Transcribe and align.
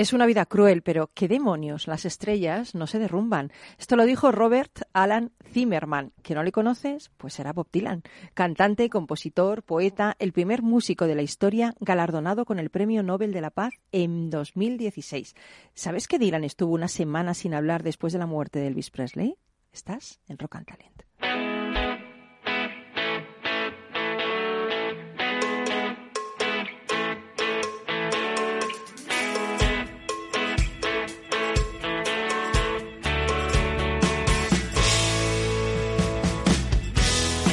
Es 0.00 0.14
una 0.14 0.24
vida 0.24 0.46
cruel, 0.46 0.80
pero 0.80 1.10
¿qué 1.12 1.28
demonios? 1.28 1.86
Las 1.86 2.06
estrellas 2.06 2.74
no 2.74 2.86
se 2.86 2.98
derrumban. 2.98 3.52
Esto 3.78 3.96
lo 3.96 4.06
dijo 4.06 4.32
Robert 4.32 4.80
Alan 4.94 5.30
Zimmerman. 5.52 6.14
¿Que 6.22 6.34
no 6.34 6.42
le 6.42 6.52
conoces? 6.52 7.10
Pues 7.18 7.34
será 7.34 7.52
Bob 7.52 7.68
Dylan. 7.70 8.02
Cantante, 8.32 8.88
compositor, 8.88 9.62
poeta, 9.62 10.16
el 10.18 10.32
primer 10.32 10.62
músico 10.62 11.06
de 11.06 11.16
la 11.16 11.20
historia 11.20 11.74
galardonado 11.80 12.46
con 12.46 12.58
el 12.58 12.70
Premio 12.70 13.02
Nobel 13.02 13.30
de 13.30 13.42
la 13.42 13.50
Paz 13.50 13.74
en 13.92 14.30
2016. 14.30 15.34
¿Sabes 15.74 16.08
que 16.08 16.18
Dylan 16.18 16.44
estuvo 16.44 16.72
una 16.72 16.88
semana 16.88 17.34
sin 17.34 17.52
hablar 17.52 17.82
después 17.82 18.14
de 18.14 18.20
la 18.20 18.26
muerte 18.26 18.58
de 18.58 18.68
Elvis 18.68 18.90
Presley? 18.90 19.36
Estás 19.70 20.18
en 20.28 20.38
Rock 20.38 20.56
and 20.56 20.66
Talent. 20.66 21.09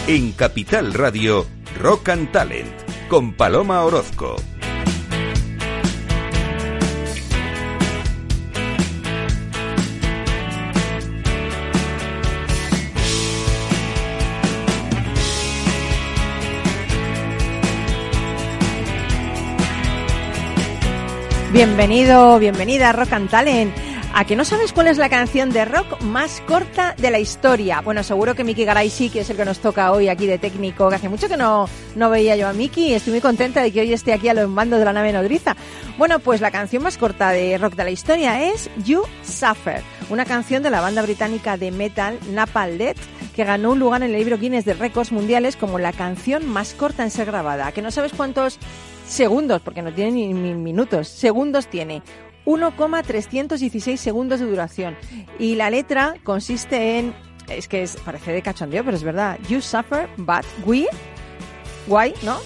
En 0.09 0.31
Capital 0.31 0.93
Radio, 0.93 1.45
Rock 1.81 2.07
and 2.07 2.31
Talent, 2.31 2.71
con 3.09 3.33
Paloma 3.33 3.83
Orozco. 3.83 4.37
Bienvenido, 21.51 22.39
bienvenida 22.39 22.91
a 22.91 22.93
Rock 22.93 23.11
and 23.11 23.29
Talent. 23.29 23.86
¿A 24.19 24.25
que 24.25 24.35
no 24.35 24.45
sabes 24.45 24.73
cuál 24.73 24.87
es 24.87 24.97
la 24.97 25.09
canción 25.09 25.51
de 25.51 25.63
rock 25.63 26.01
más 26.01 26.41
corta 26.47 26.95
de 26.97 27.11
la 27.11 27.19
historia? 27.19 27.81
Bueno, 27.81 28.01
seguro 28.01 28.33
que 28.33 28.43
Miki 28.43 28.65
Garay 28.65 28.89
sí, 28.89 29.11
que 29.11 29.19
es 29.19 29.29
el 29.29 29.37
que 29.37 29.45
nos 29.45 29.59
toca 29.59 29.91
hoy 29.91 30.09
aquí 30.09 30.25
de 30.25 30.39
técnico, 30.39 30.89
que 30.89 30.95
hace 30.95 31.07
mucho 31.07 31.29
que 31.29 31.37
no, 31.37 31.69
no 31.95 32.09
veía 32.09 32.35
yo 32.35 32.47
a 32.47 32.53
Miki 32.53 32.95
estoy 32.95 33.11
muy 33.11 33.21
contenta 33.21 33.61
de 33.61 33.71
que 33.71 33.81
hoy 33.81 33.93
esté 33.93 34.13
aquí 34.13 34.27
a 34.27 34.33
los 34.33 34.49
mandos 34.49 34.79
de 34.79 34.85
la 34.85 34.93
nave 34.93 35.13
nodriza. 35.13 35.55
Bueno, 35.99 36.17
pues 36.17 36.41
la 36.41 36.49
canción 36.49 36.81
más 36.81 36.97
corta 36.97 37.29
de 37.29 37.59
rock 37.59 37.75
de 37.75 37.83
la 37.83 37.91
historia 37.91 38.43
es 38.43 38.71
You 38.83 39.03
Suffer, 39.21 39.83
una 40.09 40.25
canción 40.25 40.63
de 40.63 40.71
la 40.71 40.81
banda 40.81 41.03
británica 41.03 41.55
de 41.55 41.69
metal 41.69 42.17
Napalm 42.31 42.79
Death 42.79 42.97
que 43.35 43.43
ganó 43.43 43.73
un 43.73 43.79
lugar 43.79 44.01
en 44.01 44.09
el 44.09 44.17
libro 44.17 44.39
Guinness 44.39 44.65
de 44.65 44.73
récords 44.73 45.11
mundiales 45.11 45.55
como 45.55 45.77
la 45.77 45.93
canción 45.93 46.43
más 46.49 46.73
corta 46.73 47.03
en 47.03 47.11
ser 47.11 47.27
grabada. 47.27 47.67
¿A 47.67 47.71
que 47.71 47.83
no 47.83 47.91
sabes 47.91 48.13
cuántos 48.13 48.57
segundos, 49.07 49.61
porque 49.61 49.81
no 49.81 49.93
tiene 49.93 50.11
ni 50.11 50.33
minutos, 50.33 51.07
segundos 51.07 51.67
tiene. 51.67 52.01
1,316 52.47 53.99
segundos 53.99 54.39
de 54.39 54.45
duración. 54.45 54.95
Y 55.37 55.55
la 55.55 55.69
letra 55.69 56.15
consiste 56.23 56.97
en, 56.97 57.13
es 57.49 57.67
que 57.67 57.83
es, 57.83 57.97
parece 57.97 58.31
de 58.31 58.41
cachondeo, 58.41 58.83
pero 58.85 58.95
es 58.95 59.03
verdad, 59.03 59.37
you 59.49 59.61
suffer, 59.61 60.07
but 60.17 60.45
we, 60.65 60.87
why, 61.87 62.13
¿no? 62.23 62.37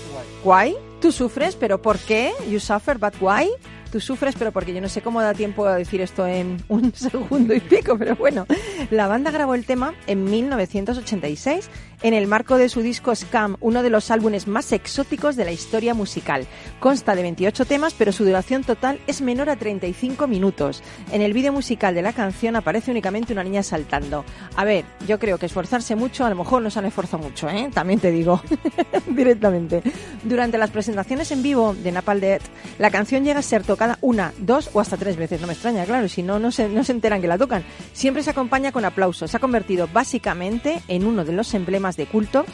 Why? 0.43 0.75
Tú 0.99 1.11
sufres, 1.11 1.55
pero 1.55 1.81
¿por 1.81 1.99
qué? 1.99 2.31
You 2.49 2.59
suffer, 2.59 2.97
but 2.97 3.13
why? 3.21 3.49
Tú 3.91 3.99
sufres, 3.99 4.35
pero 4.39 4.51
porque 4.51 4.73
yo 4.73 4.81
no 4.81 4.89
sé 4.89 5.01
cómo 5.01 5.21
da 5.21 5.33
tiempo 5.33 5.65
a 5.65 5.75
decir 5.75 6.01
esto 6.01 6.25
en 6.25 6.63
un 6.67 6.93
segundo 6.95 7.53
y 7.53 7.59
pico, 7.59 7.95
pero 7.97 8.15
bueno. 8.15 8.47
La 8.89 9.07
banda 9.07 9.29
grabó 9.29 9.53
el 9.53 9.65
tema 9.65 9.93
en 10.07 10.23
1986 10.23 11.69
en 12.03 12.13
el 12.13 12.27
marco 12.27 12.57
de 12.57 12.69
su 12.69 12.81
disco 12.81 13.15
Scam, 13.15 13.57
uno 13.59 13.83
de 13.83 13.89
los 13.89 14.11
álbumes 14.11 14.47
más 14.47 14.71
exóticos 14.71 15.35
de 15.35 15.45
la 15.45 15.51
historia 15.51 15.93
musical. 15.93 16.47
Consta 16.79 17.15
de 17.15 17.21
28 17.21 17.65
temas, 17.65 17.93
pero 17.93 18.11
su 18.11 18.25
duración 18.25 18.63
total 18.63 18.99
es 19.07 19.21
menor 19.21 19.49
a 19.49 19.55
35 19.55 20.27
minutos. 20.27 20.81
En 21.11 21.21
el 21.21 21.33
vídeo 21.33 21.53
musical 21.53 21.93
de 21.93 22.01
la 22.01 22.13
canción 22.13 22.55
aparece 22.55 22.91
únicamente 22.91 23.33
una 23.33 23.43
niña 23.43 23.63
saltando. 23.63 24.25
A 24.55 24.65
ver, 24.65 24.85
yo 25.07 25.19
creo 25.19 25.37
que 25.37 25.45
esforzarse 25.45 25.95
mucho, 25.95 26.25
a 26.25 26.29
lo 26.29 26.35
mejor 26.35 26.61
no 26.61 26.69
se 26.69 26.79
han 26.79 26.85
esforzado 26.85 27.23
mucho, 27.23 27.49
¿eh? 27.49 27.69
También 27.73 27.99
te 27.99 28.11
digo, 28.11 28.41
directamente. 29.07 29.83
Durante 30.23 30.57
las 30.57 30.71
presentaciones 30.71 31.31
en 31.31 31.43
vivo 31.43 31.75
de 31.75 31.91
Death, 31.91 32.43
la 32.79 32.89
canción 32.89 33.23
llega 33.23 33.39
a 33.39 33.43
ser 33.43 33.63
tocada 33.63 33.97
una, 34.01 34.33
dos 34.39 34.69
o 34.73 34.79
hasta 34.79 34.97
tres 34.97 35.17
veces. 35.17 35.39
No 35.39 35.47
me 35.47 35.53
extraña, 35.53 35.85
claro, 35.85 36.07
si 36.09 36.23
no, 36.23 36.39
no 36.39 36.51
se, 36.51 36.67
no 36.67 36.83
se 36.83 36.91
enteran 36.91 37.21
que 37.21 37.27
la 37.27 37.37
tocan. 37.37 37.63
Siempre 37.93 38.23
se 38.23 38.31
acompaña 38.31 38.71
con 38.71 38.85
aplausos. 38.85 39.31
Se 39.31 39.37
ha 39.37 39.39
convertido 39.39 39.87
básicamente 39.91 40.81
en 40.87 41.05
uno 41.05 41.23
de 41.23 41.33
los 41.33 41.53
emblemas 41.53 41.90
de 41.97 42.05
culto 42.05 42.45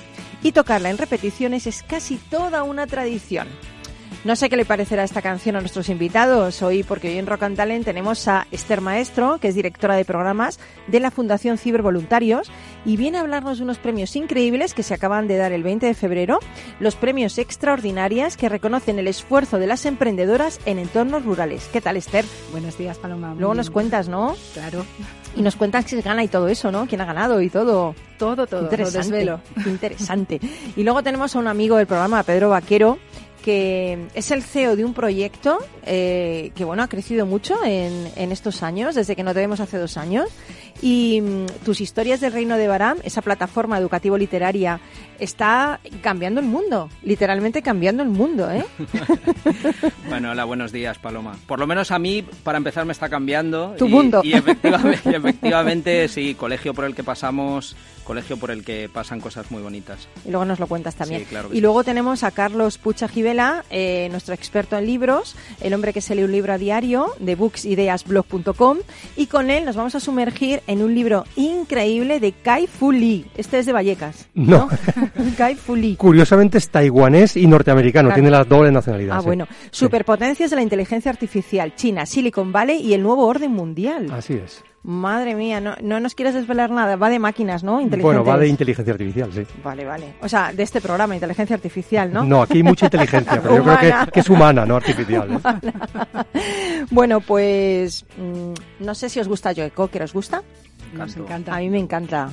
y 0.44 0.52
tocarla 0.52 0.90
en 0.90 0.98
repeticiones 0.98 1.68
es 1.68 1.84
casi 1.84 2.18
toda 2.18 2.64
una 2.64 2.88
tradición. 2.88 3.48
No 4.24 4.36
sé 4.36 4.50
qué 4.50 4.58
le 4.58 4.66
parecerá 4.66 5.04
esta 5.04 5.22
canción 5.22 5.56
a 5.56 5.62
nuestros 5.62 5.90
invitados 5.90 6.62
hoy, 6.62 6.84
porque 6.84 7.08
hoy 7.08 7.18
en 7.18 7.28
Rock 7.28 7.44
and 7.44 7.56
Talent 7.56 7.86
tenemos 7.86 8.28
a 8.28 8.46
Esther 8.52 8.82
Maestro, 8.82 9.38
que 9.38 9.48
es 9.48 9.56
directora 9.56 9.96
de 9.96 10.04
programas 10.06 10.60
de 10.88 11.00
la 11.00 11.12
Fundación 11.12 11.58
Cibervoluntarios, 11.58 12.52
y 12.84 12.98
viene 12.98 13.18
a 13.18 13.22
hablarnos 13.22 13.60
de 13.60 13.64
unos 13.64 13.78
premios 13.78 14.16
increíbles 14.16 14.74
que 14.74 14.84
se 14.84 14.94
acaban 14.94 15.28
de 15.28 15.38
dar 15.38 15.54
el 15.54 15.64
20 15.64 15.86
de 15.86 15.94
febrero, 15.94 16.40
los 16.80 16.96
premios 16.96 17.38
extraordinarias 17.38 18.38
que 18.38 18.50
reconocen 18.50 19.00
el 19.00 19.08
esfuerzo 19.08 19.60
de 19.60 19.68
las 19.68 19.86
emprendedoras 19.86 20.60
en 20.66 20.80
entornos 20.80 21.24
rurales. 21.24 21.70
¿Qué 21.72 21.80
tal, 21.80 21.96
Esther? 21.96 22.26
Buenos 22.52 22.78
días, 22.78 22.98
Paloma. 22.98 23.34
Luego 23.38 23.54
nos 23.54 23.70
cuentas, 23.70 24.10
¿no? 24.10 24.36
Claro. 24.54 24.86
Y 25.36 25.42
nos 25.42 25.56
cuentas 25.56 25.86
se 25.86 26.02
gana 26.02 26.24
y 26.24 26.28
todo 26.28 26.48
eso, 26.48 26.72
¿no? 26.72 26.88
¿Quién 26.88 27.02
ha 27.02 27.06
ganado 27.06 27.42
y 27.42 27.50
todo? 27.50 27.96
Todo, 28.18 28.48
todo. 28.48 28.64
Interesante. 28.64 29.38
Interesante. 29.66 30.42
Y 30.76 30.84
luego 30.84 31.04
tenemos 31.04 31.36
a 31.36 31.40
un 31.40 31.48
amigo 31.48 31.78
del 31.78 31.86
programa, 31.86 32.24
Pedro 32.24 32.50
Vaquero, 32.50 32.98
que 33.44 34.08
es 34.14 34.31
el 34.31 34.44
CEO 34.44 34.75
de 34.75 34.86
un 34.86 34.94
proyecto 34.94 35.59
eh, 35.86 36.52
que 36.56 36.66
bueno 36.66 36.84
ha 36.84 36.90
crecido 36.90 37.25
mucho 37.25 37.64
en, 37.64 38.12
en, 38.16 38.31
estos 38.31 38.64
años, 38.64 38.96
desde 38.96 39.16
que 39.16 39.24
nos 39.24 39.34
vemos 39.34 39.59
hace 39.59 39.78
dos 39.78 39.98
años. 39.98 40.30
Y 40.81 41.22
mm, 41.22 41.46
tus 41.66 41.81
historias 41.81 42.20
del 42.22 42.34
Reino 42.34 42.58
de 42.58 42.68
Baram, 42.68 42.98
esa 43.03 43.22
plataforma 43.22 43.78
educativo-literaria, 43.78 44.80
está 45.20 45.80
cambiando 46.02 46.40
el 46.40 46.46
mundo, 46.46 46.90
literalmente 47.03 47.62
cambiando 47.62 48.03
el 48.03 48.09
mundo, 48.09 48.52
¿eh? 48.52 48.66
bueno, 50.09 50.31
hola, 50.31 50.46
buenos 50.46 50.72
días, 50.72 51.00
Paloma. 51.00 51.36
Por 51.48 51.59
lo 51.59 51.68
menos 51.68 51.92
a 51.92 52.00
mí, 52.00 52.24
para 52.44 52.58
empezar, 52.58 52.86
me 52.86 52.92
está 52.92 53.09
cambiando. 53.09 53.75
Tu 53.78 53.88
mundo. 53.88 54.22
Y 54.24 54.34
efectivamente, 54.34 55.16
efectivamente, 55.16 56.08
sí, 56.08 56.36
colegio 56.36 56.74
por 56.74 56.86
el 56.86 56.94
que 56.94 57.04
pasamos 57.04 57.75
colegio 58.07 58.38
por 58.38 58.50
el 58.51 58.63
que 58.63 58.90
pasan 58.91 59.19
cosas 59.19 59.51
muy 59.51 59.62
bonitas. 59.62 60.07
Y 60.25 60.31
luego 60.31 60.45
nos 60.45 60.59
lo 60.59 60.68
cuentas 60.68 60.95
también. 60.95 61.22
Sí, 61.22 61.28
claro 61.28 61.50
y 61.51 61.62
luego 61.62 61.84
tenemos 61.84 62.23
a 62.23 62.31
Carlos 62.31 62.78
Pucha 62.78 63.07
Givela, 63.07 63.66
eh, 63.69 64.07
nuestro 64.12 64.34
experto 64.34 64.78
en 64.78 64.85
libros, 64.85 65.35
el 65.59 65.73
hombre 65.73 65.91
que 65.91 66.01
se 66.01 66.16
lee 66.16 66.23
un 66.23 66.31
libro 66.31 66.53
a 66.53 66.57
diario 66.57 67.13
de 67.19 67.35
booksideasblog.com 67.35 68.78
y 69.16 69.28
con 69.28 69.50
él 69.50 69.66
nos 69.66 69.75
vamos 69.75 69.95
a 69.95 70.00
sumergir 70.00 70.62
en 70.68 70.81
un 70.81 70.95
libro 70.95 71.25
increíble 71.35 72.19
de 72.19 72.31
Kai 72.31 72.68
Fu 72.68 72.91
Lee. 72.91 73.25
Este 73.35 73.59
es 73.59 73.66
de 73.66 73.73
Vallecas. 73.73 74.28
No. 74.34 74.69
Kai 75.38 75.56
Fu 75.56 75.75
Lee. 75.75 75.95
Curiosamente 75.97 76.57
es 76.57 76.69
taiwanés 76.69 77.35
y 77.35 77.45
norteamericano, 77.47 78.13
tiene 78.13 78.31
las 78.31 78.47
dobles 78.47 78.72
nacionalidades. 78.72 79.22
Ah, 79.22 79.25
bueno. 79.25 79.47
Superpotencias 79.72 80.50
de 80.50 80.56
la 80.56 80.62
inteligencia 80.62 81.12
artificial, 81.12 81.75
China, 81.75 82.06
Silicon 82.06 82.51
Valley 82.51 82.81
y 82.81 82.94
el 82.94 83.03
nuevo 83.03 83.25
orden 83.25 83.51
mundial. 83.51 84.09
Así 84.12 84.34
es. 84.34 84.63
Madre 84.84 85.36
mía, 85.36 85.60
no, 85.60 85.76
no 85.82 86.00
nos 86.00 86.16
quieres 86.16 86.34
desvelar 86.34 86.70
nada. 86.70 86.96
Va 86.96 87.10
de 87.10 87.20
máquinas, 87.20 87.64
¿no? 87.64 87.82
Bueno, 87.82 88.24
va 88.24 88.38
de 88.38 88.48
inteligencia 88.48 88.94
artificial, 88.94 89.34
sí. 89.34 89.44
Vale, 89.64 89.84
vale. 89.84 90.14
O 90.22 90.30
sea, 90.30 90.54
de 90.54 90.64
este 90.64 90.80
programa, 90.80 91.14
inteligencia 91.14 91.56
artificial, 91.56 92.12
¿no? 92.14 92.24
No, 92.24 92.42
aquí 92.42 92.58
hay 92.58 92.64
mucha 92.64 92.86
inteligencia, 92.86 93.42
pero 93.42 93.58
yo 93.58 93.64
creo 93.64 93.80
que, 93.80 94.12
que, 94.12 94.20
es 94.22 94.30
humana, 94.30 94.66
no 94.66 94.78
artificial. 94.78 95.30
¿eh? 95.34 96.86
bueno, 96.92 97.20
pues 97.20 98.06
mmm, 98.18 98.54
no 98.80 98.96
sé 98.96 99.10
si 99.10 99.20
os 99.20 99.28
gusta 99.28 99.54
Joe 99.54 99.72
Cocker. 99.72 100.04
¿Os 100.04 100.14
gusta? 100.14 100.42
Nos 100.94 101.18
encanta. 101.18 101.56
A 101.56 101.60
mí 101.60 101.70
me 101.70 101.80
encanta. 101.80 102.30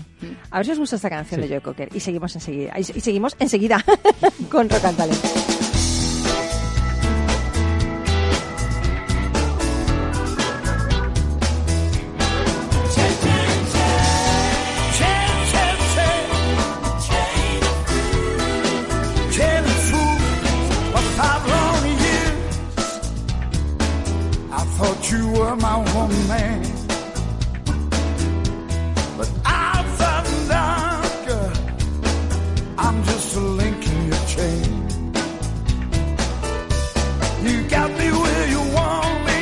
A 0.51 0.57
ver 0.59 0.67
si 0.67 0.73
os 0.73 0.79
gusta 0.79 0.97
esta 0.97 1.11
canción 1.11 1.41
sí. 1.41 1.49
de 1.49 1.55
Joe 1.55 1.63
Cocker. 1.63 1.89
Y 1.93 2.01
seguimos 2.01 2.35
enseguida. 2.35 2.79
Y 2.79 2.85
seguimos 2.85 3.37
enseguida 3.39 3.85
con 4.51 4.69
Rock 4.69 4.85
and 4.85 4.97
Talent. 4.97 5.74
But 29.19 29.31
I 29.45 29.83
found 29.99 30.53
out, 30.53 31.59
I'm 32.79 33.03
just 33.05 33.37
a 33.37 33.41
link 33.41 33.87
in 33.87 34.07
your 34.07 34.25
chain. 34.35 34.89
You 37.45 37.69
got 37.69 37.91
me 37.91 38.09
where 38.23 38.49
you 38.49 38.61
want 38.73 39.27
me. 39.27 39.41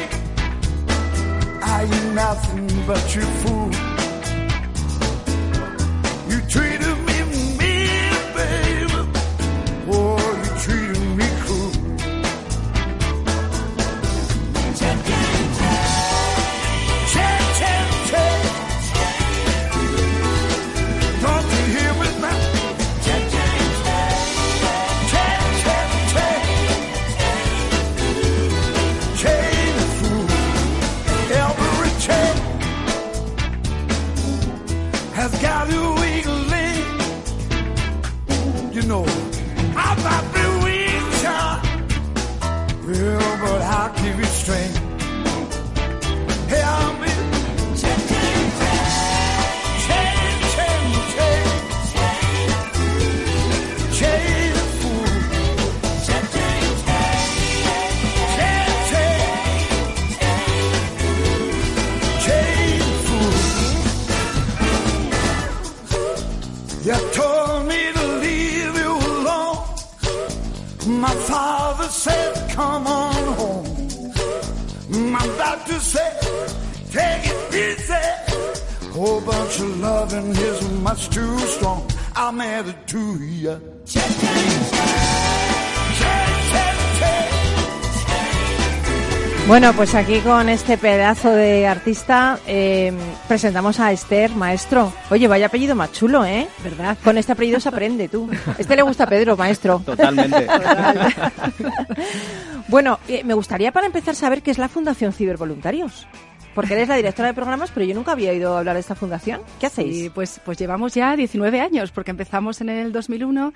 Nothing 2.14 2.86
but 2.86 3.14
your 3.14 3.24
fool. 3.24 3.61
Bueno, 89.72 89.90
pues 89.90 89.94
aquí 89.94 90.20
con 90.20 90.50
este 90.50 90.76
pedazo 90.76 91.30
de 91.30 91.66
artista 91.66 92.38
eh, 92.46 92.92
presentamos 93.26 93.80
a 93.80 93.90
Esther, 93.90 94.30
maestro. 94.34 94.92
Oye, 95.10 95.26
vaya 95.26 95.46
apellido 95.46 95.74
más 95.74 95.92
chulo, 95.92 96.26
¿eh? 96.26 96.46
¿Verdad? 96.62 96.98
Con 97.02 97.16
este 97.16 97.32
apellido 97.32 97.58
se 97.58 97.70
aprende 97.70 98.06
tú. 98.06 98.28
Este 98.58 98.76
le 98.76 98.82
gusta 98.82 99.04
a 99.04 99.06
Pedro, 99.06 99.34
maestro. 99.34 99.80
Totalmente. 99.82 100.46
bueno, 102.68 102.98
eh, 103.08 103.24
me 103.24 103.32
gustaría 103.32 103.72
para 103.72 103.86
empezar 103.86 104.14
saber 104.14 104.42
qué 104.42 104.50
es 104.50 104.58
la 104.58 104.68
Fundación 104.68 105.14
Cibervoluntarios. 105.14 106.06
Porque 106.54 106.74
eres 106.74 106.88
la 106.88 106.96
directora 106.96 107.28
de 107.28 107.34
programas, 107.34 107.70
pero 107.70 107.86
yo 107.86 107.94
nunca 107.94 108.12
había 108.12 108.32
oído 108.32 108.58
hablar 108.58 108.74
de 108.74 108.80
esta 108.80 108.94
fundación. 108.94 109.40
¿Qué 109.58 109.66
hacéis? 109.66 109.96
Sí, 109.96 110.10
pues, 110.10 110.38
pues 110.44 110.58
llevamos 110.58 110.92
ya 110.92 111.16
19 111.16 111.62
años, 111.62 111.92
porque 111.92 112.10
empezamos 112.10 112.60
en 112.60 112.68
el 112.68 112.92
2001 112.92 113.54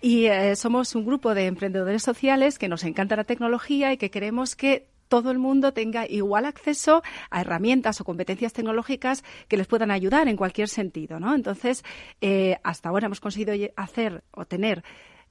y 0.00 0.26
eh, 0.26 0.56
somos 0.56 0.96
un 0.96 1.06
grupo 1.06 1.32
de 1.32 1.46
emprendedores 1.46 2.02
sociales 2.02 2.58
que 2.58 2.68
nos 2.68 2.82
encanta 2.82 3.14
la 3.14 3.22
tecnología 3.22 3.92
y 3.92 3.98
que 3.98 4.10
queremos 4.10 4.56
que 4.56 4.88
todo 5.08 5.30
el 5.30 5.38
mundo 5.38 5.72
tenga 5.72 6.06
igual 6.08 6.44
acceso 6.44 7.02
a 7.30 7.40
herramientas 7.40 8.00
o 8.00 8.04
competencias 8.04 8.52
tecnológicas 8.52 9.24
que 9.48 9.56
les 9.56 9.66
puedan 9.66 9.90
ayudar 9.90 10.28
en 10.28 10.36
cualquier 10.36 10.68
sentido, 10.68 11.20
¿no? 11.20 11.34
Entonces, 11.34 11.84
eh, 12.20 12.58
hasta 12.62 12.88
ahora 12.88 13.06
hemos 13.06 13.20
conseguido 13.20 13.54
hacer 13.76 14.24
o 14.32 14.44
tener 14.44 14.82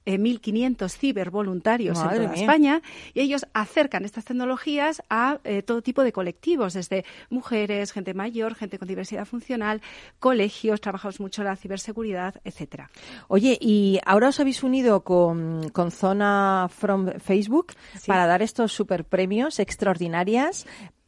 1.500 0.05 0.85
eh, 0.85 0.89
cibervoluntarios 0.89 1.99
en 1.99 2.09
toda 2.09 2.33
España 2.33 2.81
y 3.13 3.21
ellos 3.21 3.45
acercan 3.53 4.05
estas 4.05 4.25
tecnologías 4.25 5.03
a 5.09 5.39
eh, 5.43 5.61
todo 5.61 5.81
tipo 5.81 6.03
de 6.03 6.11
colectivos, 6.11 6.73
desde 6.73 7.05
mujeres, 7.29 7.91
gente 7.91 8.13
mayor, 8.13 8.55
gente 8.55 8.77
con 8.77 8.87
diversidad 8.87 9.25
funcional, 9.25 9.81
colegios, 10.19 10.81
trabajamos 10.81 11.19
mucho 11.19 11.43
la 11.43 11.55
ciberseguridad, 11.55 12.35
etcétera. 12.43 12.89
Oye, 13.27 13.57
y 13.59 13.99
ahora 14.05 14.29
os 14.29 14.39
habéis 14.39 14.63
unido 14.63 15.03
con, 15.03 15.71
Zona 15.91 16.69
from 16.69 17.19
Facebook 17.19 17.73
para 18.07 18.25
dar 18.25 18.41
estos 18.41 18.71
super 18.71 19.05
premios 19.05 19.59
extraordinarias 19.59 20.65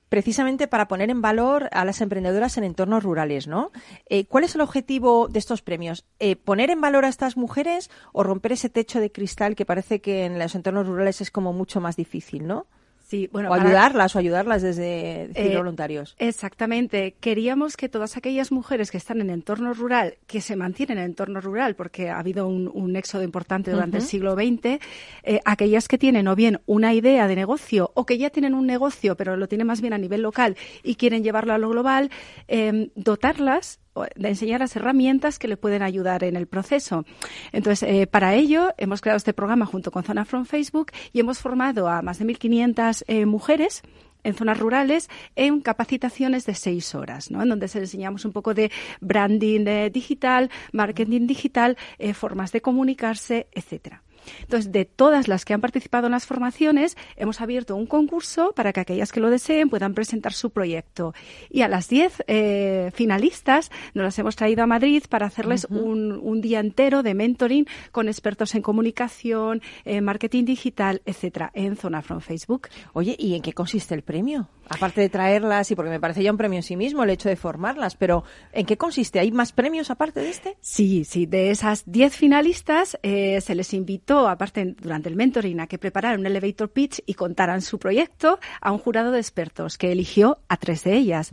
precisamente 0.09 0.67
para 0.67 0.87
poner 0.87 1.09
en 1.09 1.21
valor 1.21 1.69
a 1.71 1.85
las 1.85 2.01
emprendedoras 2.01 2.57
en 2.57 2.63
entornos 2.63 3.03
rurales, 3.03 3.47
¿no? 3.47 3.71
Eh, 4.09 4.25
¿Cuál 4.25 4.43
es 4.43 4.55
el 4.55 4.61
objetivo 4.61 5.27
de 5.27 5.39
estos 5.39 5.61
premios? 5.61 6.05
Eh, 6.19 6.35
¿Poner 6.35 6.69
en 6.69 6.81
valor 6.81 7.05
a 7.05 7.09
estas 7.09 7.37
mujeres 7.37 7.89
o 8.13 8.23
romper 8.23 8.53
ese 8.53 8.69
techo 8.69 8.99
de 8.99 9.11
cristal 9.11 9.55
que 9.55 9.65
parece 9.65 10.01
que 10.01 10.25
en 10.25 10.39
los 10.39 10.55
entornos 10.55 10.87
rurales 10.87 11.21
es 11.21 11.31
como 11.31 11.53
mucho 11.53 11.81
más 11.81 11.95
difícil, 11.95 12.47
¿no? 12.47 12.67
Sí, 13.05 13.29
bueno, 13.31 13.51
o 13.51 13.53
ayudarlas 13.53 14.15
o 14.15 14.19
ayudarlas 14.19 14.63
desde 14.63 15.29
eh, 15.35 15.55
voluntarios. 15.55 16.15
Exactamente. 16.17 17.13
Queríamos 17.19 17.77
que 17.77 17.87
todas 17.87 18.17
aquellas 18.17 18.51
mujeres 18.51 18.89
que 18.89 18.97
están 18.97 19.21
en 19.21 19.29
entorno 19.29 19.75
rural, 19.75 20.15
que 20.25 20.41
se 20.41 20.55
mantienen 20.55 20.97
en 20.97 21.03
entorno 21.05 21.39
rural, 21.39 21.75
porque 21.75 22.09
ha 22.09 22.17
habido 22.17 22.47
un, 22.47 22.95
éxodo 22.95 23.21
importante 23.21 23.69
durante 23.69 23.97
el 23.97 24.03
siglo 24.03 24.33
XX, 24.33 24.79
eh, 25.21 25.39
aquellas 25.45 25.87
que 25.87 25.99
tienen 25.99 26.27
o 26.27 26.35
bien 26.35 26.61
una 26.65 26.95
idea 26.95 27.27
de 27.27 27.35
negocio 27.35 27.91
o 27.93 28.07
que 28.07 28.17
ya 28.17 28.31
tienen 28.31 28.55
un 28.55 28.65
negocio, 28.65 29.15
pero 29.15 29.37
lo 29.37 29.47
tienen 29.47 29.67
más 29.67 29.81
bien 29.81 29.93
a 29.93 29.99
nivel 29.99 30.23
local 30.23 30.57
y 30.81 30.95
quieren 30.95 31.23
llevarlo 31.23 31.53
a 31.53 31.59
lo 31.59 31.69
global, 31.69 32.09
eh, 32.47 32.89
dotarlas 32.95 33.79
de 34.15 34.29
enseñar 34.29 34.59
las 34.59 34.75
herramientas 34.75 35.39
que 35.39 35.47
le 35.47 35.57
pueden 35.57 35.81
ayudar 35.81 36.23
en 36.23 36.35
el 36.35 36.47
proceso. 36.47 37.05
Entonces, 37.51 37.87
eh, 37.89 38.07
para 38.07 38.35
ello 38.35 38.73
hemos 38.77 39.01
creado 39.01 39.17
este 39.17 39.33
programa 39.33 39.65
junto 39.65 39.91
con 39.91 40.03
Zona 40.03 40.25
From 40.25 40.45
Facebook 40.45 40.91
y 41.13 41.19
hemos 41.19 41.39
formado 41.39 41.87
a 41.87 42.01
más 42.01 42.19
de 42.19 42.25
1.500 42.25 43.03
eh, 43.07 43.25
mujeres 43.25 43.81
en 44.23 44.33
zonas 44.33 44.59
rurales 44.59 45.07
en 45.35 45.61
capacitaciones 45.61 46.45
de 46.45 46.55
seis 46.55 46.95
horas, 46.95 47.29
¿no? 47.29 47.43
en 47.43 47.49
donde 47.49 47.67
se 47.67 47.79
enseñamos 47.79 48.25
un 48.25 48.31
poco 48.31 48.53
de 48.53 48.71
branding 48.99 49.67
eh, 49.67 49.89
digital, 49.91 50.49
marketing 50.71 51.27
digital, 51.27 51.77
formas 52.13 52.51
de 52.51 52.61
comunicarse, 52.61 53.47
etcétera. 53.51 54.01
Entonces, 54.41 54.71
de 54.71 54.85
todas 54.85 55.27
las 55.27 55.45
que 55.45 55.53
han 55.53 55.61
participado 55.61 56.07
en 56.07 56.11
las 56.11 56.25
formaciones, 56.25 56.97
hemos 57.15 57.41
abierto 57.41 57.75
un 57.75 57.85
concurso 57.85 58.53
para 58.55 58.73
que 58.73 58.79
aquellas 58.79 59.11
que 59.11 59.19
lo 59.19 59.29
deseen 59.29 59.69
puedan 59.69 59.93
presentar 59.93 60.33
su 60.33 60.49
proyecto. 60.49 61.13
Y 61.49 61.61
a 61.61 61.67
las 61.67 61.89
10 61.89 62.23
eh, 62.27 62.91
finalistas 62.93 63.71
nos 63.93 64.03
las 64.03 64.19
hemos 64.19 64.35
traído 64.35 64.63
a 64.63 64.67
Madrid 64.67 65.03
para 65.09 65.27
hacerles 65.27 65.65
un, 65.69 66.11
un, 66.11 66.41
día 66.41 66.59
entero 66.59 67.03
de 67.03 67.13
mentoring 67.13 67.65
con 67.91 68.07
expertos 68.07 68.55
en 68.55 68.61
comunicación, 68.61 69.61
en 69.83 70.03
marketing 70.03 70.45
digital, 70.45 71.01
etcétera, 71.05 71.51
en 71.53 71.75
Zona 71.75 72.01
From 72.01 72.21
Facebook. 72.21 72.67
Oye, 72.93 73.15
¿y 73.17 73.35
en 73.35 73.41
qué 73.41 73.53
consiste 73.53 73.95
el 73.95 74.01
premio? 74.03 74.49
Aparte 74.69 75.01
de 75.01 75.09
traerlas, 75.09 75.69
y 75.71 75.75
porque 75.75 75.91
me 75.91 75.99
parece 75.99 76.23
ya 76.23 76.31
un 76.31 76.37
premio 76.37 76.57
en 76.57 76.63
sí 76.63 76.75
mismo 76.75 77.03
el 77.03 77.09
hecho 77.11 77.29
de 77.29 77.35
formarlas, 77.35 77.95
pero 77.95 78.23
¿en 78.51 78.65
qué 78.65 78.77
consiste? 78.77 79.19
¿Hay 79.19 79.31
más 79.31 79.51
premios 79.51 79.91
aparte 79.91 80.19
de 80.19 80.29
este? 80.29 80.57
Sí, 80.59 81.03
sí. 81.05 81.25
De 81.25 81.51
esas 81.51 81.83
10 81.85 82.15
finalistas 82.15 82.97
eh, 83.03 83.39
se 83.41 83.55
les 83.55 83.73
invitó 83.73 84.14
aparte 84.27 84.75
durante 84.79 85.09
el 85.09 85.15
mentoring, 85.15 85.59
a 85.59 85.67
que 85.67 85.77
prepararan 85.77 86.19
un 86.19 86.25
elevator 86.25 86.69
pitch 86.69 87.01
y 87.05 87.13
contaran 87.13 87.61
su 87.61 87.79
proyecto 87.79 88.39
a 88.61 88.71
un 88.71 88.79
jurado 88.79 89.11
de 89.11 89.19
expertos 89.19 89.77
que 89.77 89.91
eligió 89.91 90.39
a 90.47 90.57
tres 90.57 90.83
de 90.83 90.95
ellas. 90.95 91.31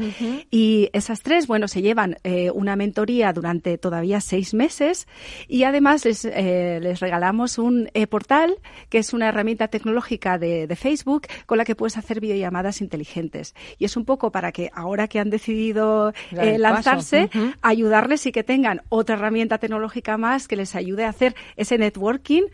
Y 0.50 0.90
esas 0.92 1.22
tres, 1.22 1.46
bueno, 1.46 1.68
se 1.68 1.82
llevan 1.82 2.16
eh, 2.24 2.50
una 2.50 2.76
mentoría 2.76 3.32
durante 3.32 3.78
todavía 3.78 4.20
seis 4.20 4.54
meses 4.54 5.06
y 5.48 5.64
además 5.64 6.04
les, 6.04 6.24
eh, 6.24 6.78
les 6.82 7.00
regalamos 7.00 7.58
un 7.58 7.88
portal 8.08 8.56
que 8.88 8.98
es 8.98 9.12
una 9.12 9.28
herramienta 9.28 9.68
tecnológica 9.68 10.38
de, 10.38 10.72
Facebook 10.72 11.26
con 11.46 11.58
la 11.58 11.64
que 11.64 11.74
puedes 11.74 11.98
hacer 11.98 12.18
videollamadas 12.18 12.80
inteligentes. 12.80 13.54
Y 13.78 13.84
es 13.84 13.96
un 13.96 14.04
poco 14.04 14.32
para 14.32 14.52
que 14.52 14.70
ahora 14.74 15.06
que 15.06 15.18
han 15.18 15.30
decidido 15.30 16.12
eh, 16.32 16.58
lanzarse, 16.58 17.30
ayudarles 17.60 18.26
y 18.26 18.32
que 18.32 18.42
tengan 18.42 18.82
otra 18.88 19.16
herramienta 19.16 19.58
tecnológica 19.58 20.16
más 20.16 20.48
que 20.48 20.56
les 20.56 20.74
ayude 20.74 21.04
a 21.04 21.10
hacer 21.10 21.34
ese 21.56 21.78
networking 21.78 22.44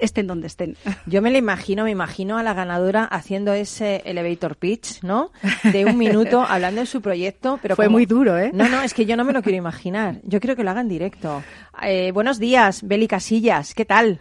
estén 0.00 0.26
donde 0.26 0.46
estén. 0.46 0.76
Yo 1.06 1.22
me 1.22 1.30
lo 1.30 1.38
imagino, 1.38 1.84
me 1.84 1.90
imagino 1.90 2.38
a 2.38 2.42
la 2.42 2.54
ganadora 2.54 3.04
haciendo 3.04 3.52
ese 3.52 4.02
elevator 4.04 4.56
pitch, 4.56 5.02
¿no? 5.02 5.30
De 5.64 5.84
un 5.84 5.96
minuto 5.96 6.42
hablando 6.48 6.80
de 6.80 6.86
su 6.86 7.00
proyecto, 7.00 7.58
pero 7.62 7.76
fue 7.76 7.88
muy 7.88 8.06
duro, 8.06 8.38
¿eh? 8.38 8.50
No, 8.52 8.68
no, 8.68 8.82
es 8.82 8.94
que 8.94 9.06
yo 9.06 9.16
no 9.16 9.24
me 9.24 9.32
lo 9.32 9.42
quiero 9.42 9.58
imaginar. 9.58 10.16
Yo 10.24 10.40
quiero 10.40 10.56
que 10.56 10.64
lo 10.64 10.70
hagan 10.70 10.88
directo. 10.88 11.42
Eh, 11.82 12.12
buenos 12.12 12.38
días, 12.38 12.86
Beli 12.86 13.08
Casillas, 13.08 13.74
¿qué 13.74 13.84
tal? 13.84 14.20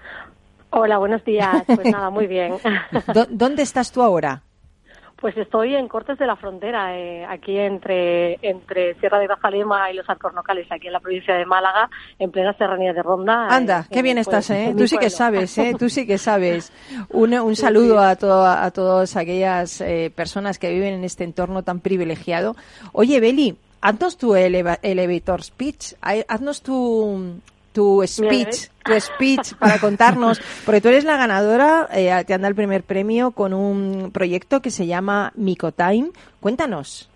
Hola, 0.72 0.98
buenos 0.98 1.24
días. 1.26 1.64
Pues 1.66 1.86
nada, 1.92 2.10
muy 2.10 2.28
bien. 2.28 2.54
¿Dónde 3.30 3.64
estás 3.64 3.92
tú 3.92 4.02
ahora? 4.02 4.44
Pues 5.20 5.36
estoy 5.36 5.76
en 5.76 5.90
Cortes 5.90 6.18
de 6.18 6.26
la 6.26 6.38
Frontera, 6.38 6.98
eh, 6.98 7.26
aquí 7.26 7.58
entre, 7.58 8.40
entre 8.42 8.96
Sierra 9.00 9.20
de 9.20 9.28
Bajalema 9.28 9.92
y 9.92 9.96
los 9.96 10.10
Alcornocales, 10.10 10.72
aquí 10.72 10.88
en 10.88 10.94
la 10.94 11.02
provincia 11.02 11.36
de 11.36 11.46
Málaga, 11.46 11.90
en 12.18 12.32
plena 12.32 12.54
serranía 12.54 12.94
de 12.94 13.04
Ronda. 13.04 13.48
Anda, 13.50 13.86
qué 13.92 14.02
bien 14.02 14.18
estás, 14.18 14.50
¿eh? 14.50 14.74
Tú 14.78 14.88
sí 14.88 14.98
que 14.98 15.10
sabes, 15.10 15.58
¿eh? 15.58 15.76
Tú 15.78 15.90
sí 15.90 16.08
que 16.08 16.18
sabes. 16.18 16.72
Un, 17.10 17.34
un 17.34 17.56
saludo 17.58 18.00
a, 18.00 18.16
todo, 18.16 18.46
a 18.46 18.72
todas 18.72 19.18
aquellas 19.18 19.82
eh, 19.82 20.10
personas 20.16 20.58
que 20.58 20.72
viven 20.72 20.94
en 20.94 21.04
este 21.04 21.26
entorno 21.26 21.64
tan 21.64 21.82
privilegiado. 21.82 22.56
Oye, 22.94 23.20
Beli, 23.20 23.58
haznos 23.82 24.18
tu 24.18 24.36
elevator 24.36 25.44
speech, 25.44 25.96
haznos 26.30 26.62
tu, 26.62 27.42
tu 27.80 28.04
speech, 28.06 28.68
tu 28.84 29.00
speech 29.00 29.54
para 29.58 29.80
contarnos, 29.80 30.42
porque 30.66 30.82
tú 30.82 30.90
eres 30.90 31.06
la 31.06 31.16
ganadora, 31.16 31.88
eh, 31.94 32.12
te 32.28 32.34
han 32.34 32.42
dado 32.42 32.50
el 32.50 32.56
primer 32.56 32.84
premio 32.84 33.32
con 33.32 33.54
un 33.54 34.12
proyecto 34.12 34.62
que 34.62 34.70
se 34.70 34.86
llama 34.86 35.32
Micotime. 35.36 36.10
Cuéntanos. 36.42 37.10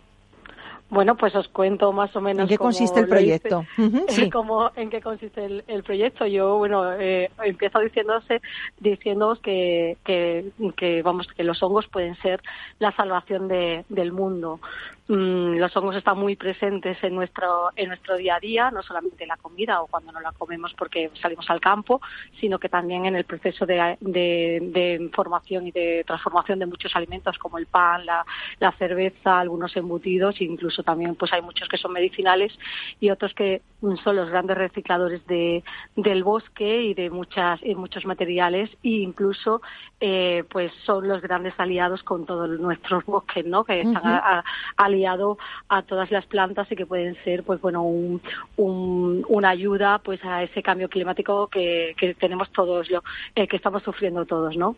Bueno, 0.89 1.17
pues 1.17 1.35
os 1.35 1.49
cuento 1.49 1.91
más 1.91 2.15
o 2.15 2.21
menos. 2.21 2.43
¿En 2.43 2.47
qué 2.47 2.57
consiste 2.57 3.01
el 3.01 3.09
proyecto? 3.09 3.65
¿En 3.77 4.89
qué 4.89 5.01
consiste 5.01 5.63
el, 5.67 5.83
proyecto? 5.83 6.27
Yo, 6.27 6.57
bueno, 6.57 6.93
eh, 6.93 7.29
empiezo 7.43 7.79
diciéndose, 7.79 8.41
diciéndoos 8.79 9.39
que, 9.39 9.97
que, 10.05 10.45
que, 10.77 11.01
vamos, 11.01 11.27
que 11.35 11.43
los 11.43 11.61
hongos 11.61 11.87
pueden 11.87 12.15
ser 12.21 12.41
la 12.79 12.95
salvación 12.95 13.49
de, 13.49 13.83
del 13.89 14.13
mundo. 14.13 14.61
Mm, 15.05 15.57
los 15.57 15.75
hongos 15.75 15.97
están 15.97 16.17
muy 16.17 16.37
presentes 16.37 16.97
en 17.03 17.13
nuestro, 17.13 17.71
en 17.75 17.89
nuestro 17.89 18.15
día 18.15 18.35
a 18.35 18.39
día, 18.39 18.71
no 18.71 18.81
solamente 18.81 19.23
en 19.23 19.27
la 19.27 19.35
comida 19.35 19.81
o 19.81 19.87
cuando 19.87 20.13
no 20.13 20.21
la 20.21 20.31
comemos 20.31 20.73
porque 20.75 21.11
salimos 21.21 21.49
al 21.49 21.59
campo, 21.59 21.99
sino 22.39 22.57
que 22.57 22.69
también 22.69 23.05
en 23.05 23.17
el 23.17 23.25
proceso 23.25 23.65
de, 23.65 23.97
de, 23.99 25.09
formación 25.13 25.67
y 25.67 25.71
de 25.71 26.05
transformación 26.07 26.59
de 26.59 26.67
muchos 26.67 26.95
alimentos 26.95 27.37
como 27.37 27.57
el 27.57 27.65
pan, 27.65 28.05
la, 28.05 28.25
la 28.61 28.71
cerveza, 28.73 29.41
algunos 29.41 29.75
embutidos 29.75 30.39
incluso 30.39 30.83
también 30.83 31.15
pues 31.15 31.33
hay 31.33 31.41
muchos 31.41 31.67
que 31.67 31.77
son 31.77 31.91
medicinales 31.91 32.57
y 33.01 33.09
otros 33.09 33.33
que 33.33 33.61
son 34.03 34.15
los 34.15 34.29
grandes 34.29 34.57
recicladores 34.57 35.25
de, 35.27 35.63
del 35.97 36.23
bosque 36.23 36.81
y 36.81 36.93
de 36.93 37.09
muchas 37.09 37.61
y 37.61 37.75
muchos 37.75 38.05
materiales 38.05 38.69
e 38.83 38.89
incluso 38.89 39.61
eh, 39.99 40.45
pues 40.49 40.71
son 40.85 41.09
los 41.09 41.21
grandes 41.21 41.53
aliados 41.57 42.03
con 42.03 42.25
todos 42.25 42.49
nuestros 42.57 43.03
bosques 43.05 43.45
no 43.45 43.65
que 43.65 43.81
están 43.81 44.03
a 44.05 44.92
todas 45.81 46.11
las 46.11 46.25
plantas 46.25 46.71
y 46.71 46.75
que 46.75 46.85
pueden 46.85 47.15
ser 47.23 47.43
pues 47.43 47.59
bueno 47.61 47.83
un, 47.83 48.21
una 48.57 49.49
ayuda 49.49 49.99
pues 49.99 50.23
a 50.23 50.43
ese 50.43 50.61
cambio 50.61 50.89
climático 50.89 51.47
que, 51.47 51.95
que 51.97 52.13
tenemos 52.13 52.51
todos 52.51 52.89
lo 52.89 53.03
eh, 53.35 53.47
que 53.47 53.57
estamos 53.57 53.83
sufriendo 53.83 54.25
todos 54.25 54.55
no 54.57 54.75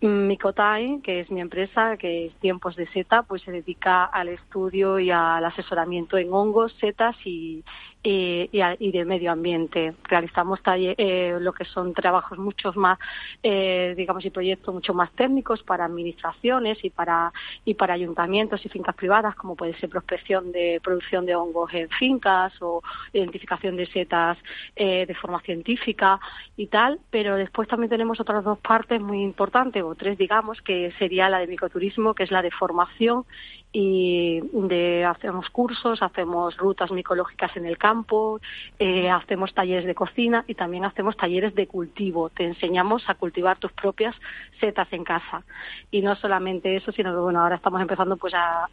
Micotain 0.00 1.02
que 1.02 1.20
es 1.20 1.30
mi 1.30 1.40
empresa 1.40 1.96
que 1.96 2.26
es 2.26 2.32
tiempos 2.34 2.76
de 2.76 2.86
seta 2.88 3.22
pues 3.22 3.42
se 3.42 3.52
dedica 3.52 4.04
al 4.04 4.28
estudio 4.28 4.98
y 4.98 5.10
al 5.10 5.44
asesoramiento 5.44 6.16
en 6.18 6.32
hongos 6.32 6.72
setas 6.80 7.16
y 7.24 7.64
y, 8.02 8.48
y, 8.52 8.92
de 8.92 9.04
medio 9.04 9.32
ambiente. 9.32 9.94
Realizamos 10.04 10.60
eh, 10.66 11.36
lo 11.40 11.52
que 11.52 11.64
son 11.64 11.92
trabajos 11.94 12.38
muchos 12.38 12.76
más, 12.76 12.98
eh, 13.42 13.94
digamos, 13.96 14.24
y 14.24 14.30
proyectos 14.30 14.72
mucho 14.74 14.94
más 14.94 15.10
técnicos 15.12 15.62
para 15.62 15.84
administraciones 15.84 16.84
y 16.84 16.90
para, 16.90 17.32
y 17.64 17.74
para 17.74 17.94
ayuntamientos 17.94 18.64
y 18.64 18.68
fincas 18.68 18.94
privadas, 18.94 19.34
como 19.34 19.56
puede 19.56 19.74
ser 19.78 19.90
prospección 19.90 20.52
de 20.52 20.80
producción 20.82 21.26
de 21.26 21.34
hongos 21.34 21.72
en 21.74 21.88
fincas 21.90 22.52
o 22.60 22.82
identificación 23.12 23.76
de 23.76 23.86
setas 23.86 24.38
eh, 24.76 25.04
de 25.06 25.14
forma 25.14 25.40
científica 25.40 26.20
y 26.56 26.66
tal. 26.66 27.00
Pero 27.10 27.36
después 27.36 27.68
también 27.68 27.90
tenemos 27.90 28.20
otras 28.20 28.44
dos 28.44 28.58
partes 28.58 29.00
muy 29.00 29.22
importantes, 29.22 29.82
o 29.82 29.94
tres, 29.94 30.16
digamos, 30.18 30.62
que 30.62 30.92
sería 30.98 31.28
la 31.28 31.40
de 31.40 31.46
micoturismo, 31.48 32.14
que 32.14 32.22
es 32.22 32.30
la 32.30 32.42
de 32.42 32.50
formación 32.50 33.24
y 33.72 34.40
de, 34.52 35.04
hacemos 35.04 35.50
cursos, 35.50 36.02
hacemos 36.02 36.56
rutas 36.56 36.90
micológicas 36.90 37.54
en 37.56 37.66
el 37.66 37.76
campo, 37.76 38.40
eh, 38.78 39.10
hacemos 39.10 39.52
talleres 39.52 39.84
de 39.84 39.94
cocina 39.94 40.44
y 40.46 40.54
también 40.54 40.84
hacemos 40.84 41.16
talleres 41.16 41.54
de 41.54 41.66
cultivo. 41.66 42.30
Te 42.30 42.44
enseñamos 42.44 43.08
a 43.08 43.14
cultivar 43.14 43.58
tus 43.58 43.72
propias 43.72 44.14
setas 44.58 44.90
en 44.92 45.04
casa. 45.04 45.42
Y 45.90 46.00
no 46.00 46.16
solamente 46.16 46.76
eso, 46.76 46.92
sino 46.92 47.12
que 47.12 47.20
bueno, 47.20 47.42
ahora 47.42 47.56
estamos 47.56 47.80
empezando 47.80 48.16
pues 48.16 48.32
a, 48.34 48.68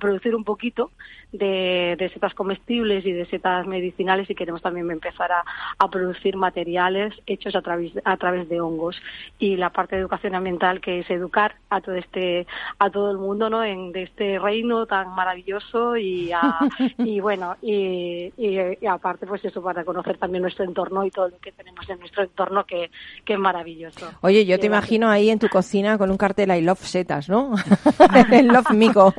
producir 0.00 0.34
un 0.34 0.44
poquito 0.44 0.90
de, 1.32 1.96
de, 1.98 2.08
setas 2.08 2.32
comestibles 2.32 3.04
y 3.04 3.12
de 3.12 3.26
setas 3.26 3.66
medicinales 3.66 4.30
y 4.30 4.34
queremos 4.34 4.62
también 4.62 4.90
empezar 4.90 5.30
a, 5.30 5.44
a 5.78 5.88
producir 5.90 6.36
materiales 6.36 7.14
hechos 7.26 7.54
a 7.54 7.60
través, 7.60 7.92
a 8.04 8.16
través 8.16 8.48
de 8.48 8.60
hongos. 8.60 9.00
Y 9.38 9.56
la 9.56 9.70
parte 9.70 9.96
de 9.96 10.02
educación 10.02 10.34
ambiental 10.34 10.80
que 10.80 11.00
es 11.00 11.10
educar 11.10 11.56
a 11.68 11.80
todo 11.80 11.96
este, 11.96 12.46
a 12.78 12.88
todo 12.90 13.10
el 13.10 13.18
mundo, 13.18 13.50
¿no? 13.50 13.62
En, 13.62 13.92
de 13.92 14.04
este 14.04 14.37
reino 14.38 14.86
tan 14.86 15.14
maravilloso 15.14 15.96
y, 15.96 16.30
y 16.98 17.20
bueno, 17.20 17.56
y, 17.62 18.32
y, 18.36 18.86
aparte 18.86 19.26
pues 19.26 19.44
eso 19.44 19.62
para 19.62 19.84
conocer 19.84 20.18
también 20.18 20.42
nuestro 20.42 20.64
entorno 20.64 21.04
y 21.04 21.10
todo 21.10 21.28
lo 21.28 21.38
que 21.38 21.52
tenemos 21.52 21.88
en 21.88 21.98
nuestro 21.98 22.22
entorno 22.22 22.64
que, 22.64 22.90
que 23.24 23.34
es 23.34 23.38
maravilloso. 23.38 24.10
Oye, 24.20 24.44
yo 24.46 24.58
te 24.58 24.66
imagino 24.66 25.08
ahí 25.08 25.30
en 25.30 25.38
tu 25.38 25.48
cocina 25.48 25.98
con 25.98 26.10
un 26.10 26.16
cartel 26.16 26.50
I 26.50 26.62
love 26.62 26.78
setas, 26.78 27.28
¿no? 27.28 27.52
Love 28.48 28.70
mico. 28.72 29.14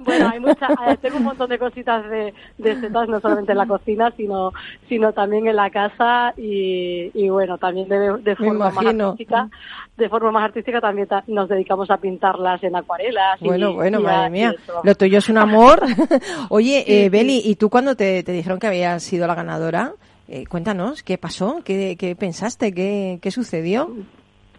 bueno, 0.00 0.30
hay 0.32 0.40
mucha, 0.40 0.68
eh, 0.88 0.96
tengo 1.00 1.16
un 1.16 1.24
montón 1.24 1.48
de 1.48 1.58
cositas 1.58 2.08
de, 2.08 2.34
de, 2.58 2.80
setas, 2.80 3.08
no 3.08 3.20
solamente 3.20 3.52
en 3.52 3.58
la 3.58 3.66
cocina, 3.66 4.12
sino, 4.16 4.52
sino 4.88 5.12
también 5.12 5.46
en 5.48 5.56
la 5.56 5.70
casa 5.70 6.34
y, 6.36 7.10
y 7.14 7.28
bueno, 7.28 7.58
también 7.58 7.88
de, 7.88 8.18
de 8.18 8.36
forma 8.36 8.70
más 8.70 8.86
artística, 8.86 9.48
de 9.96 10.08
forma 10.08 10.30
más 10.30 10.44
artística 10.44 10.80
también 10.80 11.08
nos 11.26 11.48
dedicamos 11.48 11.90
a 11.90 11.98
pintarlas 11.98 12.62
en 12.62 12.76
acuarelas. 12.76 13.40
Bueno, 13.40 13.74
bueno, 13.74 14.00
madre 14.10 14.30
mía, 14.30 14.54
lo 14.82 14.94
tuyo 14.94 15.18
es 15.18 15.28
un 15.28 15.38
amor. 15.38 15.82
Oye, 16.48 16.84
eh, 16.86 17.08
Beli, 17.10 17.42
¿y 17.44 17.56
tú 17.56 17.70
cuando 17.70 17.96
te, 17.96 18.22
dijeron 18.22 18.58
que 18.58 18.66
habías 18.66 19.02
sido 19.02 19.26
la 19.26 19.34
ganadora? 19.34 19.92
Eh, 20.28 20.46
cuéntanos, 20.46 21.02
¿qué 21.02 21.18
pasó? 21.18 21.60
¿Qué, 21.64 21.96
qué 21.98 22.14
pensaste? 22.14 22.72
¿Qué, 22.72 23.18
¿Qué 23.20 23.30
sucedió? 23.30 23.90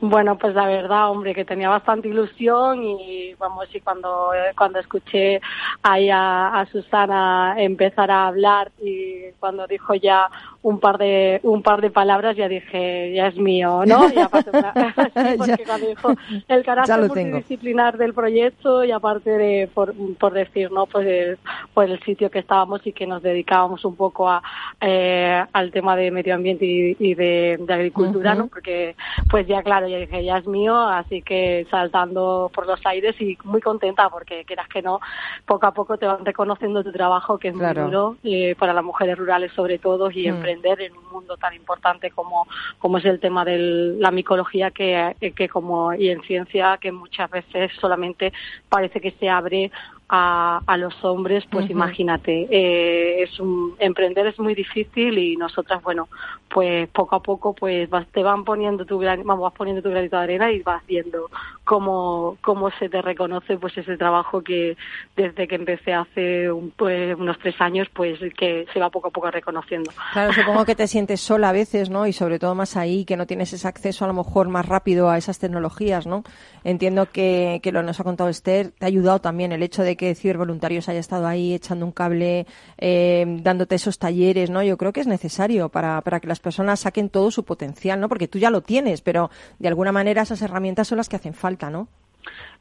Bueno, 0.02 0.36
pues 0.36 0.56
la 0.56 0.66
verdad, 0.66 1.12
hombre, 1.12 1.36
que 1.36 1.46
tenía 1.46 1.70
bastante 1.70 2.08
ilusión 2.08 2.84
y 2.84 3.36
vamos, 3.36 3.68
y 3.72 3.80
cuando, 3.82 4.32
cuando 4.58 4.80
escuché 4.80 5.40
ahí 5.84 6.10
a, 6.12 6.66
Susana 6.72 7.54
empezar 7.58 8.10
a 8.10 8.26
hablar 8.26 8.72
y 8.82 9.32
cuando 9.40 9.68
dijo 9.68 9.94
ya 9.94 10.28
un 10.64 10.80
par 10.80 10.98
de 10.98 11.40
un 11.44 11.64
par 11.64 11.82
de 11.82 11.90
palabras 11.90 12.36
ya 12.36 12.48
dije, 12.48 13.14
ya 13.14 13.28
es 13.28 13.36
mío, 13.36 13.84
¿no? 13.86 14.12
Y 14.14 14.20
aparte, 14.20 14.52
porque 15.38 15.64
cuando 15.66 15.88
dijo 15.88 16.14
el 16.48 16.64
carácter 16.64 17.00
multidisciplinar 17.00 17.98
del 17.98 18.14
proyecto 18.14 18.84
y 18.84 18.92
aparte 18.92 19.32
de, 19.32 19.70
por, 19.74 19.94
por 20.18 20.34
decir, 20.34 20.72
¿no? 20.72 20.86
Pues 20.86 21.40
por 21.74 21.86
el 21.86 22.00
sitio 22.04 22.30
que 22.30 22.40
estábamos 22.40 22.86
y 22.86 22.94
que 22.94 23.08
nos 23.08 23.24
dedicábamos 23.24 23.84
un 23.86 23.96
poco 23.96 24.30
a, 24.30 24.44
eh, 24.80 25.44
al 25.52 25.72
tema 25.72 25.96
de 25.96 26.12
medio 26.12 26.36
ambiente 26.36 26.66
y, 26.66 27.14
de, 27.16 27.60
agricultura, 27.68 28.36
¿no? 28.36 28.48
Porque, 28.48 28.96
pues 29.30 29.48
ya 29.48 29.64
claro, 29.64 29.88
ya 29.88 29.98
dije, 29.98 30.24
ya 30.24 30.38
es 30.38 30.48
mío, 30.48 30.78
así 30.78 31.22
que 31.22 31.66
saltando 31.72 32.52
por 32.54 32.68
los 32.68 32.80
aires 32.86 33.20
y 33.20 33.38
muy 33.46 33.62
contenta 33.62 34.10
porque 34.10 34.44
quieras 34.46 34.68
que 34.68 34.82
no, 34.82 35.00
poco 35.46 35.66
a 35.66 35.72
poco 35.72 35.98
te 35.98 36.06
van 36.06 36.24
reconociendo 36.24 36.84
tu 36.84 36.92
trabajo 36.92 37.38
que 37.38 37.50
es 37.50 37.56
muy 37.56 37.74
duro 37.74 38.18
eh, 38.24 38.56
para 38.60 38.74
las 38.74 38.84
mujeres 38.84 39.18
rurales 39.18 39.52
sobre 39.54 39.80
todo 39.80 40.12
y 40.12 40.24
mm. 40.24 40.36
emprender 40.36 40.51
en 40.51 40.51
un 40.58 41.12
mundo 41.12 41.38
tan 41.38 41.54
importante 41.54 42.12
como, 42.12 42.48
como 42.80 42.98
es 42.98 43.06
el 43.06 43.20
tema 43.20 43.46
de 43.46 43.58
la 43.98 44.12
micología 44.12 44.72
que, 44.72 45.16
que 45.36 45.50
como 45.50 45.94
y 45.94 46.10
en 46.10 46.22
ciencia 46.24 46.78
que 46.80 46.92
muchas 46.92 47.30
veces 47.30 47.72
solamente 47.80 48.34
parece 48.70 49.02
que 49.02 49.12
se 49.12 49.30
abre 49.30 49.72
a, 50.14 50.60
a 50.68 50.78
los 50.78 50.94
hombres, 51.06 51.46
pues 51.50 51.70
imagínate, 51.70 52.46
eh, 52.52 53.24
es 53.24 53.40
un, 53.40 53.76
emprender 53.80 54.28
es 54.28 54.38
muy 54.40 54.54
difícil 54.54 55.18
y 55.18 55.38
nosotras, 55.38 55.82
bueno, 55.82 56.10
pues 56.50 56.90
poco 56.90 57.16
a 57.16 57.22
poco 57.22 57.54
pues 57.54 57.90
vas, 57.90 58.06
te 58.10 58.22
van 58.22 58.44
poniendo 58.44 58.86
tu 58.86 59.00
gran, 59.00 59.24
vamos, 59.24 59.44
vas 59.44 59.54
poniendo 59.54 59.82
tu 59.82 59.90
granito 59.90 60.18
de 60.18 60.24
arena 60.24 60.52
y 60.52 60.60
vas 60.60 60.86
viendo 60.86 61.30
cómo, 61.64 62.38
cómo 62.42 62.70
se 62.72 62.90
te 62.90 63.02
reconoce 63.02 63.58
pues 63.58 63.78
ese 63.78 63.96
trabajo 63.96 64.42
que 64.42 64.76
desde 65.16 65.48
que 65.48 65.56
empecé 65.56 65.94
hace 65.94 66.52
un, 66.52 66.72
pues, 66.72 67.18
unos 67.18 67.40
tres 67.40 67.56
años 67.62 67.88
pues 67.94 68.20
que 68.38 68.66
se 68.74 68.80
va 68.80 68.90
poco 68.90 69.08
a 69.08 69.12
poco 69.12 69.32
reconociendo. 69.32 69.92
Claro, 70.12 70.34
supongo 70.34 70.66
que 70.66 70.76
te 70.76 70.88
sientes 70.88 71.22
sola 71.22 71.50
a 71.50 71.54
veces, 71.54 71.90
¿no? 71.90 72.06
Y 72.06 72.12
sobre 72.12 72.38
todo 72.38 72.54
más 72.54 72.76
ahí, 72.76 73.06
que 73.06 73.16
no 73.16 73.26
tienes 73.28 73.54
ese 73.54 73.66
acceso 73.66 74.04
a 74.04 74.10
lo 74.10 74.14
mejor 74.14 74.50
más 74.50 74.66
rápido 74.66 75.10
a 75.10 75.18
esas 75.18 75.40
tecnologías, 75.40 76.06
¿no? 76.06 76.24
Entiendo 76.66 77.06
que, 77.06 77.62
que 77.64 77.72
lo 77.72 77.82
nos 77.82 78.02
ha 78.02 78.04
contado 78.04 78.30
Esther, 78.30 78.72
te 78.72 78.86
ha 78.86 78.88
ayudado 78.88 79.20
también 79.20 79.54
el 79.54 79.64
hecho 79.64 79.84
de 79.84 79.96
que 79.96 80.01
Cibervoluntarios 80.16 80.90
haya 80.90 81.00
estado 81.00 81.28
ahí 81.28 81.54
echando 81.54 81.86
un 81.86 81.92
cable, 81.92 82.46
eh, 82.78 83.26
dándote 83.42 83.76
esos 83.76 84.00
talleres, 84.00 84.50
¿no? 84.50 84.64
Yo 84.64 84.78
creo 84.78 84.94
que 84.94 85.02
es 85.02 85.08
necesario 85.08 85.70
para, 85.70 86.02
para 86.02 86.20
que 86.20 86.28
las 86.28 86.40
personas 86.40 86.82
saquen 86.82 87.10
todo 87.10 87.32
su 87.32 87.44
potencial, 87.44 88.00
¿no? 88.00 88.10
Porque 88.10 88.28
tú 88.28 88.40
ya 88.40 88.50
lo 88.50 88.62
tienes, 88.62 89.02
pero 89.02 89.30
de 89.60 89.68
alguna 89.68 89.92
manera 89.92 90.22
esas 90.22 90.42
herramientas 90.42 90.88
son 90.88 90.98
las 90.98 91.10
que 91.10 91.16
hacen 91.16 91.34
falta, 91.34 91.70
¿no? 91.70 91.88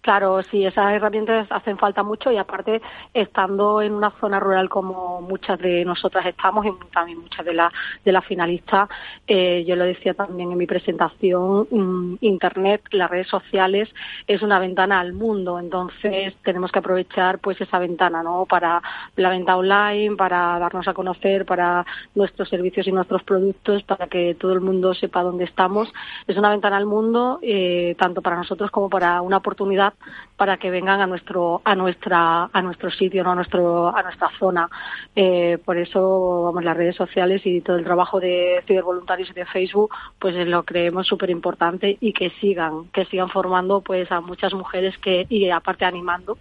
Claro, 0.02 0.42
sí, 0.44 0.64
esas 0.64 0.94
herramientas 0.94 1.46
hacen 1.50 1.76
falta 1.76 2.02
mucho 2.02 2.32
y 2.32 2.38
aparte 2.38 2.80
estando 3.12 3.82
en 3.82 3.92
una 3.92 4.10
zona 4.12 4.40
rural 4.40 4.70
como 4.70 5.20
muchas 5.20 5.58
de 5.58 5.84
nosotras 5.84 6.24
estamos 6.24 6.64
y 6.64 6.70
también 6.90 7.18
muchas 7.18 7.44
de 7.44 8.12
las 8.12 8.24
finalistas, 8.24 8.88
eh, 9.26 9.62
yo 9.66 9.76
lo 9.76 9.84
decía 9.84 10.14
también 10.14 10.52
en 10.52 10.56
mi 10.58 10.66
presentación, 10.66 11.68
mm, 11.70 12.16
Internet, 12.22 12.82
las 12.92 13.10
redes 13.10 13.28
sociales 13.28 13.90
es 14.26 14.40
una 14.40 14.58
ventana 14.58 15.00
al 15.00 15.12
mundo, 15.12 15.58
entonces 15.58 16.34
tenemos 16.44 16.72
que 16.72 16.78
aprovechar 16.78 17.38
pues 17.38 17.60
esa 17.60 17.78
ventana, 17.78 18.22
¿no? 18.22 18.46
Para 18.46 18.80
la 19.16 19.28
venta 19.28 19.54
online, 19.56 20.16
para 20.16 20.58
darnos 20.58 20.88
a 20.88 20.94
conocer, 20.94 21.44
para 21.44 21.84
nuestros 22.14 22.48
servicios 22.48 22.86
y 22.86 22.92
nuestros 22.92 23.22
productos, 23.22 23.82
para 23.82 24.06
que 24.06 24.34
todo 24.34 24.54
el 24.54 24.62
mundo 24.62 24.94
sepa 24.94 25.22
dónde 25.22 25.44
estamos. 25.44 25.92
Es 26.26 26.38
una 26.38 26.48
ventana 26.50 26.78
al 26.78 26.86
mundo, 26.86 27.38
eh, 27.42 27.94
tanto 27.98 28.22
para 28.22 28.36
nosotros 28.36 28.70
como 28.70 28.88
para 28.88 29.20
una 29.20 29.36
oportunidad 29.36 29.89
para 30.36 30.56
que 30.56 30.70
vengan 30.70 31.00
a 31.00 31.06
nuestro 31.06 31.60
a 31.64 31.74
nuestra 31.74 32.48
a 32.52 32.62
nuestro 32.62 32.90
sitio, 32.90 33.22
no 33.22 33.32
a 33.32 33.34
nuestro 33.34 33.94
a 33.94 34.02
nuestra 34.02 34.30
zona. 34.38 34.68
Eh, 35.14 35.58
por 35.64 35.76
eso 35.76 36.44
vamos 36.44 36.64
las 36.64 36.76
redes 36.76 36.96
sociales 36.96 37.42
y 37.44 37.60
todo 37.60 37.76
el 37.76 37.84
trabajo 37.84 38.20
de 38.20 38.62
cibervoluntarios 38.66 39.30
y 39.30 39.34
de 39.34 39.46
Facebook, 39.46 39.94
pues 40.18 40.34
lo 40.46 40.62
creemos 40.62 41.06
súper 41.06 41.30
importante 41.30 41.96
y 42.00 42.12
que 42.12 42.30
sigan 42.40 42.88
que 42.92 43.04
sigan 43.06 43.28
formando 43.28 43.80
pues 43.80 44.10
a 44.10 44.20
muchas 44.20 44.54
mujeres 44.54 44.96
que 44.98 45.26
y 45.28 45.50
aparte 45.50 45.84
animando 45.84 46.38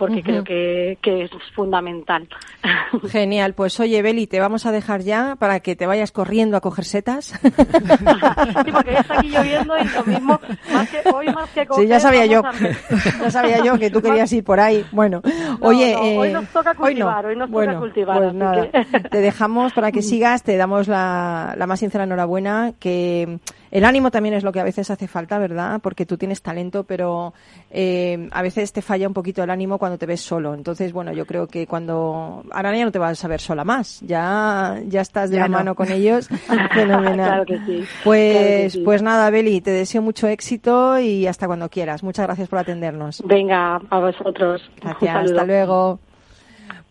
porque 0.00 0.22
creo 0.22 0.42
que, 0.42 0.96
que, 1.02 1.24
es 1.24 1.30
fundamental. 1.54 2.26
Genial, 3.10 3.52
pues 3.52 3.78
oye 3.80 4.00
Beli, 4.00 4.26
te 4.26 4.40
vamos 4.40 4.64
a 4.64 4.72
dejar 4.72 5.02
ya 5.02 5.36
para 5.38 5.60
que 5.60 5.76
te 5.76 5.86
vayas 5.86 6.10
corriendo 6.10 6.56
a 6.56 6.62
coger 6.62 6.86
setas. 6.86 7.26
sí, 7.42 8.72
porque 8.72 8.92
ya 8.92 9.00
está 9.00 9.18
aquí 9.18 9.28
lloviendo 9.28 9.74
y 9.76 9.84
lo 9.84 10.04
mismo, 10.04 10.40
más 10.72 10.88
que, 10.88 11.02
hoy 11.12 11.26
más 11.26 11.50
que 11.50 11.66
coger, 11.66 11.84
Sí, 11.84 11.88
ya 11.88 12.00
sabía 12.00 12.24
yo, 12.24 12.42
ya 13.20 13.30
sabía 13.30 13.62
yo 13.62 13.78
que 13.78 13.90
tú 13.90 14.00
querías 14.00 14.32
ir 14.32 14.42
por 14.42 14.58
ahí. 14.58 14.86
Bueno, 14.90 15.20
oye... 15.60 15.94
hoy 15.94 16.32
nos 16.32 16.48
toca 16.48 16.74
cultivar, 16.74 17.26
hoy, 17.26 17.36
nos 17.36 17.50
toca 17.50 17.78
cultivar. 17.78 18.18
Pues 18.18 18.34
nada, 18.34 18.68
te 19.10 19.20
dejamos 19.20 19.74
para 19.74 19.92
que 19.92 20.00
sigas, 20.00 20.42
te 20.42 20.56
damos 20.56 20.88
la, 20.88 21.54
la 21.58 21.66
más 21.66 21.80
sincera 21.80 22.04
enhorabuena, 22.04 22.72
que 22.80 23.38
El 23.70 23.84
ánimo 23.84 24.10
también 24.10 24.34
es 24.34 24.42
lo 24.42 24.52
que 24.52 24.60
a 24.60 24.64
veces 24.64 24.90
hace 24.90 25.06
falta, 25.06 25.38
¿verdad? 25.38 25.80
Porque 25.82 26.06
tú 26.06 26.16
tienes 26.16 26.42
talento, 26.42 26.84
pero 26.84 27.32
eh, 27.70 28.28
a 28.32 28.42
veces 28.42 28.72
te 28.72 28.82
falla 28.82 29.06
un 29.06 29.14
poquito 29.14 29.42
el 29.42 29.50
ánimo 29.50 29.78
cuando 29.78 29.98
te 29.98 30.06
ves 30.06 30.20
solo. 30.20 30.54
Entonces, 30.54 30.92
bueno, 30.92 31.12
yo 31.12 31.26
creo 31.26 31.46
que 31.46 31.66
cuando... 31.66 32.42
Ahora 32.50 32.76
ya 32.76 32.84
no 32.84 32.92
te 32.92 32.98
vas 32.98 33.24
a 33.24 33.28
ver 33.28 33.40
sola 33.40 33.64
más. 33.64 34.00
Ya, 34.00 34.80
ya 34.86 35.00
estás 35.00 35.30
de 35.30 35.38
la 35.38 35.48
mano 35.48 35.74
con 35.74 35.90
ellos. 35.90 36.28
Fenomenal. 36.74 37.44
Claro 37.44 37.46
que 37.46 37.58
sí. 37.58 37.84
Pues, 38.04 38.32
Claro 38.32 38.46
que 38.46 38.70
sí. 38.70 38.82
pues 38.84 39.02
nada, 39.02 39.30
Beli, 39.30 39.60
te 39.60 39.70
deseo 39.70 40.02
mucho 40.02 40.26
éxito 40.26 40.98
y 40.98 41.26
hasta 41.26 41.46
cuando 41.46 41.68
quieras. 41.68 42.02
Muchas 42.02 42.26
gracias 42.26 42.48
por 42.48 42.58
atendernos. 42.58 43.22
Venga, 43.24 43.80
a 43.88 43.98
vosotros. 43.98 44.68
Gracias, 44.80 45.30
hasta 45.30 45.44
luego. 45.44 46.00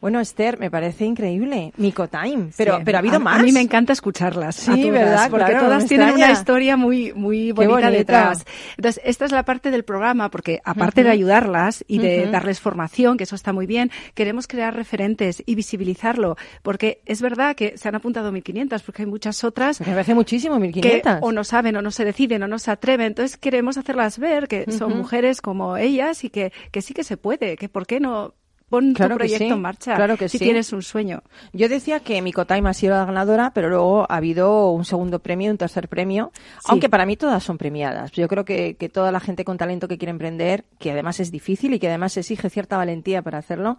Bueno, 0.01 0.19
Esther, 0.19 0.59
me 0.59 0.71
parece 0.71 1.05
increíble. 1.05 1.73
Mico 1.77 2.07
Time. 2.07 2.49
Pero, 2.57 2.77
Sí, 2.77 2.81
pero 2.85 2.97
ha 2.97 2.99
habido 2.99 3.17
a, 3.17 3.19
más. 3.19 3.39
A 3.39 3.43
mí 3.43 3.51
me 3.51 3.61
encanta 3.61 3.93
escucharlas. 3.93 4.55
Sí, 4.55 4.89
¿verdad? 4.89 5.29
Porque 5.29 5.45
Claro, 5.47 5.65
todas 5.65 5.85
tienen 5.85 6.07
extraña. 6.09 6.31
una 6.31 6.39
historia 6.39 6.77
muy, 6.77 7.13
muy 7.13 7.51
bonita, 7.51 7.73
bonita. 7.75 7.91
detrás. 7.91 8.45
Entonces, 8.77 9.01
esta 9.05 9.25
es 9.25 9.31
la 9.31 9.43
parte 9.43 9.71
del 9.71 9.83
programa, 9.83 10.29
porque 10.29 10.61
aparte 10.63 11.03
de 11.03 11.09
ayudarlas 11.09 11.83
y 11.87 11.99
de 11.99 12.27
darles 12.27 12.59
formación, 12.59 13.17
que 13.17 13.23
eso 13.25 13.35
está 13.35 13.51
muy 13.53 13.65
bien, 13.65 13.91
queremos 14.13 14.47
crear 14.47 14.75
referentes 14.75 15.43
y 15.45 15.55
visibilizarlo. 15.55 16.37
Porque 16.63 17.01
es 17.05 17.21
verdad 17.21 17.55
que 17.55 17.77
se 17.77 17.87
han 17.89 17.95
apuntado 17.95 18.31
1.500, 18.31 18.81
porque 18.85 19.01
hay 19.03 19.07
muchas 19.07 19.43
otras 19.43 19.79
Me 19.81 19.87
parece 19.87 20.15
muchísimo, 20.15 20.55
que 20.55 20.61
1500. 20.61 21.17
o 21.21 21.31
no 21.31 21.43
saben 21.43 21.75
o 21.75 21.81
no 21.81 21.91
se 21.91 22.05
deciden 22.05 22.43
o 22.43 22.47
no 22.47 22.59
se 22.59 22.71
atreven. 22.71 23.07
Entonces 23.07 23.37
queremos 23.37 23.77
hacerlas 23.77 24.17
ver 24.19 24.47
que 24.47 24.71
son 24.71 24.97
mujeres 24.97 25.41
como 25.41 25.77
ellas 25.77 26.23
y 26.23 26.29
que, 26.29 26.51
que 26.71 26.81
sí 26.81 26.93
que 26.93 27.03
se 27.03 27.17
puede, 27.17 27.57
que 27.57 27.67
por 27.69 27.85
qué 27.85 27.99
no 27.99 28.33
pon 28.69 28.93
Claro 28.93 29.15
tu 29.15 29.19
proyecto 29.19 29.45
sí, 29.45 29.51
en 29.51 29.61
marcha 29.61 29.95
claro 29.95 30.17
que 30.17 30.29
si 30.29 30.37
sí. 30.37 30.45
tienes 30.45 30.71
un 30.73 30.81
sueño. 30.81 31.23
Yo 31.53 31.69
decía 31.69 31.99
que 31.99 32.21
Mico 32.21 32.45
Time 32.45 32.69
ha 32.69 32.73
sido 32.73 32.95
la 32.95 33.05
ganadora, 33.05 33.51
pero 33.53 33.69
luego 33.69 34.05
ha 34.09 34.17
habido 34.17 34.71
un 34.71 34.85
segundo 34.85 35.19
premio 35.19 35.51
un 35.51 35.57
tercer 35.57 35.87
premio, 35.89 36.31
aunque 36.65 36.89
para 36.89 37.05
mí 37.05 37.17
todas 37.17 37.43
son 37.43 37.57
premiadas. 37.57 38.11
Yo 38.11 38.27
creo 38.27 38.45
que, 38.45 38.75
que 38.75 38.89
toda 38.89 39.11
la 39.11 39.19
gente 39.19 39.43
con 39.43 39.57
talento 39.57 39.87
que 39.87 39.97
quiere 39.97 40.11
emprender, 40.11 40.65
que 40.79 40.91
además 40.91 41.19
es 41.19 41.31
difícil 41.31 41.73
y 41.73 41.79
que 41.79 41.87
además 41.87 42.15
exige 42.17 42.49
cierta 42.49 42.77
valentía 42.77 43.21
para 43.21 43.39
hacerlo, 43.39 43.77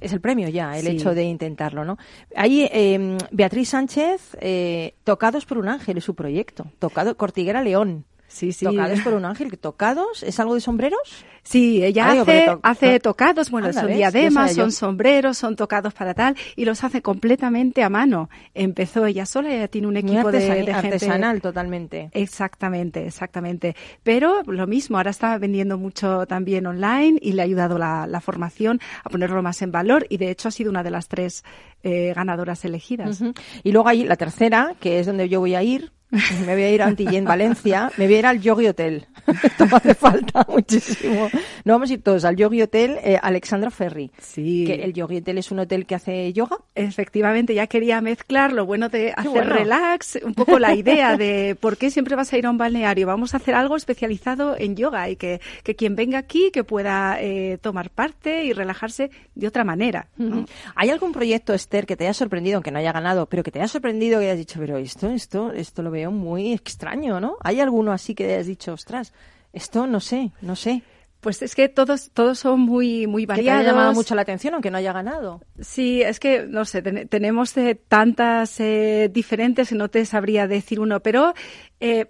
es 0.00 0.12
el 0.12 0.20
premio 0.20 0.48
ya, 0.48 0.78
el 0.78 0.86
hecho 0.86 1.14
de 1.14 1.24
intentarlo, 1.24 1.84
¿no? 1.84 1.98
Ahí, 2.34 2.68
eh, 2.72 3.18
Beatriz 3.30 3.70
Sánchez, 3.70 4.36
eh, 4.40 4.94
Tocados 5.04 5.44
por 5.44 5.58
un 5.58 5.68
ángel 5.68 5.98
es 5.98 6.04
su 6.04 6.14
proyecto. 6.14 6.66
Tocado, 6.78 7.16
Cortiguera 7.16 7.62
León. 7.62 8.04
Sí, 8.32 8.52
sí. 8.52 8.64
Tocados 8.64 9.00
por 9.00 9.12
un 9.14 9.24
ángel. 9.26 9.58
¿Tocados? 9.58 10.22
¿Es 10.22 10.40
algo 10.40 10.54
de 10.54 10.60
sombreros? 10.62 10.98
Sí, 11.44 11.84
ella 11.84 12.14
hace, 12.22 12.44
to- 12.46 12.60
hace 12.62 13.00
tocados, 13.00 13.50
bueno, 13.50 13.66
Anda, 13.66 13.80
son 13.80 13.88
¿ves? 13.88 13.96
Diademas, 13.98 14.54
son 14.54 14.72
sombreros, 14.72 15.36
son 15.36 15.56
tocados 15.56 15.92
para 15.92 16.14
tal, 16.14 16.36
y 16.54 16.64
los 16.64 16.82
hace 16.84 17.02
completamente 17.02 17.82
a 17.82 17.88
mano. 17.90 18.30
Empezó 18.54 19.04
ella 19.06 19.26
sola, 19.26 19.52
ella 19.52 19.66
tiene 19.68 19.88
un 19.88 19.96
equipo 19.96 20.30
de, 20.32 20.38
de 20.38 20.46
gente- 20.66 20.72
artesanal 20.72 21.40
totalmente. 21.42 22.10
Exactamente, 22.12 23.04
exactamente. 23.06 23.76
Pero 24.02 24.42
lo 24.46 24.66
mismo, 24.66 24.96
ahora 24.96 25.10
está 25.10 25.36
vendiendo 25.38 25.76
mucho 25.78 26.26
también 26.26 26.66
online 26.66 27.18
y 27.20 27.32
le 27.32 27.42
ha 27.42 27.44
ayudado 27.44 27.76
la, 27.76 28.06
la 28.06 28.20
formación 28.20 28.80
a 29.04 29.10
ponerlo 29.10 29.42
más 29.42 29.60
en 29.62 29.72
valor 29.72 30.06
y 30.08 30.16
de 30.18 30.30
hecho 30.30 30.48
ha 30.48 30.52
sido 30.52 30.70
una 30.70 30.82
de 30.82 30.90
las 30.90 31.08
tres 31.08 31.44
eh, 31.82 32.12
ganadoras 32.14 32.64
elegidas. 32.64 33.20
Y 33.64 33.72
luego 33.72 33.88
hay 33.88 34.04
la 34.04 34.16
tercera, 34.16 34.74
que 34.80 35.00
es 35.00 35.06
donde 35.06 35.28
yo 35.28 35.40
voy 35.40 35.54
a 35.56 35.62
ir. 35.62 35.92
Me 36.46 36.54
voy 36.54 36.62
a 36.62 36.70
ir 36.70 36.82
a 36.82 36.86
Antillén, 36.86 37.24
Valencia. 37.24 37.90
Me 37.96 38.06
voy 38.06 38.16
a 38.16 38.18
ir 38.18 38.26
al 38.26 38.40
Yogi 38.40 38.66
Hotel. 38.66 39.06
Esto 39.42 39.66
me 39.66 39.76
hace 39.76 39.94
falta 39.94 40.46
muchísimo. 40.48 41.28
No 41.64 41.74
vamos 41.74 41.90
a 41.90 41.94
ir 41.94 42.02
todos 42.02 42.24
al 42.24 42.36
Yogi 42.36 42.62
Hotel 42.62 42.98
eh, 43.02 43.18
Alexandra 43.20 43.70
Ferry. 43.70 44.10
Sí. 44.18 44.64
Que 44.66 44.84
el 44.84 44.92
Yogi 44.92 45.18
Hotel 45.18 45.38
es 45.38 45.50
un 45.50 45.60
hotel 45.60 45.86
que 45.86 45.94
hace 45.94 46.32
yoga. 46.32 46.58
Efectivamente, 46.74 47.54
ya 47.54 47.66
quería 47.66 48.00
mezclar 48.00 48.52
lo 48.52 48.66
bueno 48.66 48.88
de 48.88 49.12
hacer 49.12 49.30
bueno. 49.30 49.54
relax, 49.54 50.18
un 50.22 50.34
poco 50.34 50.58
la 50.58 50.74
idea 50.74 51.16
de 51.16 51.56
por 51.58 51.76
qué 51.76 51.90
siempre 51.90 52.16
vas 52.16 52.32
a 52.32 52.38
ir 52.38 52.46
a 52.46 52.50
un 52.50 52.58
balneario. 52.58 53.06
Vamos 53.06 53.34
a 53.34 53.36
hacer 53.36 53.54
algo 53.54 53.76
especializado 53.76 54.56
en 54.58 54.76
yoga 54.76 55.08
y 55.08 55.16
que, 55.16 55.40
que 55.62 55.76
quien 55.76 55.96
venga 55.96 56.18
aquí 56.18 56.50
que 56.50 56.64
pueda 56.64 57.20
eh, 57.20 57.58
tomar 57.60 57.90
parte 57.90 58.44
y 58.44 58.52
relajarse 58.52 59.10
de 59.34 59.46
otra 59.46 59.64
manera. 59.64 60.08
¿no? 60.16 60.46
¿Hay 60.74 60.90
algún 60.90 61.12
proyecto, 61.12 61.54
Esther, 61.54 61.86
que 61.86 61.96
te 61.96 62.04
haya 62.04 62.14
sorprendido, 62.14 62.56
aunque 62.56 62.70
no 62.70 62.78
haya 62.78 62.92
ganado, 62.92 63.26
pero 63.26 63.42
que 63.42 63.50
te 63.50 63.58
haya 63.58 63.68
sorprendido 63.68 64.18
que 64.18 64.26
hayas 64.26 64.38
dicho, 64.38 64.58
pero 64.58 64.78
esto, 64.78 65.08
esto, 65.10 65.52
esto 65.52 65.82
lo 65.82 65.90
veo 65.90 66.10
muy 66.10 66.52
extraño, 66.52 67.20
¿no? 67.20 67.36
¿Hay 67.42 67.60
alguno 67.60 67.92
así 67.92 68.14
que 68.14 68.24
hayas 68.24 68.46
dicho, 68.46 68.72
ostras, 68.72 69.12
esto 69.52 69.86
no 69.86 70.00
sé, 70.00 70.30
no 70.40 70.56
sé? 70.56 70.82
Pues 71.20 71.40
es 71.40 71.54
que 71.54 71.68
todos, 71.68 72.10
todos 72.12 72.40
son 72.40 72.58
muy, 72.60 73.06
muy 73.06 73.22
Que 73.22 73.34
te 73.34 73.40
haya 73.42 73.52
variados. 73.54 73.66
llamado 73.66 73.92
mucho 73.92 74.14
la 74.16 74.22
atención, 74.22 74.54
aunque 74.54 74.72
no 74.72 74.78
haya 74.78 74.92
ganado. 74.92 75.40
Sí, 75.60 76.02
es 76.02 76.18
que, 76.18 76.46
no 76.48 76.64
sé, 76.64 76.82
ten- 76.82 77.06
tenemos 77.06 77.56
eh, 77.56 77.76
tantas 77.76 78.58
eh, 78.58 79.08
diferentes 79.12 79.70
y 79.70 79.76
no 79.76 79.88
te 79.88 80.04
sabría 80.04 80.48
decir 80.48 80.80
uno, 80.80 80.98
pero 81.00 81.32
eh, 81.78 82.06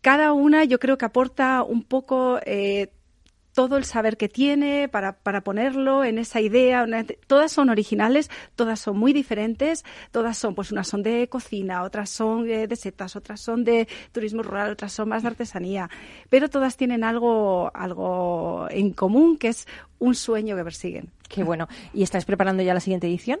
cada 0.00 0.32
una 0.32 0.64
yo 0.64 0.78
creo 0.78 0.96
que 0.96 1.04
aporta 1.04 1.62
un 1.62 1.82
poco 1.84 2.38
eh, 2.46 2.88
todo 3.54 3.76
el 3.76 3.84
saber 3.84 4.16
que 4.16 4.28
tiene 4.28 4.88
para, 4.88 5.12
para 5.12 5.42
ponerlo 5.42 6.04
en 6.04 6.18
esa 6.18 6.40
idea. 6.40 6.82
una- 6.82 7.04
todas 7.26 7.52
son 7.52 7.70
originales, 7.70 8.30
todas 8.56 8.80
son 8.80 8.98
muy 8.98 9.12
diferentes, 9.12 9.84
todas 10.10 10.36
son, 10.36 10.54
pues 10.54 10.72
unas 10.72 10.88
son 10.88 11.02
de 11.02 11.28
cocina, 11.28 11.82
otras 11.84 12.10
son 12.10 12.48
eh, 12.50 12.66
de 12.66 12.76
setas, 12.76 13.16
otras 13.16 13.40
son 13.40 13.64
de 13.64 13.86
turismo 14.12 14.42
rural, 14.42 14.72
otras 14.72 14.92
son 14.92 15.08
más 15.08 15.22
de 15.22 15.28
artesanía, 15.28 15.88
pero 16.28 16.50
todas 16.50 16.76
tienen 16.76 17.04
algo, 17.04 17.70
algo 17.74 18.66
en 18.70 18.92
común 18.92 19.38
que 19.38 19.48
es 19.48 19.66
un 20.00 20.14
sueño 20.14 20.56
que 20.56 20.64
persiguen. 20.64 21.10
Qué 21.28 21.42
bueno. 21.42 21.68
¿Y 21.94 22.02
estás 22.02 22.24
preparando 22.26 22.62
ya 22.62 22.74
la 22.74 22.80
siguiente 22.80 23.06
edición? 23.06 23.40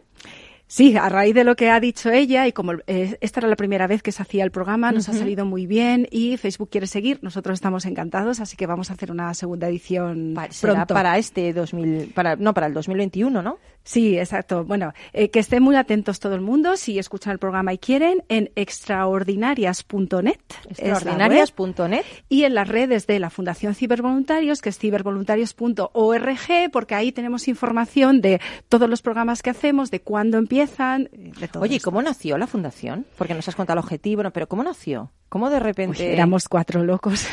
Sí, 0.66 0.96
a 0.96 1.08
raíz 1.08 1.34
de 1.34 1.44
lo 1.44 1.56
que 1.56 1.70
ha 1.70 1.78
dicho 1.78 2.10
ella 2.10 2.46
y 2.46 2.52
como 2.52 2.72
eh, 2.86 3.18
esta 3.20 3.40
era 3.40 3.48
la 3.48 3.56
primera 3.56 3.86
vez 3.86 4.02
que 4.02 4.12
se 4.12 4.22
hacía 4.22 4.44
el 4.44 4.50
programa, 4.50 4.92
nos 4.92 5.08
ha 5.08 5.12
salido 5.12 5.44
muy 5.44 5.66
bien 5.66 6.08
y 6.10 6.36
Facebook 6.36 6.70
quiere 6.70 6.86
seguir. 6.86 7.18
Nosotros 7.22 7.54
estamos 7.54 7.84
encantados, 7.84 8.40
así 8.40 8.56
que 8.56 8.66
vamos 8.66 8.90
a 8.90 8.94
hacer 8.94 9.10
una 9.12 9.34
segunda 9.34 9.68
edición 9.68 10.34
será 10.50 10.74
pronto. 10.74 10.94
para 10.94 11.18
este 11.18 11.52
2000, 11.52 12.12
para, 12.14 12.36
no, 12.36 12.54
para 12.54 12.66
el 12.66 12.74
2021, 12.74 13.42
¿no? 13.42 13.58
Sí, 13.84 14.18
exacto. 14.18 14.64
Bueno, 14.64 14.94
eh, 15.12 15.30
que 15.30 15.40
estén 15.40 15.62
muy 15.62 15.76
atentos 15.76 16.18
todo 16.18 16.34
el 16.34 16.40
mundo 16.40 16.76
si 16.76 16.98
escuchan 16.98 17.32
el 17.32 17.38
programa 17.38 17.74
y 17.74 17.78
quieren 17.78 18.24
en 18.28 18.50
extraordinarias.net. 18.56 20.40
Extraordinarias.net. 20.70 22.04
y 22.30 22.44
en 22.44 22.54
las 22.54 22.66
redes 22.66 23.06
de 23.06 23.18
la 23.18 23.28
Fundación 23.28 23.74
Cibervoluntarios, 23.74 24.62
que 24.62 24.70
es 24.70 24.78
cibervoluntarios.org, 24.78 26.70
porque 26.72 26.94
ahí 26.94 27.12
tenemos 27.12 27.46
información 27.46 28.22
de 28.22 28.40
todos 28.70 28.88
los 28.88 29.02
programas 29.02 29.42
que 29.42 29.50
hacemos, 29.50 29.90
de 29.90 30.00
cuándo 30.00 30.38
empiezan, 30.38 31.10
de 31.12 31.48
todo. 31.48 31.62
Oye, 31.62 31.76
¿y. 31.76 31.80
¿cómo 31.80 32.00
nació 32.00 32.38
la 32.38 32.46
fundación? 32.46 33.04
Porque 33.18 33.34
nos 33.34 33.46
has 33.48 33.54
contado 33.54 33.78
el 33.78 33.84
objetivo, 33.84 34.22
¿no? 34.22 34.32
pero 34.32 34.48
¿cómo 34.48 34.64
nació? 34.64 35.10
¿Cómo 35.34 35.50
de 35.50 35.56
Uy, 35.56 35.62
repente...? 35.64 36.12
éramos 36.12 36.48
cuatro 36.48 36.84
locos. 36.84 37.26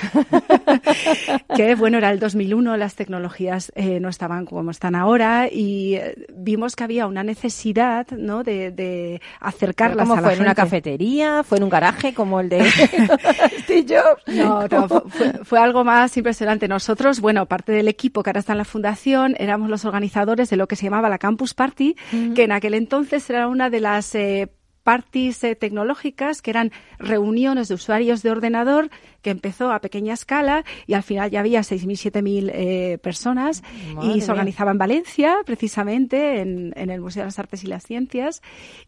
que 1.56 1.76
bueno, 1.76 2.00
era 2.00 2.10
el 2.10 2.20
2001, 2.20 2.76
las 2.76 2.96
tecnologías 2.96 3.72
eh, 3.76 4.00
no 4.00 4.10
estaban 4.10 4.46
como 4.48 4.72
están 4.72 4.96
ahora 4.96 5.48
y 5.52 5.98
eh, 5.98 6.26
vimos 6.36 6.76
que 6.76 6.84
había 6.84 7.06
una 7.06 7.24
necesidad 7.24 8.08
¿no? 8.10 8.44
de, 8.44 8.72
de 8.72 9.22
¿Pero 9.22 9.48
acercarlas 9.48 10.08
¿Cómo 10.08 10.14
a 10.14 10.22
la 10.22 10.28
fue? 10.30 10.34
¿En 10.34 10.42
una 10.42 10.56
cafetería? 10.56 11.44
¿Fue 11.44 11.60
en 11.60 11.64
un 11.66 11.70
garaje 11.70 12.16
como 12.16 12.40
el 12.40 12.50
de 12.50 12.64
Steve 13.60 13.86
Jobs? 13.88 14.36
No, 14.36 14.68
no, 14.68 14.88
fue, 14.88 15.02
fue- 15.10 15.46
fue 15.46 15.60
algo 15.60 15.84
más 15.84 16.18
impresionante. 16.18 16.68
Nosotros, 16.68 17.20
bueno, 17.22 17.46
parte 17.46 17.72
del 17.72 17.88
equipo 17.88 18.24
que 18.24 18.32
ahora 18.32 18.40
está 18.40 18.54
en 18.54 18.58
la 18.58 18.66
fundación, 18.66 19.36
éramos 19.38 19.70
los 19.70 19.86
organizadores 19.86 20.50
de 20.50 20.58
lo 20.58 20.68
que 20.68 20.76
se 20.76 20.86
llamaba 20.86 21.08
la 21.08 21.20
Campus 21.20 21.54
Party, 21.54 21.96
que 22.34 22.44
en 22.46 22.52
aquel 22.52 22.74
entonces 22.74 23.30
era 23.30 23.48
una 23.48 23.70
de 23.70 23.80
las 23.80 24.16
eh, 24.16 24.50
parties 24.84 25.44
eh, 25.44 25.56
tecnológicas, 25.56 26.42
que 26.42 26.52
eran 26.52 26.72
reuniones 27.00 27.68
de 27.68 27.76
usuarios 27.76 28.22
de 28.24 28.32
ordenador, 28.32 28.90
que 29.22 29.30
empezó 29.30 29.72
a 29.72 29.80
pequeña 29.80 30.14
escala 30.14 30.64
y 30.88 30.94
al 30.94 31.04
final 31.04 31.30
ya 31.30 31.40
había 31.40 31.62
6.000, 31.62 32.12
7.000 32.12 32.52
eh, 32.54 32.98
personas 33.00 33.64
Madre 33.94 34.18
y 34.18 34.22
se 34.22 34.32
organizaba 34.32 34.72
en 34.72 34.78
Valencia, 34.78 35.38
precisamente, 35.46 36.42
en, 36.42 36.74
en 36.76 36.90
el 36.90 37.02
Museo 37.02 37.22
de 37.22 37.28
las 37.28 37.40
Artes 37.40 37.64
y 37.64 37.68
las 37.68 37.84
Ciencias. 37.86 38.42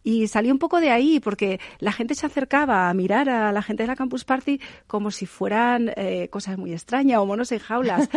Y 0.04 0.28
salió 0.28 0.52
un 0.52 0.60
poco 0.60 0.80
de 0.80 0.92
ahí, 0.92 1.20
porque 1.20 1.60
la 1.80 1.92
gente 1.92 2.16
se 2.16 2.26
acercaba 2.26 2.90
a 2.90 2.94
mirar 2.94 3.30
a 3.30 3.52
la 3.52 3.62
gente 3.62 3.84
de 3.84 3.88
la 3.88 3.96
Campus 3.96 4.26
Party 4.26 4.60
como 4.88 5.12
si 5.12 5.26
fueran 5.26 5.92
eh, 5.96 6.28
cosas 6.30 6.58
muy 6.58 6.74
extrañas 6.74 7.20
o 7.20 7.26
monos 7.26 7.52
en 7.52 7.60
jaulas. 7.60 8.10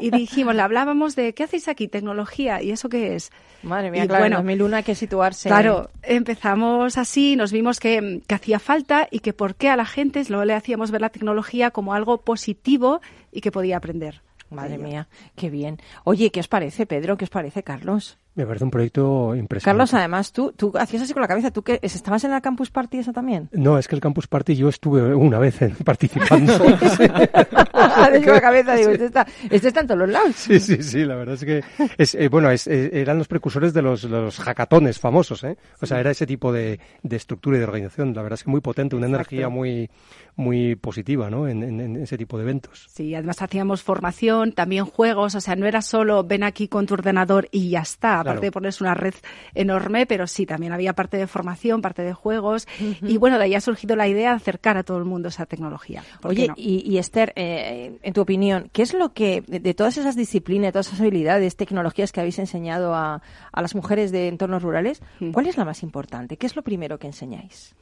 y 0.00 0.10
dijimos, 0.16 0.54
le 0.54 0.62
hablábamos 0.62 1.16
de, 1.16 1.34
¿qué 1.34 1.44
hacéis 1.44 1.68
aquí? 1.68 1.88
Tecnología. 1.88 2.62
¿Y 2.62 2.70
eso 2.70 2.88
qué 2.88 3.14
es? 3.14 3.30
Madre 3.62 3.90
mía, 3.90 4.04
Y 4.04 4.08
claro, 4.08 4.22
bueno, 4.22 4.36
en 4.36 4.44
2001 4.44 4.76
hay 4.76 4.82
que 4.82 4.94
situarse. 4.94 5.48
Claro, 5.48 5.90
empezamos 6.02 6.98
así, 6.98 7.36
nos 7.36 7.52
vimos 7.52 7.80
que, 7.80 8.20
que 8.26 8.34
hacía 8.34 8.58
falta 8.58 9.08
y 9.10 9.20
que 9.20 9.32
por 9.32 9.54
qué 9.54 9.68
a 9.68 9.76
la 9.76 9.86
gente 9.86 10.22
luego 10.28 10.44
le 10.44 10.54
hacíamos 10.54 10.90
ver 10.90 11.00
la 11.00 11.10
tecnología 11.10 11.63
como 11.70 11.94
algo 11.94 12.22
positivo 12.22 13.00
y 13.32 13.40
que 13.40 13.52
podía 13.52 13.76
aprender. 13.76 14.22
Madre 14.50 14.78
mía, 14.78 15.08
qué 15.34 15.50
bien. 15.50 15.78
Oye, 16.04 16.30
¿qué 16.30 16.40
os 16.40 16.48
parece, 16.48 16.86
Pedro? 16.86 17.16
¿Qué 17.16 17.24
os 17.24 17.30
parece, 17.30 17.62
Carlos? 17.62 18.18
Me 18.36 18.44
parece 18.46 18.64
un 18.64 18.70
proyecto 18.70 19.36
impresionante. 19.36 19.64
Carlos, 19.64 19.94
además, 19.94 20.32
tú, 20.32 20.52
tú 20.56 20.72
hacías 20.74 21.02
así 21.02 21.12
con 21.12 21.22
la 21.22 21.28
cabeza. 21.28 21.52
¿Tú 21.52 21.62
que 21.62 21.78
estabas 21.82 22.24
en 22.24 22.32
la 22.32 22.40
Campus 22.40 22.68
Party 22.68 22.98
esa 22.98 23.12
también? 23.12 23.48
No, 23.52 23.78
es 23.78 23.86
que 23.86 23.94
el 23.94 24.00
Campus 24.00 24.26
Party 24.26 24.56
yo 24.56 24.68
estuve 24.68 25.14
una 25.14 25.38
vez 25.38 25.60
participando. 25.84 26.52
con 26.58 28.34
la 28.34 28.40
cabeza, 28.40 28.74
digo, 28.74 28.90
este 28.90 29.06
está, 29.06 29.24
este 29.50 29.68
está 29.68 29.80
en 29.80 29.86
todos 29.86 30.00
los 30.00 30.08
lados. 30.08 30.34
Sí, 30.34 30.58
sí, 30.58 30.82
sí, 30.82 31.04
la 31.04 31.14
verdad 31.14 31.36
es 31.36 31.44
que, 31.44 31.62
es, 31.96 32.16
eh, 32.16 32.28
bueno, 32.28 32.50
es, 32.50 32.66
eh, 32.66 32.90
eran 32.92 33.18
los 33.18 33.28
precursores 33.28 33.72
de 33.72 33.82
los, 33.82 34.02
los 34.02 34.38
hackatones 34.40 34.98
famosos, 34.98 35.44
¿eh? 35.44 35.56
O 35.80 35.86
sea, 35.86 36.00
era 36.00 36.10
ese 36.10 36.26
tipo 36.26 36.52
de, 36.52 36.80
de 37.04 37.16
estructura 37.16 37.56
y 37.56 37.60
de 37.60 37.66
organización. 37.66 38.14
La 38.14 38.22
verdad 38.22 38.38
es 38.38 38.44
que 38.44 38.50
muy 38.50 38.60
potente, 38.60 38.96
una 38.96 39.06
energía 39.06 39.48
muy, 39.48 39.88
muy 40.36 40.74
positiva, 40.74 41.30
¿no? 41.30 41.46
En, 41.46 41.62
en, 41.62 41.96
ese 41.96 42.18
tipo 42.18 42.36
de 42.36 42.42
eventos. 42.44 42.86
Sí, 42.90 43.14
además 43.14 43.40
hacíamos 43.40 43.82
formación, 43.82 44.52
también 44.52 44.84
juegos, 44.84 45.34
o 45.34 45.40
sea, 45.40 45.54
no 45.54 45.66
era 45.66 45.80
solo 45.80 46.24
ven 46.24 46.42
aquí 46.42 46.68
con 46.68 46.86
tu 46.86 46.94
ordenador 46.94 47.48
y 47.52 47.70
ya 47.70 47.80
está 47.80 48.20
aparte 48.20 48.46
de 48.46 48.52
ponerse 48.52 48.82
una 48.82 48.94
red 48.94 49.14
enorme, 49.54 50.06
pero 50.06 50.26
sí, 50.26 50.46
también 50.46 50.72
había 50.72 50.92
parte 50.92 51.16
de 51.16 51.26
formación, 51.26 51.82
parte 51.82 52.02
de 52.02 52.12
juegos, 52.12 52.66
y 53.02 53.16
bueno, 53.16 53.38
de 53.38 53.44
ahí 53.44 53.54
ha 53.54 53.60
surgido 53.60 53.96
la 53.96 54.08
idea 54.08 54.30
de 54.30 54.36
acercar 54.36 54.76
a 54.76 54.82
todo 54.82 54.98
el 54.98 55.04
mundo 55.04 55.28
esa 55.28 55.46
tecnología. 55.46 56.02
Oye, 56.22 56.48
y, 56.56 56.98
Esther, 56.98 57.32
eh, 57.36 57.98
en 58.02 58.12
tu 58.12 58.20
opinión, 58.20 58.70
¿qué 58.72 58.82
es 58.82 58.94
lo 58.94 59.12
que, 59.12 59.42
de, 59.46 59.74
todas 59.74 59.98
esas 59.98 60.16
disciplinas, 60.16 60.72
todas 60.72 60.88
esas 60.88 61.00
habilidades, 61.00 61.56
tecnologías 61.56 62.12
que 62.12 62.20
habéis 62.20 62.38
enseñado 62.38 62.94
a, 62.94 63.22
las 63.54 63.74
mujeres 63.74 64.10
de 64.10 64.28
entornos 64.28 64.62
rurales, 64.62 65.00
cuál 65.32 65.46
es 65.46 65.56
la 65.56 65.64
más 65.64 65.82
importante? 65.82 66.36
¿Qué 66.36 66.46
es 66.46 66.56
lo 66.56 66.62
primero 66.62 66.98
que 66.98 67.06
enseñáis? 67.06 67.74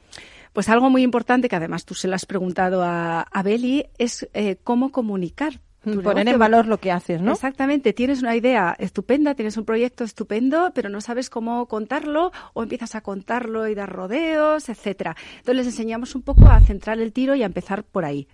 Pues 0.53 0.69
algo 0.69 0.89
muy 0.89 1.01
importante, 1.01 1.49
que 1.49 1.55
además 1.55 1.85
tú 1.85 1.95
se 1.95 2.07
lo 2.07 2.15
has 2.15 2.25
preguntado 2.25 2.83
a, 2.83 3.21
a 3.21 3.43
Beli, 3.43 3.87
es 3.97 4.29
eh, 4.33 4.57
cómo 4.63 4.91
comunicar 4.91 5.59
Poner 5.83 6.29
en 6.29 6.39
valor 6.39 6.65
lo 6.65 6.77
que 6.77 6.91
haces, 6.91 7.21
¿no? 7.21 7.33
Exactamente. 7.33 7.91
Tienes 7.91 8.21
una 8.21 8.35
idea 8.37 8.73
estupenda, 8.79 9.35
tienes 9.35 9.57
un 9.57 9.65
proyecto 9.65 10.05
estupendo, 10.05 10.71
pero 10.73 10.87
no 10.87 11.01
sabes 11.01 11.29
cómo 11.29 11.67
contarlo 11.67 12.31
o 12.53 12.63
empiezas 12.63 12.95
a 12.95 13.01
contarlo 13.01 13.67
y 13.67 13.75
dar 13.75 13.91
rodeos, 13.91 14.69
etcétera. 14.69 15.17
Entonces 15.39 15.55
les 15.55 15.67
enseñamos 15.67 16.15
un 16.15 16.21
poco 16.21 16.47
a 16.47 16.61
centrar 16.61 16.99
el 16.99 17.11
tiro 17.11 17.35
y 17.35 17.43
a 17.43 17.47
empezar 17.47 17.83
por 17.83 18.05
ahí. 18.05 18.29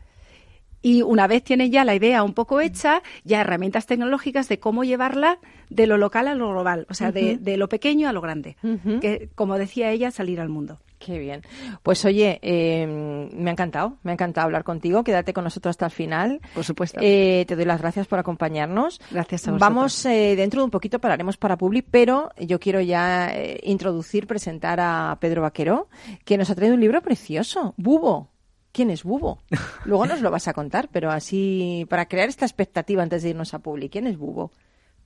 Y 0.81 1.01
una 1.01 1.27
vez 1.27 1.43
tienen 1.43 1.71
ya 1.71 1.83
la 1.83 1.95
idea 1.95 2.23
un 2.23 2.33
poco 2.33 2.61
hecha, 2.61 3.01
ya 3.23 3.41
herramientas 3.41 3.87
tecnológicas 3.87 4.47
de 4.47 4.59
cómo 4.59 4.83
llevarla 4.83 5.39
de 5.69 5.87
lo 5.87 5.97
local 5.97 6.27
a 6.27 6.35
lo 6.35 6.51
global, 6.51 6.85
o 6.89 6.93
sea, 6.93 7.11
de, 7.11 7.57
lo 7.57 7.67
pequeño 7.67 8.07
a 8.07 8.13
lo 8.13 8.21
grande, 8.21 8.55
que 9.01 9.29
como 9.35 9.57
decía 9.57 9.91
ella, 9.91 10.11
salir 10.11 10.39
al 10.39 10.49
mundo. 10.49 10.79
Qué 10.99 11.17
bien. 11.17 11.43
Pues 11.81 12.03
oye, 12.03 12.39
em, 12.41 13.29
me 13.31 13.49
ha 13.49 13.53
encantado, 13.53 13.97
me 14.03 14.11
ha 14.11 14.13
encantado 14.13 14.45
hablar 14.45 14.65
contigo. 14.65 15.03
Quédate 15.05 15.31
con 15.31 15.45
nosotros 15.45 15.71
hasta 15.71 15.85
el 15.85 15.91
final. 15.91 16.41
Por 16.53 16.65
supuesto. 16.65 16.99
Eh, 17.01 17.45
te 17.47 17.55
doy 17.55 17.63
las 17.63 17.79
gracias 17.79 18.05
por 18.05 18.19
acompañarnos. 18.19 18.99
Gracias 19.09 19.47
a 19.47 19.51
vosotros. 19.51 19.59
Vamos, 19.59 20.05
eh, 20.05 20.35
dentro 20.35 20.59
de 20.59 20.65
un 20.65 20.71
poquito 20.71 20.99
pararemos 20.99 21.37
para 21.37 21.57
Public, 21.57 21.85
pero 21.89 22.31
yo 22.37 22.59
quiero 22.59 22.81
ya 22.81 23.29
eh, 23.33 23.61
introducir, 23.63 24.27
presentar 24.27 24.81
a 24.81 25.17
Pedro 25.21 25.43
Vaquero, 25.43 25.87
que 26.25 26.37
nos 26.37 26.49
ha 26.49 26.55
traído 26.55 26.75
un 26.75 26.81
libro 26.81 27.01
precioso, 27.01 27.73
Bubo. 27.77 28.29
¿Quién 28.73 28.89
es 28.89 29.03
Bubo? 29.03 29.39
Luego 29.85 30.05
nos 30.05 30.19
lo 30.19 30.29
vas 30.31 30.49
a 30.49 30.53
contar, 30.53 30.89
pero 30.91 31.11
así, 31.11 31.87
para 31.89 32.07
crear 32.07 32.27
esta 32.27 32.45
expectativa 32.45 33.01
antes 33.01 33.23
de 33.23 33.29
irnos 33.29 33.53
a 33.53 33.59
Public, 33.59 33.93
¿quién 33.93 34.05
es 34.05 34.17
Bubo? 34.17 34.51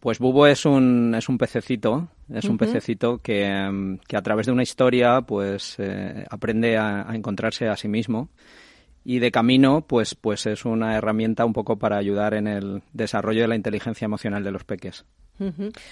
Pues 0.04 0.20
Bubo 0.20 0.48
es 0.48 0.66
un, 0.66 1.16
es 1.16 1.30
un 1.30 1.38
pececito, 1.38 2.10
es 2.30 2.44
un 2.44 2.58
pececito 2.58 3.20
que, 3.20 3.46
em, 3.46 4.00
que, 4.00 4.18
a 4.18 4.22
través 4.22 4.48
de 4.48 4.52
una 4.52 4.62
historia 4.62 5.22
pues 5.22 5.78
eh, 5.78 6.26
aprende 6.30 6.78
a, 6.78 7.08
encontrarse 7.13 7.70
a 7.70 7.78
sí 7.78 7.88
mismo. 7.88 8.28
Y 9.06 9.20
de 9.20 9.32
camino 9.32 9.86
pues, 9.88 10.13
pues 10.13 10.46
es 10.46 10.66
una 10.66 10.98
herramienta 10.98 11.46
un 11.46 11.54
poco 11.54 11.78
para 11.78 11.96
ayudar 11.96 12.34
en 12.34 12.48
el 12.48 12.84
desarrollo 12.92 13.44
de 13.44 13.48
la 13.48 13.56
inteligencia 13.56 14.04
emocional 14.04 14.44
de 14.44 14.52
los 14.52 14.66
peques. 14.66 15.06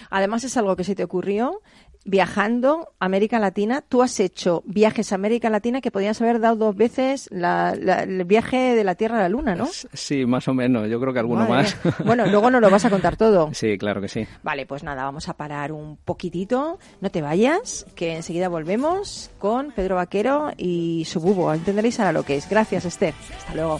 Además 0.10 0.44
es 0.44 0.58
algo 0.58 0.76
que 0.76 0.84
se 0.84 0.94
te 0.94 1.06
ocurrió 1.06 1.62
viajando 2.06 2.94
a 3.00 3.06
América 3.06 3.40
Latina. 3.40 3.82
Tú 3.82 4.02
has 4.02 4.20
hecho 4.20 4.64
viajes 4.66 5.12
a 5.12 5.16
América 5.16 5.50
Latina 5.50 5.82
que 5.82 5.92
podías 5.92 6.22
haber 6.22 6.40
dado 6.40 6.56
dos 6.56 6.76
veces 6.76 7.30
el 7.32 8.26
viaje 8.26 8.76
de 8.76 8.84
la 8.84 8.96
Tierra 8.96 9.18
a 9.18 9.22
la 9.22 9.30
Luna, 9.30 9.56
¿no? 9.56 9.68
Sí, 9.94 10.26
más 10.26 10.48
o 10.48 10.54
menos. 10.54 10.90
Yo 10.90 11.00
creo 11.00 11.14
que 11.14 11.20
alguno 11.20 11.48
más. 11.48 11.76
Bueno, 12.06 12.26
luego 12.28 12.50
nos 12.50 12.62
lo 12.62 12.70
vas 12.70 12.86
a 12.86 12.90
contar 12.90 13.16
todo. 13.18 13.52
Sí, 13.62 13.78
claro 13.78 14.02
que 14.02 14.08
sí. 14.08 14.26
Vale, 14.42 14.66
pues 14.66 14.82
nada, 14.84 15.04
vamos 15.04 15.30
a 15.30 15.34
parar 15.34 15.72
un 15.72 15.98
poquitito. 15.98 16.80
No 17.00 17.12
te 17.12 17.22
vayas, 17.22 17.86
que 17.94 18.16
enseguida 18.16 18.50
volvemos 18.50 19.30
con 19.38 19.72
Pedro 19.72 19.98
Vaquero 19.98 20.52
y 20.58 21.06
su 21.06 21.20
bubo. 21.20 21.54
Entenderéis 21.54 22.00
ahora 22.00 22.12
lo 22.12 22.24
que 22.24 22.38
es. 22.38 22.50
Gracias, 22.50 22.86
Esther. 22.86 23.14
Hasta 23.38 23.54
luego. 23.54 23.80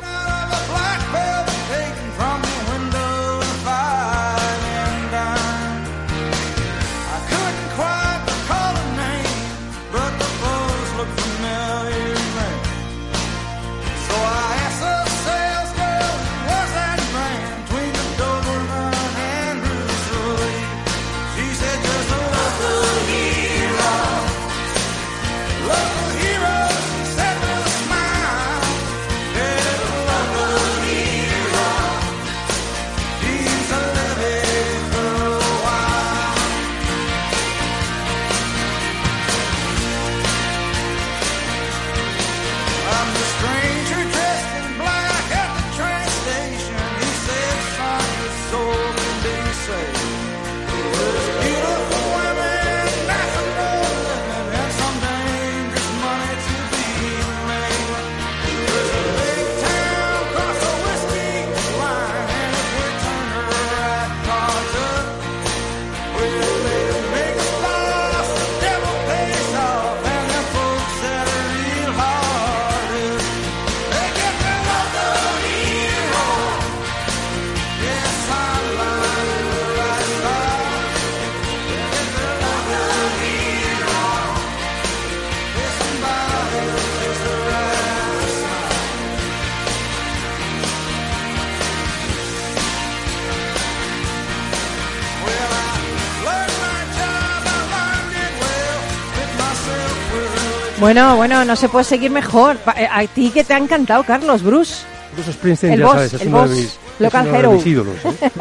Bueno, 100.81 101.15
bueno, 101.15 101.45
no 101.45 101.55
se 101.55 101.69
puede 101.69 101.85
seguir 101.85 102.09
mejor. 102.09 102.57
Eh, 102.75 102.87
A 102.89 103.05
ti 103.05 103.29
que 103.29 103.43
te 103.43 103.53
ha 103.53 103.57
encantado, 103.59 104.03
Carlos, 104.03 104.41
Bruce. 104.41 104.83
Bruce 105.13 105.33
Springsteen, 105.33 105.73
El 105.73 105.79
ya 105.81 105.85
boss, 105.85 105.93
sabes, 105.93 106.13
es 106.15 106.21
el 106.23 106.27
uno 106.29 106.41
de 106.41 106.47
boss, 106.47 106.57
mis, 106.57 106.79
local 106.97 107.31
de 107.31 107.47
mis 107.49 107.65
ídolos. 107.67 107.95
¿eh? 108.03 108.31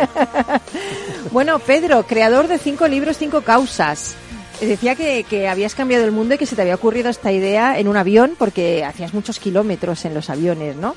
Bueno, 1.33 1.59
Pedro, 1.59 2.07
creador 2.07 2.49
de 2.49 2.57
cinco 2.57 2.89
libros, 2.89 3.19
cinco 3.19 3.43
causas. 3.43 4.15
Eh, 4.63 4.67
Decía 4.67 4.95
que, 4.95 5.25
que 5.25 5.49
habías 5.49 5.75
cambiado 5.75 6.07
el 6.07 6.13
mundo 6.13 6.35
y 6.35 6.39
que 6.39 6.47
se 6.47 6.57
te 6.57 6.63
había 6.63 6.77
ocurrido 6.77 7.11
esta 7.11 7.31
idea 7.31 7.79
en 7.79 7.89
un 7.89 7.99
avión 7.99 8.33
porque 8.39 8.87
hacías 8.87 9.13
muchos 9.13 9.39
kilómetros 9.39 10.07
en 10.07 10.15
los 10.15 10.31
aviones, 10.31 10.77
¿no? 10.77 10.97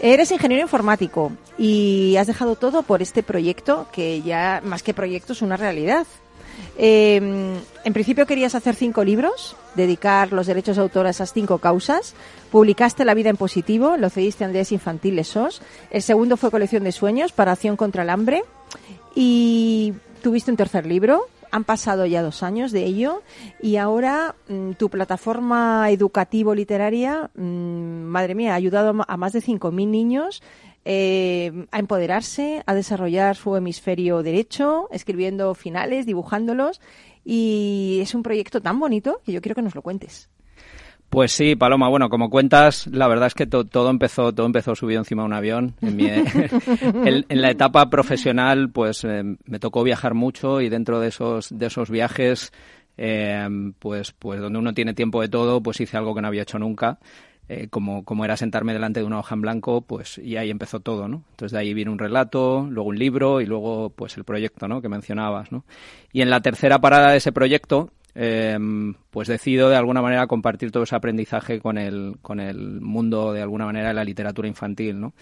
Eres 0.00 0.30
ingeniero 0.30 0.62
informático 0.62 1.32
y 1.58 2.14
has 2.16 2.28
dejado 2.28 2.54
todo 2.54 2.84
por 2.84 3.02
este 3.02 3.24
proyecto 3.24 3.88
que 3.92 4.22
ya, 4.22 4.60
más 4.64 4.84
que 4.84 4.94
proyecto, 4.94 5.32
es 5.32 5.42
una 5.42 5.56
realidad. 5.56 6.06
Eh, 6.78 7.16
en 7.84 7.92
principio 7.92 8.26
querías 8.26 8.54
hacer 8.54 8.74
cinco 8.74 9.04
libros, 9.04 9.56
dedicar 9.76 10.32
los 10.32 10.46
derechos 10.46 10.76
de 10.76 10.82
autor 10.82 11.06
a 11.06 11.10
esas 11.10 11.32
cinco 11.32 11.58
causas. 11.58 12.14
Publicaste 12.50 13.04
La 13.04 13.14
vida 13.14 13.30
en 13.30 13.36
positivo, 13.36 13.96
lo 13.96 14.10
cediste 14.10 14.44
a 14.44 14.48
Andrés 14.48 14.72
Infantil 14.72 15.24
SOS. 15.24 15.62
El 15.90 16.02
segundo 16.02 16.36
fue 16.36 16.50
Colección 16.50 16.84
de 16.84 16.92
sueños 16.92 17.32
para 17.32 17.52
acción 17.52 17.76
contra 17.76 18.02
el 18.02 18.10
hambre. 18.10 18.44
Y 19.14 19.94
tuviste 20.22 20.50
un 20.50 20.56
tercer 20.56 20.86
libro. 20.86 21.26
Han 21.52 21.62
pasado 21.62 22.06
ya 22.06 22.22
dos 22.22 22.42
años 22.42 22.72
de 22.72 22.84
ello 22.84 23.22
y 23.62 23.76
ahora 23.76 24.34
mm, 24.48 24.72
tu 24.72 24.90
plataforma 24.90 25.88
educativo-literaria, 25.90 27.30
mm, 27.36 28.02
madre 28.02 28.34
mía, 28.34 28.52
ha 28.52 28.56
ayudado 28.56 29.04
a 29.06 29.16
más 29.16 29.32
de 29.32 29.40
5.000 29.40 29.86
niños 29.86 30.42
eh, 30.88 31.66
a 31.72 31.80
empoderarse, 31.80 32.62
a 32.64 32.74
desarrollar 32.74 33.34
su 33.34 33.56
hemisferio 33.56 34.22
derecho, 34.22 34.88
escribiendo 34.92 35.52
finales, 35.54 36.06
dibujándolos. 36.06 36.80
Y 37.24 37.98
es 38.00 38.14
un 38.14 38.22
proyecto 38.22 38.60
tan 38.60 38.78
bonito 38.78 39.20
que 39.26 39.32
yo 39.32 39.40
quiero 39.42 39.56
que 39.56 39.62
nos 39.62 39.74
lo 39.74 39.82
cuentes. 39.82 40.30
Pues 41.10 41.32
sí, 41.32 41.56
Paloma, 41.56 41.88
bueno, 41.88 42.08
como 42.08 42.30
cuentas, 42.30 42.86
la 42.88 43.06
verdad 43.08 43.26
es 43.28 43.34
que 43.34 43.46
to- 43.46 43.64
todo 43.64 43.90
empezó 43.90 44.32
todo 44.32 44.46
empezó 44.46 44.74
subido 44.74 45.00
encima 45.00 45.22
de 45.22 45.26
un 45.26 45.32
avión. 45.34 45.74
En, 45.82 45.96
mi- 45.96 46.06
en- 47.04 47.26
en 47.28 47.42
la 47.42 47.50
etapa 47.50 47.90
profesional, 47.90 48.70
pues 48.70 49.04
eh, 49.04 49.22
me 49.44 49.58
tocó 49.58 49.82
viajar 49.82 50.14
mucho 50.14 50.60
y 50.60 50.68
dentro 50.68 51.00
de 51.00 51.08
esos 51.08 51.48
de 51.56 51.66
esos 51.66 51.90
viajes, 51.90 52.52
eh, 52.96 53.48
pues 53.78 54.12
pues 54.18 54.40
donde 54.40 54.58
uno 54.58 54.72
tiene 54.74 54.94
tiempo 54.94 55.20
de 55.20 55.28
todo, 55.28 55.60
pues 55.62 55.80
hice 55.80 55.96
algo 55.96 56.14
que 56.14 56.22
no 56.22 56.28
había 56.28 56.42
hecho 56.42 56.58
nunca. 56.58 56.98
Eh, 57.48 57.68
como, 57.68 58.04
como 58.04 58.24
era 58.24 58.36
sentarme 58.36 58.72
delante 58.72 59.00
de 59.00 59.06
una 59.06 59.18
hoja 59.18 59.34
en 59.34 59.42
blanco, 59.42 59.80
pues 59.82 60.18
y 60.18 60.36
ahí 60.36 60.50
empezó 60.50 60.80
todo, 60.80 61.08
¿no? 61.08 61.22
Entonces 61.30 61.52
de 61.52 61.58
ahí 61.58 61.74
viene 61.74 61.90
un 61.90 61.98
relato, 61.98 62.66
luego 62.70 62.88
un 62.90 62.98
libro 62.98 63.40
y 63.40 63.46
luego 63.46 63.90
pues 63.90 64.16
el 64.16 64.24
proyecto, 64.24 64.68
¿no? 64.68 64.82
Que 64.82 64.88
mencionabas, 64.88 65.52
¿no? 65.52 65.64
Y 66.12 66.22
en 66.22 66.30
la 66.30 66.40
tercera 66.40 66.78
parada 66.80 67.10
de 67.12 67.18
ese 67.18 67.32
proyecto, 67.32 67.90
eh, 68.14 68.58
pues 69.10 69.28
decido 69.28 69.68
de 69.68 69.76
alguna 69.76 70.02
manera 70.02 70.26
compartir 70.26 70.70
todo 70.72 70.82
ese 70.84 70.96
aprendizaje 70.96 71.60
con 71.60 71.78
el, 71.78 72.16
con 72.22 72.40
el 72.40 72.80
mundo 72.80 73.32
de 73.32 73.42
alguna 73.42 73.66
manera 73.66 73.88
de 73.88 73.94
la 73.94 74.04
literatura 74.04 74.48
infantil, 74.48 75.00
¿no? 75.00 75.12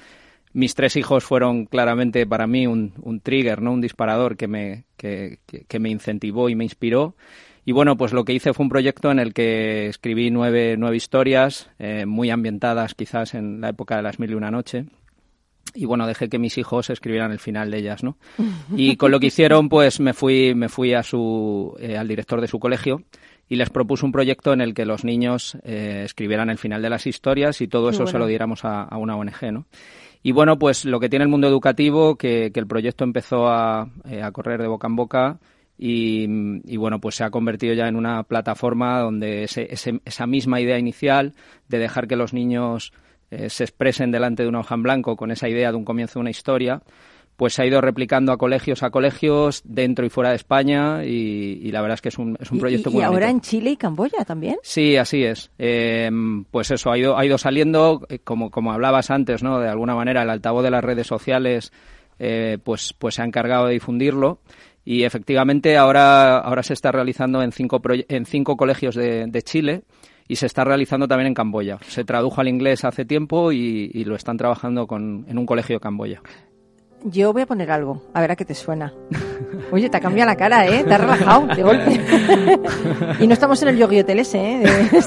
Mis 0.53 0.75
tres 0.77 0.95
hijos 0.97 1.25
fueron 1.25 1.67
claramente 1.67 2.27
para 2.27 2.47
mí 2.47 2.67
un, 2.69 2.93
un 3.03 3.21
trigger, 3.21 3.61
¿no? 3.61 3.73
Un 3.73 3.81
disparador 3.81 4.37
que 4.37 4.47
me, 4.47 4.85
que- 4.97 5.41
que 5.69 5.79
me 5.81 5.91
incentivó 5.91 6.49
y 6.49 6.55
me 6.55 6.63
inspiró. 6.65 7.17
Y 7.65 7.73
bueno, 7.73 7.97
pues 7.97 8.13
lo 8.13 8.25
que 8.25 8.35
hice 8.35 8.53
fue 8.53 8.65
un 8.65 8.71
proyecto 8.71 9.11
en 9.11 9.19
el 9.19 9.33
que 9.33 9.87
escribí 9.87 10.31
nueve, 10.31 10.77
nueve 10.79 10.97
historias, 10.97 11.71
eh, 11.79 12.05
muy 12.05 12.31
ambientadas 12.31 12.95
quizás 12.95 13.35
en 13.35 13.61
la 13.61 13.71
época 13.71 13.97
de 13.97 14.03
las 14.03 14.19
mil 14.19 14.31
y 14.31 14.35
una 14.35 14.51
noche. 14.51 14.87
Y 15.75 15.87
bueno, 15.87 16.07
dejé 16.07 16.29
que 16.29 16.39
mis 16.39 16.59
hijos 16.59 16.91
escribieran 16.91 17.33
el 17.33 17.39
final 17.39 17.71
de 17.71 17.79
ellas, 17.79 18.05
¿no? 18.05 18.19
Y 18.77 18.97
con 18.97 19.11
lo 19.11 19.19
que 19.19 19.29
hicieron, 19.29 19.69
pues 19.69 19.99
me 19.99 20.13
fui, 20.13 20.55
me 20.55 20.69
fui 20.69 20.93
a 20.93 21.03
su, 21.03 21.75
eh, 21.81 21.97
al 21.97 22.07
director 22.07 22.41
de 22.41 22.49
su 22.49 22.59
colegio 22.59 23.03
y 23.49 23.57
les 23.57 23.71
propuse 23.71 24.05
un 24.05 24.13
proyecto 24.13 24.53
en 24.53 24.61
el 24.61 24.75
que 24.75 24.85
los 24.85 25.05
niños 25.05 25.57
eh, 25.65 26.03
escribieran 26.05 26.51
el 26.51 26.59
final 26.59 26.83
de 26.83 26.91
las 26.91 27.07
historias 27.07 27.61
y 27.61 27.69
todo 27.69 27.91
eso 27.91 28.07
se 28.07 28.19
lo 28.19 28.27
diéramos 28.27 28.65
a, 28.65 28.83
a 28.83 28.97
una 28.99 29.17
ONG, 29.17 29.53
¿no? 29.53 29.67
Y 30.23 30.33
bueno, 30.33 30.59
pues 30.59 30.87
lo 30.87 31.01
que 31.01 31.11
tiene 31.11 31.25
el 31.25 31.29
mundo 31.29 31.47
educativo, 31.47 32.17
que, 32.17 32.51
que 32.53 32.59
el 32.59 32.67
proyecto 32.67 33.05
empezó 33.05 33.47
a, 33.49 33.91
eh, 34.09 34.23
a 34.23 34.33
correr 34.33 34.63
de 34.63 34.69
boca 34.69 34.87
en 34.87 34.97
boca 34.97 35.39
y, 35.87 36.27
y, 36.65 36.77
bueno, 36.79 36.99
pues 36.99 37.17
se 37.17 37.25
ha 37.25 37.31
convertido 37.31 37.75
ya 37.75 37.89
en 37.89 37.97
una 37.97 38.23
plataforma 38.23 39.01
donde 39.01 39.45
ese- 39.45 39.67
ese- 39.71 40.01
esa 40.07 40.27
misma 40.27 40.61
idea 40.61 40.79
inicial 40.79 41.35
de 41.69 41.79
dejar 41.79 42.07
que 42.09 42.17
los 42.17 42.33
niños 42.33 42.93
eh, 43.31 43.51
se 43.51 43.65
expresen 43.65 44.11
delante 44.11 44.43
de 44.45 44.49
una 44.49 44.61
hoja 44.61 44.75
en 44.77 44.83
blanco 44.83 45.17
con 45.17 45.31
esa 45.31 45.49
idea 45.49 45.71
de 45.71 45.77
un 45.77 45.85
comienzo 45.85 46.15
de 46.19 46.21
una 46.23 46.31
historia, 46.31 46.83
pues 47.37 47.55
se 47.55 47.63
ha 47.63 47.67
ido 47.67 47.81
replicando 47.81 48.31
a 48.33 48.37
colegios 48.39 48.83
a 48.83 48.91
colegios 48.91 49.61
dentro 49.65 50.07
y 50.07 50.09
fuera 50.09 50.31
de 50.31 50.37
España 50.37 51.05
y, 51.05 51.59
y 51.63 51.73
la 51.73 51.83
verdad 51.83 51.97
es 51.97 52.01
que 52.03 52.09
es 52.11 52.19
un, 52.19 52.37
es 52.41 52.51
un 52.53 52.61
proyecto 52.61 52.91
y, 52.91 52.93
muy 52.93 53.01
y 53.03 53.05
ahora 53.05 53.27
bonito. 53.27 53.31
en 53.37 53.41
Chile 53.41 53.71
y 53.73 53.77
Camboya 53.77 54.25
también. 54.25 54.57
Sí, 54.63 54.97
así 54.97 55.25
es. 55.25 55.51
Eh, 55.59 56.11
pues 56.51 56.71
eso, 56.71 56.93
ha 56.93 56.97
ido, 56.99 57.19
ha 57.19 57.27
ido 57.27 57.37
saliendo, 57.37 58.07
eh, 58.09 58.21
como, 58.21 58.51
como 58.51 58.73
hablabas 58.73 59.11
antes, 59.11 59.43
¿no? 59.43 59.59
De 59.59 59.69
alguna 59.69 59.95
manera, 59.97 60.23
el 60.23 60.31
altavoz 60.31 60.63
de 60.63 60.71
las 60.71 60.85
redes 60.85 61.07
sociales, 61.09 61.73
eh, 62.21 62.59
pues, 62.63 62.95
pues 62.97 63.17
se 63.17 63.23
ha 63.23 63.25
encargado 63.25 63.67
de 63.67 63.73
difundirlo. 63.75 64.39
Y 64.85 65.05
efectivamente 65.05 65.77
ahora, 65.77 66.39
ahora 66.39 66.63
se 66.63 66.75
está 66.75 66.93
realizando 66.93 67.43
en 67.43 67.53
cinco, 67.53 67.81
en 67.89 68.27
cinco 68.27 68.57
colegios 68.57 68.95
de, 68.95 69.27
de 69.27 69.43
Chile 69.43 69.83
y 70.29 70.37
se 70.37 70.47
está 70.47 70.65
realizando 70.65 71.09
también 71.09 71.29
en 71.29 71.35
Camboya. 71.35 71.79
Se 71.87 72.05
tradujo 72.05 72.41
al 72.41 72.49
inglés 72.49 72.85
hace 72.85 73.05
tiempo 73.05 73.53
y, 73.53 73.91
y 73.93 74.05
lo 74.05 74.15
están 74.15 74.37
trabajando 74.37 74.87
con, 74.87 75.25
en 75.29 75.39
un 75.39 75.47
colegio 75.47 75.77
de 75.77 75.81
Camboya. 75.81 76.23
Yo 77.07 77.33
voy 77.35 77.43
a 77.43 77.47
poner 77.47 77.71
algo, 77.71 78.01
a 78.15 78.21
ver 78.23 78.31
a 78.31 78.37
qué 78.37 78.45
te 78.47 78.55
suena. 78.55 78.95
Oye, 79.71 79.91
te 79.91 79.97
ha 79.99 80.01
cambiado 80.01 80.31
la 80.31 80.37
cara, 80.37 80.67
¿eh? 80.67 80.85
Te 80.85 80.95
has 80.95 81.01
relajado 81.01 81.47
de 81.55 81.63
golpe. 81.63 82.01
y 83.21 83.27
no 83.27 83.35
estamos 83.35 83.61
en 83.63 83.69
el 83.69 83.77
Yogi 83.77 84.01
Hotel 84.01 84.21
ese, 84.21 84.39
¿eh? 84.55 84.59
De- 84.61 85.05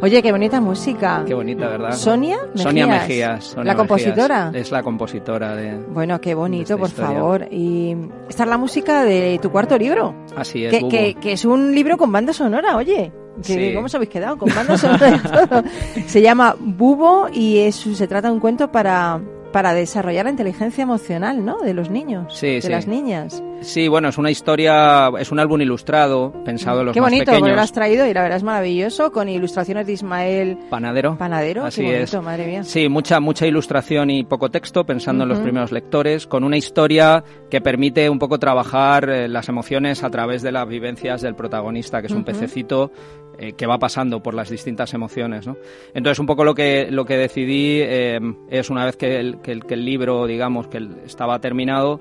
Oye, 0.00 0.20
qué 0.20 0.32
bonita 0.32 0.60
música. 0.60 1.22
Qué 1.26 1.34
bonita, 1.34 1.68
¿verdad? 1.68 1.92
¿Sonia 1.92 2.38
Mejías? 2.54 2.62
Sonia 2.62 2.86
Mejías. 2.88 3.44
Sonia 3.44 3.72
¿La 3.72 3.76
compositora? 3.76 4.46
Mejías. 4.46 4.66
Es 4.66 4.72
la 4.72 4.82
compositora 4.82 5.54
de... 5.54 5.76
Bueno, 5.76 6.20
qué 6.20 6.34
bonito, 6.34 6.76
por 6.76 6.88
historia. 6.88 7.12
favor. 7.16 7.46
Y 7.52 7.96
esta 8.28 8.42
es 8.42 8.48
la 8.48 8.58
música 8.58 9.04
de 9.04 9.38
tu 9.40 9.50
cuarto 9.52 9.78
libro. 9.78 10.12
Así 10.36 10.64
es, 10.64 10.72
que- 10.90 11.14
que 11.14 11.32
es 11.32 11.44
un 11.44 11.72
libro 11.72 11.96
con 11.96 12.10
banda 12.10 12.32
sonora, 12.32 12.76
oye. 12.76 13.12
Que, 13.44 13.54
Sí. 13.70 13.74
¿Cómo 13.74 13.86
os 13.86 13.94
habéis 13.94 14.10
quedado? 14.10 14.36
Con 14.36 14.54
banda 14.54 14.76
sonora 14.76 15.16
y 15.16 15.18
todo. 15.20 15.62
Se 16.06 16.20
llama 16.22 16.54
Bubo 16.58 17.28
y 17.32 17.58
es, 17.58 17.76
se 17.76 18.06
trata 18.06 18.28
de 18.28 18.34
un 18.34 18.40
cuento 18.40 18.70
para, 18.70 19.20
para 19.52 19.72
desarrollar 19.74 20.24
la 20.26 20.30
inteligencia 20.30 20.82
emocional, 20.82 21.44
¿no? 21.44 21.58
De 21.60 21.72
los 21.74 21.90
niños, 21.90 22.38
Sí, 22.38 22.46
de 22.46 22.62
sí. 22.62 22.68
las 22.68 22.86
niñas. 22.86 23.42
Sí, 23.62 23.88
bueno, 23.88 24.08
es 24.08 24.18
una 24.18 24.30
historia, 24.30 25.08
es 25.18 25.30
un 25.32 25.38
álbum 25.40 25.60
ilustrado, 25.60 26.32
pensado 26.44 26.80
en 26.80 26.86
los 26.86 26.94
Qué 26.94 27.00
más 27.00 27.10
bonito, 27.10 27.32
pequeños. 27.32 27.56
lo 27.56 27.62
has 27.62 27.72
traído 27.72 28.06
y 28.06 28.12
la 28.14 28.22
verdad 28.22 28.36
es 28.38 28.42
maravilloso, 28.42 29.12
con 29.12 29.28
ilustraciones 29.28 29.86
de 29.86 29.92
Ismael 29.94 30.58
Panadero. 30.70 31.16
Panadero. 31.16 31.64
Así 31.64 31.82
qué 31.82 32.02
es. 32.02 32.10
bonito, 32.12 32.22
madre 32.22 32.46
mía. 32.46 32.64
Sí, 32.64 32.88
mucha, 32.88 33.20
mucha 33.20 33.46
ilustración 33.46 34.10
y 34.10 34.24
poco 34.24 34.50
texto, 34.50 34.84
pensando 34.84 35.22
en 35.24 35.28
los 35.30 35.38
primeros 35.40 35.72
lectores, 35.72 36.26
con 36.26 36.44
una 36.44 36.56
historia 36.56 37.22
que 37.50 37.60
permite 37.60 38.08
un 38.10 38.18
poco 38.18 38.38
trabajar 38.38 39.08
eh, 39.08 39.28
las 39.28 39.48
emociones 39.48 40.02
a 40.04 40.10
través 40.10 40.42
de 40.42 40.52
las 40.52 40.68
vivencias 40.68 41.22
del 41.22 41.34
protagonista, 41.34 42.00
que 42.00 42.06
es 42.08 42.12
un 42.12 42.24
pececito 42.24 42.90
eh, 43.38 43.52
que 43.54 43.66
va 43.66 43.78
pasando 43.78 44.22
por 44.22 44.34
las 44.34 44.50
distintas 44.50 44.92
emociones. 44.94 45.46
¿no? 45.46 45.56
Entonces, 45.94 46.18
un 46.18 46.26
poco 46.26 46.44
lo 46.44 46.54
que, 46.54 46.88
lo 46.90 47.04
que 47.04 47.16
decidí 47.16 47.78
eh, 47.80 48.20
es, 48.50 48.68
una 48.70 48.84
vez 48.84 48.96
que 48.96 49.18
el, 49.20 49.40
que 49.40 49.52
el- 49.52 49.64
que 49.64 49.74
el 49.74 49.84
libro, 49.84 50.26
digamos, 50.26 50.68
que 50.68 50.76
el- 50.78 50.96
estaba 51.06 51.38
terminado, 51.40 51.98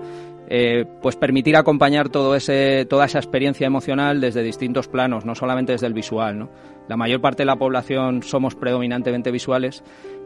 eh, 0.54 0.84
pues 1.02 1.16
permitir 1.16 1.56
acompañar 1.56 2.10
toda 2.10 2.36
esa 2.36 3.18
experiencia 3.18 3.66
emocional 3.66 4.20
desde 4.20 4.44
distintos 4.44 4.90
planos, 4.90 5.24
no 5.24 5.34
solamente 5.34 5.72
desde 5.72 5.88
el 5.88 5.94
visual. 5.94 6.40
¿no? 6.40 6.50
La 6.90 6.98
mayor 6.98 7.22
parte 7.22 7.44
de 7.44 7.46
la 7.46 7.56
población 7.56 8.22
somos 8.22 8.56
predominantemente 8.56 9.32
visuales, 9.32 9.82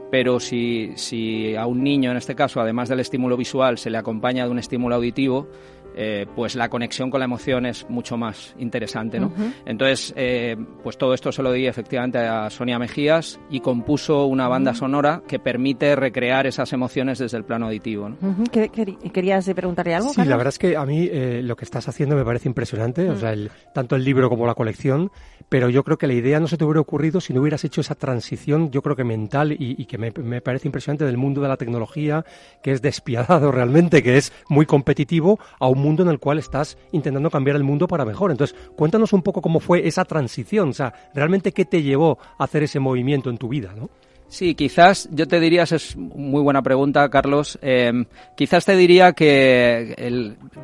pero 0.09 0.39
si, 0.39 0.93
si 0.95 1.55
a 1.55 1.67
un 1.67 1.83
niño, 1.83 2.09
en 2.09 2.17
este 2.17 2.33
caso, 2.33 2.59
además 2.59 2.89
del 2.89 3.01
estímulo 3.01 3.37
visual, 3.37 3.77
se 3.77 3.91
le 3.91 3.99
acompaña 3.99 4.45
de 4.45 4.49
un 4.49 4.57
estímulo 4.57 4.95
auditivo, 4.95 5.47
eh, 5.95 6.25
pues 6.35 6.55
la 6.55 6.69
conexión 6.69 7.09
con 7.09 7.19
la 7.19 7.25
emoción 7.25 7.65
es 7.65 7.85
mucho 7.89 8.17
más 8.17 8.53
interesante, 8.59 9.19
¿no? 9.19 9.27
Ujú. 9.27 9.51
Entonces, 9.65 10.13
eh, 10.17 10.55
pues 10.83 10.97
todo 10.97 11.13
esto 11.13 11.31
se 11.31 11.41
lo 11.41 11.51
di 11.51 11.67
efectivamente 11.67 12.17
a 12.19 12.49
Sonia 12.49 12.77
Mejías 12.77 13.39
y 13.49 13.59
compuso 13.61 14.25
una 14.25 14.47
banda 14.47 14.73
Mm. 14.73 14.75
sonora 14.75 15.21
que 15.27 15.39
permite 15.39 15.95
recrear 15.95 16.47
esas 16.47 16.71
emociones 16.73 17.19
desde 17.19 17.37
el 17.37 17.43
plano 17.45 17.65
auditivo, 17.67 18.09
¿no? 18.09 18.17
¿Qué- 18.51 18.69
qué- 18.69 18.97
¿Querías 19.11 19.49
preguntarle 19.55 19.95
algo? 19.95 20.09
Sí, 20.09 20.15
Carlos? 20.17 20.29
la 20.29 20.37
verdad 20.37 20.49
es 20.53 20.59
que 20.59 20.75
a 20.77 20.85
mí 20.85 21.07
eh, 21.11 21.41
lo 21.43 21.55
que 21.55 21.65
estás 21.65 21.87
haciendo 21.87 22.15
me 22.15 22.25
parece 22.25 22.47
impresionante, 22.49 23.09
o 23.09 23.15
sea, 23.17 23.31
el- 23.33 23.49
tanto 23.73 23.95
el 23.95 24.03
libro 24.03 24.29
como 24.29 24.45
la 24.45 24.53
colección, 24.55 25.11
pero 25.49 25.69
yo 25.69 25.83
creo 25.83 25.97
que 25.97 26.07
la 26.07 26.13
idea 26.13 26.39
no 26.39 26.47
se 26.47 26.57
te 26.57 26.63
hubiera 26.63 26.81
ocurrido 26.81 27.21
si 27.21 27.33
no 27.33 27.41
hubieras 27.41 27.63
hecho 27.63 27.81
esa 27.81 27.95
transición, 27.95 28.71
yo 28.71 28.81
creo 28.81 28.95
que 28.95 29.03
mental 29.03 29.55
y, 29.57 29.85
que 29.85 29.97
me, 29.97 30.11
me 30.11 30.41
parece 30.41 30.67
impresionante 30.67 31.05
del 31.05 31.17
mundo 31.17 31.41
de 31.41 31.47
la 31.47 31.57
tecnología, 31.57 32.25
que 32.63 32.71
es 32.71 32.81
despiadado 32.81 33.51
realmente, 33.51 34.01
que 34.03 34.17
es 34.17 34.33
muy 34.49 34.65
competitivo, 34.65 35.39
a 35.59 35.67
un 35.67 35.79
mundo 35.79 36.03
en 36.03 36.09
el 36.09 36.19
cual 36.19 36.39
estás 36.39 36.77
intentando 36.91 37.29
cambiar 37.29 37.55
el 37.55 37.63
mundo 37.63 37.87
para 37.87 38.05
mejor. 38.05 38.31
Entonces, 38.31 38.55
cuéntanos 38.75 39.13
un 39.13 39.21
poco 39.21 39.41
cómo 39.41 39.59
fue 39.59 39.87
esa 39.87 40.05
transición, 40.05 40.69
o 40.69 40.73
sea, 40.73 40.93
realmente 41.13 41.51
qué 41.51 41.65
te 41.65 41.83
llevó 41.83 42.17
a 42.37 42.43
hacer 42.43 42.63
ese 42.63 42.79
movimiento 42.79 43.29
en 43.29 43.37
tu 43.37 43.47
vida, 43.47 43.73
¿no? 43.75 43.89
Sí, 44.35 44.53
quizás 44.53 45.07
yo 45.13 45.29
te 45.29 45.39
diría, 45.39 45.63
esa 45.63 45.77
es 45.77 45.95
muy 45.95 46.41
buena 46.41 46.61
pregunta, 46.61 47.07
Carlos. 47.07 47.57
eh, 47.61 48.03
quizás 48.35 48.65
te 48.65 48.75
diría 48.75 49.13
que 49.13 49.95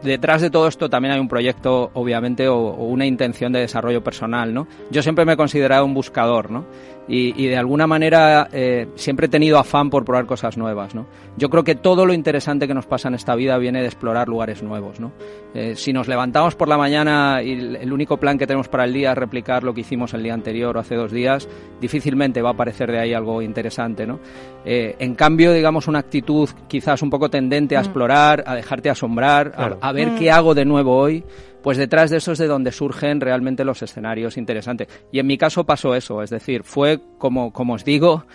detrás 0.03 0.41
de 0.41 0.49
todo 0.49 0.67
esto 0.67 0.89
también 0.89 1.13
hay 1.13 1.21
un 1.21 1.29
proyecto, 1.29 1.89
obviamente, 1.93 2.49
o, 2.49 2.57
o 2.57 2.83
una 2.87 3.05
intención 3.05 3.53
de 3.53 3.61
desarrollo 3.61 4.03
personal, 4.03 4.53
¿no? 4.53 4.67
Yo 4.89 5.01
siempre 5.01 5.23
me 5.23 5.33
he 5.33 5.37
considerado 5.37 5.85
un 5.85 5.93
buscador, 5.93 6.51
¿no? 6.51 6.65
Y, 7.07 7.33
y 7.43 7.47
de 7.47 7.57
alguna 7.57 7.87
manera 7.87 8.47
eh, 8.53 8.87
siempre 8.95 9.25
he 9.25 9.29
tenido 9.29 9.57
afán 9.57 9.89
por 9.89 10.05
probar 10.05 10.25
cosas 10.27 10.55
nuevas, 10.55 10.93
¿no? 10.95 11.07
Yo 11.35 11.49
creo 11.49 11.63
que 11.63 11.75
todo 11.75 12.05
lo 12.05 12.13
interesante 12.13 12.67
que 12.67 12.73
nos 12.75 12.85
pasa 12.85 13.07
en 13.09 13.15
esta 13.15 13.35
vida 13.35 13.57
viene 13.57 13.81
de 13.81 13.87
explorar 13.87 14.29
lugares 14.29 14.61
nuevos, 14.63 14.99
¿no? 14.99 15.11
Eh, 15.53 15.75
si 15.75 15.91
nos 15.93 16.07
levantamos 16.07 16.55
por 16.55 16.67
la 16.69 16.77
mañana 16.77 17.41
y 17.43 17.53
el 17.53 17.91
único 17.91 18.17
plan 18.17 18.37
que 18.37 18.45
tenemos 18.47 18.67
para 18.69 18.85
el 18.85 18.93
día 18.93 19.11
es 19.11 19.17
replicar 19.17 19.63
lo 19.63 19.73
que 19.73 19.81
hicimos 19.81 20.13
el 20.13 20.23
día 20.23 20.33
anterior 20.35 20.77
o 20.77 20.79
hace 20.79 20.95
dos 20.95 21.11
días, 21.11 21.49
difícilmente 21.81 22.41
va 22.41 22.49
a 22.49 22.53
aparecer 22.53 22.91
de 22.91 22.99
ahí 22.99 23.13
algo 23.13 23.41
interesante, 23.41 24.05
¿no? 24.05 24.19
Eh, 24.63 24.95
en 24.99 25.15
cambio, 25.15 25.51
digamos, 25.53 25.87
una 25.87 25.99
actitud 25.99 26.47
quizás 26.67 27.01
un 27.01 27.09
poco 27.09 27.29
tendente 27.29 27.75
a 27.75 27.79
Mm. 27.81 27.83
explorar, 27.83 28.43
a 28.45 28.55
dejarte 28.55 28.89
asombrar, 28.89 29.51
a, 29.81 29.91
ver 29.91 30.11
Mm. 30.11 30.17
qué 30.19 30.31
hago 30.31 30.53
de 30.53 30.65
nuevo 30.65 30.95
hoy, 30.95 31.23
pues 31.61 31.77
detrás 31.77 32.09
de 32.09 32.17
eso 32.17 32.31
es 32.31 32.39
de 32.39 32.47
donde 32.47 32.71
surgen 32.71 33.21
realmente 33.21 33.63
los 33.63 33.81
escenarios 33.81 34.37
interesantes. 34.37 34.87
Y 35.11 35.19
en 35.19 35.27
mi 35.27 35.37
caso 35.37 35.65
pasó 35.65 35.95
eso, 35.95 36.21
es 36.21 36.29
decir, 36.29 36.63
fue 36.63 36.99
como, 37.17 37.53
como 37.53 37.73
os 37.73 37.85
digo, 37.85 38.25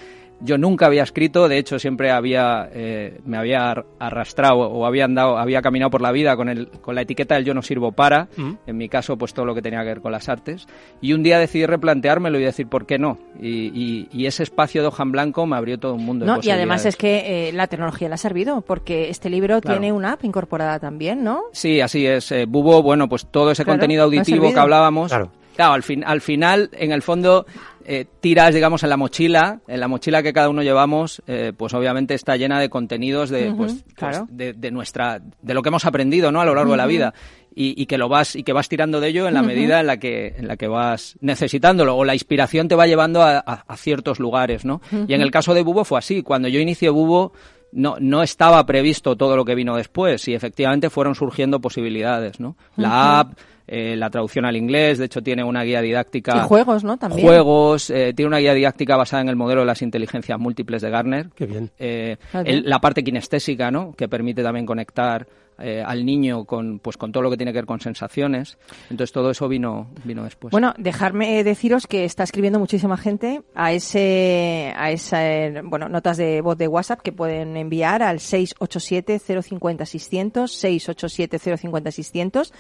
yo 0.41 0.59
nunca 0.59 0.87
había 0.87 1.03
escrito, 1.03 1.49
de 1.49 1.59
hecho 1.59 1.79
siempre 1.79 2.11
había, 2.11 2.69
eh, 2.73 3.21
me 3.25 3.39
había 3.39 3.71
ar- 3.71 3.87
arrastrado 3.99 4.59
o 4.59 4.85
había 4.87 5.05
andado, 5.07 5.39
había 5.39 5.63
caminado 5.63 5.91
por 5.91 6.03
la 6.03 6.13
vida 6.13 6.37
con, 6.37 6.49
el, 6.49 6.69
con 6.69 6.95
la 6.95 7.03
etiqueta 7.03 7.37
del 7.37 7.45
yo 7.45 7.55
no 7.55 7.63
sirvo 7.63 7.93
para, 7.93 8.29
Mm. 8.37 8.53
en 8.67 8.77
mi 8.77 8.89
caso 8.89 9.17
pues 9.17 9.33
todo 9.35 9.47
lo 9.47 9.55
que 9.55 9.63
tenía 9.63 9.81
que 9.81 9.87
ver 9.87 10.01
con 10.01 10.13
las 10.13 10.29
artes, 10.29 10.67
y 11.01 11.13
un 11.15 11.23
día 11.23 11.39
decidí 11.39 11.65
replanteármelo 11.67 12.39
y 12.39 12.43
decir 12.45 12.67
por 12.67 12.87
qué 12.87 12.99
no, 12.99 13.19
y, 13.41 13.49
y- 13.75 14.09
y 14.13 14.27
ese 14.27 14.43
espacio 14.43 14.83
de 14.83 14.89
hoja 14.89 15.03
en 15.03 15.13
blanco 15.13 15.47
me 15.47 15.57
abrió 15.57 15.79
todo 15.79 15.95
un 15.95 16.05
mundo 16.05 16.27
de 16.27 16.33
No, 16.33 16.39
y 16.43 16.51
además 16.51 16.85
es 16.85 16.97
que 16.97 17.49
eh, 17.49 17.53
la 17.53 17.67
tecnología 17.67 18.09
le 18.09 18.15
ha 18.15 18.19
servido, 18.19 18.61
porque 18.61 19.09
este 19.11 19.31
libro 19.31 19.61
Claro. 19.61 19.79
tiene 19.81 19.93
una 19.93 20.13
app 20.13 20.25
incorporada 20.25 20.79
también, 20.79 21.25
¿no? 21.25 21.45
Sí, 21.53 21.81
así 21.81 22.07
es. 22.07 22.31
Eh, 22.33 22.45
Bubo, 22.47 22.83
bueno, 22.83 23.09
pues 23.09 23.27
todo 23.27 23.51
ese 23.51 23.65
Claro, 23.65 23.79
contenido 23.79 24.05
auditivo 24.05 24.53
que 24.53 24.59
hablábamos. 24.61 25.09
Claro. 25.11 25.31
Al, 25.59 25.83
fin, 25.83 26.03
al 26.05 26.21
final, 26.21 26.71
en 26.73 26.93
el 26.93 27.03
fondo, 27.03 27.47
eh, 27.85 28.05
tiras, 28.21 28.55
digamos, 28.55 28.83
en 28.83 28.91
la 28.91 28.97
mochila, 28.97 29.61
en 29.69 29.81
la 29.81 29.89
mochila 29.89 30.23
que 30.23 30.33
cada 30.33 30.49
uno 30.49 30.63
llevamos, 30.63 31.23
eh, 31.27 31.53
pues 31.57 31.73
obviamente 31.75 32.15
está 32.15 32.37
llena 32.37 32.61
de 32.61 32.69
contenidos 32.69 33.31
de, 33.31 33.53
pues, 33.53 33.73
pues, 33.73 33.85
claro. 33.95 34.27
de, 34.31 34.53
de 34.53 34.71
nuestra, 34.71 35.21
de 35.43 35.55
lo 35.55 35.63
que 35.63 35.69
hemos 35.69 35.85
aprendido, 35.87 36.33
¿no? 36.33 36.41
A 36.41 36.45
lo 36.45 36.55
largo 36.55 36.73
de 36.73 36.77
la 36.79 36.87
vida. 36.87 37.15
Y, 37.59 37.81
y 37.81 37.87
que 37.87 37.97
lo 37.97 38.11
vas, 38.11 38.37
y 38.37 38.43
que 38.43 38.53
vas 38.53 38.69
tirando 38.69 39.01
de 39.01 39.09
ello 39.09 39.27
en 39.29 39.33
la 39.33 39.41
medida 39.43 39.81
en 39.81 39.87
la 39.87 39.97
que, 39.97 40.35
en 40.37 40.47
la 40.47 40.59
que 40.59 40.67
vas 40.69 41.17
necesitándolo, 41.21 41.97
o 41.97 42.05
la 42.05 42.13
inspiración 42.13 42.69
te 42.69 42.75
va 42.75 42.87
llevando 42.87 43.23
a, 43.23 43.39
a- 43.39 43.65
a 43.67 43.77
ciertos 43.79 44.19
lugares, 44.21 44.67
¿no? 44.67 44.83
Y 45.09 45.15
en 45.15 45.23
el 45.23 45.31
caso 45.31 45.55
de 45.55 45.63
Bubo 45.63 45.85
fue 45.87 45.99
así. 45.99 46.23
Cuando 46.23 46.49
yo 46.49 46.61
inicié 46.61 46.91
Bubo, 46.91 47.33
no, 47.73 47.97
no 48.01 48.23
estaba 48.23 48.65
previsto 48.65 49.17
todo 49.17 49.37
lo 49.37 49.45
que 49.45 49.55
vino 49.55 49.77
después 49.77 50.27
y 50.29 50.35
efectivamente 50.35 50.91
fueron 50.91 51.15
surgiendo 51.15 51.61
posibilidades, 51.61 52.41
¿no? 52.41 52.57
La 52.77 53.21
app, 53.21 53.33
eh, 53.67 53.97
la 53.97 54.09
traducción 54.11 54.45
al 54.45 54.57
inglés, 54.57 54.99
de 54.99 55.07
hecho 55.07 55.23
tiene 55.23 55.43
una 55.45 55.63
guía 55.65 55.81
didáctica. 55.81 56.37
Y 56.37 56.41
juegos, 56.49 56.85
¿no? 56.85 56.97
También. 56.97 57.27
Juegos, 57.27 57.91
eh, 57.91 58.13
tiene 58.15 58.29
una 58.29 58.39
guía 58.39 58.55
didáctica 58.55 58.97
basada 58.97 59.23
en 59.23 59.29
el 59.29 59.37
modelo 59.37 59.61
de 59.63 59.67
las 59.67 59.83
inteligencias 59.83 60.39
múltiples 60.39 60.81
de 60.83 60.91
Garner. 60.91 61.31
Qué 61.35 61.47
bien. 61.47 61.71
Eh, 61.79 62.17
el- 62.33 62.45
bien. 62.45 62.63
la 62.71 62.79
parte 62.81 63.03
kinestésica, 63.03 63.71
¿no? 63.71 63.93
Que 63.95 64.09
permite 64.09 64.43
también 64.43 64.67
conectar 64.67 65.27
eh, 65.59 65.83
al 65.85 66.05
niño 66.05 66.45
con, 66.45 66.79
pues, 66.79 66.97
con 66.97 67.13
todo 67.13 67.23
lo 67.23 67.31
que 67.31 67.37
tiene 67.37 67.53
que 67.53 67.59
ver 67.59 67.67
con 67.67 67.81
sensaciones. 67.81 68.59
Entonces 68.91 69.13
todo 69.13 69.31
eso 69.31 69.49
vino, 69.49 69.89
vino 70.05 70.25
después. 70.25 70.53
Bueno, 70.53 70.75
dejarme 70.79 71.43
deciros 71.45 71.87
que 71.87 72.05
está 72.05 72.25
escribiendo 72.25 72.59
muchísima 72.59 72.97
gente 72.97 73.43
a 73.55 73.73
ese, 73.73 74.73
a 74.77 74.91
esa, 74.91 75.27
eh, 75.27 75.63
bueno, 75.65 75.89
notas 75.89 76.17
de 76.17 76.41
voz 76.41 76.59
de 76.59 76.69
WhatsApp 76.69 77.01
que 77.01 77.13
pueden 77.13 77.57
enviar 77.57 78.03
al 78.03 78.19
687-050-600, 78.19 81.01
687-050-600 81.01 82.53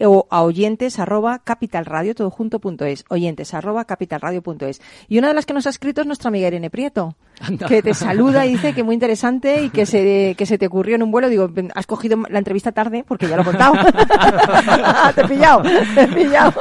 o 0.00 0.26
a 0.30 0.42
oyentes 0.42 0.98
arroba 0.98 1.40
capitalradio, 1.40 2.14
todo 2.14 2.30
junto 2.30 2.60
punto 2.60 2.84
es, 2.84 3.04
oyentes 3.08 3.54
arroba 3.54 3.84
capitalradio 3.84 4.42
punto 4.42 4.66
es. 4.66 4.80
Y 5.08 5.18
una 5.18 5.28
de 5.28 5.34
las 5.34 5.46
que 5.46 5.54
nos 5.54 5.66
ha 5.66 5.70
escrito 5.70 6.00
es 6.00 6.06
nuestra 6.06 6.28
amiga 6.28 6.48
Irene 6.48 6.70
Prieto, 6.70 7.16
que 7.68 7.82
te 7.82 7.94
saluda 7.94 8.46
y 8.46 8.52
dice 8.52 8.72
que 8.74 8.82
muy 8.82 8.94
interesante 8.94 9.62
y 9.64 9.70
que 9.70 9.86
se, 9.86 10.34
que 10.36 10.46
se 10.46 10.58
te 10.58 10.66
ocurrió 10.66 10.96
en 10.96 11.02
un 11.02 11.10
vuelo. 11.10 11.28
Digo, 11.28 11.50
has 11.74 11.86
cogido 11.86 12.18
la 12.28 12.38
entrevista 12.38 12.72
tarde 12.72 13.04
porque 13.06 13.28
ya 13.28 13.36
lo 13.36 13.42
he 13.42 13.44
contado. 13.44 13.74
te 15.14 15.20
he 15.22 15.28
pillado, 15.28 15.62
te 15.94 16.02
he 16.02 16.08
pillado. 16.08 16.52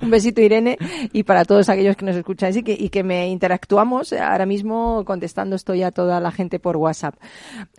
un 0.00 0.10
besito 0.10 0.40
Irene 0.40 0.78
y 1.12 1.22
para 1.24 1.44
todos 1.44 1.68
aquellos 1.68 1.96
que 1.96 2.04
nos 2.04 2.16
escucháis 2.16 2.56
y 2.56 2.62
que, 2.62 2.72
y 2.78 2.88
que 2.88 3.02
me 3.02 3.28
interactuamos 3.28 4.12
ahora 4.12 4.46
mismo 4.46 5.04
contestando 5.04 5.56
estoy 5.56 5.82
a 5.82 5.90
toda 5.90 6.20
la 6.20 6.30
gente 6.30 6.58
por 6.58 6.76
WhatsApp. 6.76 7.14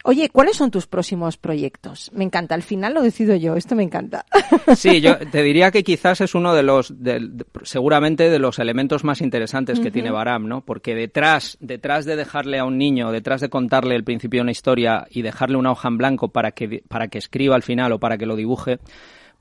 Oye, 0.04 0.30
¿cuáles 0.30 0.56
son 0.58 0.72
tus 0.72 0.88
próximos 0.88 1.38
proyectos? 1.38 2.12
Me 2.14 2.24
encanta, 2.24 2.56
al 2.56 2.64
final 2.64 2.94
lo 2.94 3.02
decido 3.02 3.36
yo, 3.36 3.56
esto 3.56 3.76
me 3.76 3.84
encanta. 3.84 4.26
Sí, 4.76 5.02
yo 5.02 5.18
te 5.18 5.42
diría 5.44 5.72
que 5.72 5.84
quizás 5.84 6.22
es 6.22 6.36
uno 6.36 6.54
de 6.54 6.64
los, 6.64 6.94
de- 7.04 7.30
seguramente 7.64 8.30
de 8.30 8.40
los 8.40 8.60
elementos 8.60 9.04
más 9.04 9.22
interesantes 9.22 9.80
que 9.80 9.92
tiene 9.92 10.12
Baram, 10.12 10.48
¿no? 10.48 10.62
Porque 10.62 10.96
detrás, 10.96 11.29
detrás 11.60 12.06
de 12.06 12.16
dejarle 12.16 12.60
a 12.60 12.66
un 12.66 12.78
niño, 12.78 13.12
detrás 13.12 13.42
de 13.42 13.50
contarle 13.50 13.96
el 13.96 14.04
principio 14.04 14.40
de 14.40 14.44
una 14.44 14.52
historia 14.52 15.06
y 15.10 15.22
dejarle 15.22 15.58
una 15.58 15.72
hoja 15.72 15.88
en 15.88 15.98
blanco 15.98 16.30
para 16.30 16.52
que, 16.52 16.84
para 16.88 17.08
que 17.08 17.18
escriba 17.18 17.56
al 17.56 17.64
final 17.64 17.92
o 17.92 18.00
para 18.00 18.18
que 18.18 18.26
lo 18.26 18.36
dibuje, 18.36 18.80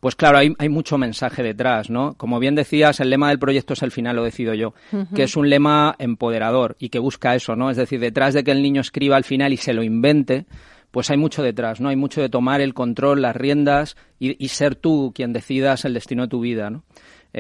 pues 0.01 0.15
claro, 0.15 0.39
hay, 0.39 0.55
hay 0.59 0.69
mucho 0.69 0.97
mensaje 0.97 1.43
detrás, 1.43 1.91
¿no? 1.91 2.15
Como 2.15 2.39
bien 2.39 2.55
decías, 2.55 3.01
el 3.01 3.11
lema 3.11 3.31
del 3.31 3.39
proyecto 3.39 3.73
es 3.73 3.83
el 3.83 3.91
final 3.91 4.17
lo 4.17 4.25
decido 4.25 4.55
yo, 4.55 4.75
que 5.15 5.25
es 5.25 5.37
un 5.37 5.51
lema 5.51 5.97
empoderador 5.99 6.77
y 6.79 6.91
que 6.91 7.01
busca 7.01 7.35
eso, 7.35 7.57
¿no? 7.57 7.71
Es 7.71 7.77
decir, 7.77 7.99
detrás 7.99 8.35
de 8.35 8.45
que 8.45 8.53
el 8.53 8.63
niño 8.63 8.81
escriba 8.81 9.17
al 9.17 9.25
final 9.25 9.53
y 9.53 9.57
se 9.57 9.75
lo 9.75 9.83
invente, 9.83 10.47
pues 10.93 11.11
hay 11.11 11.17
mucho 11.17 11.43
detrás, 11.43 11.81
¿no? 11.81 11.89
Hay 11.89 11.97
mucho 11.97 12.21
de 12.21 12.29
tomar 12.29 12.61
el 12.61 12.75
control, 12.75 13.23
las 13.23 13.35
riendas 13.35 13.97
y, 14.21 14.43
y 14.43 14.49
ser 14.49 14.77
tú 14.77 15.13
quien 15.15 15.33
decidas 15.33 15.85
el 15.85 15.95
destino 15.95 16.23
de 16.23 16.29
tu 16.29 16.41
vida, 16.41 16.71
¿no? 16.71 16.85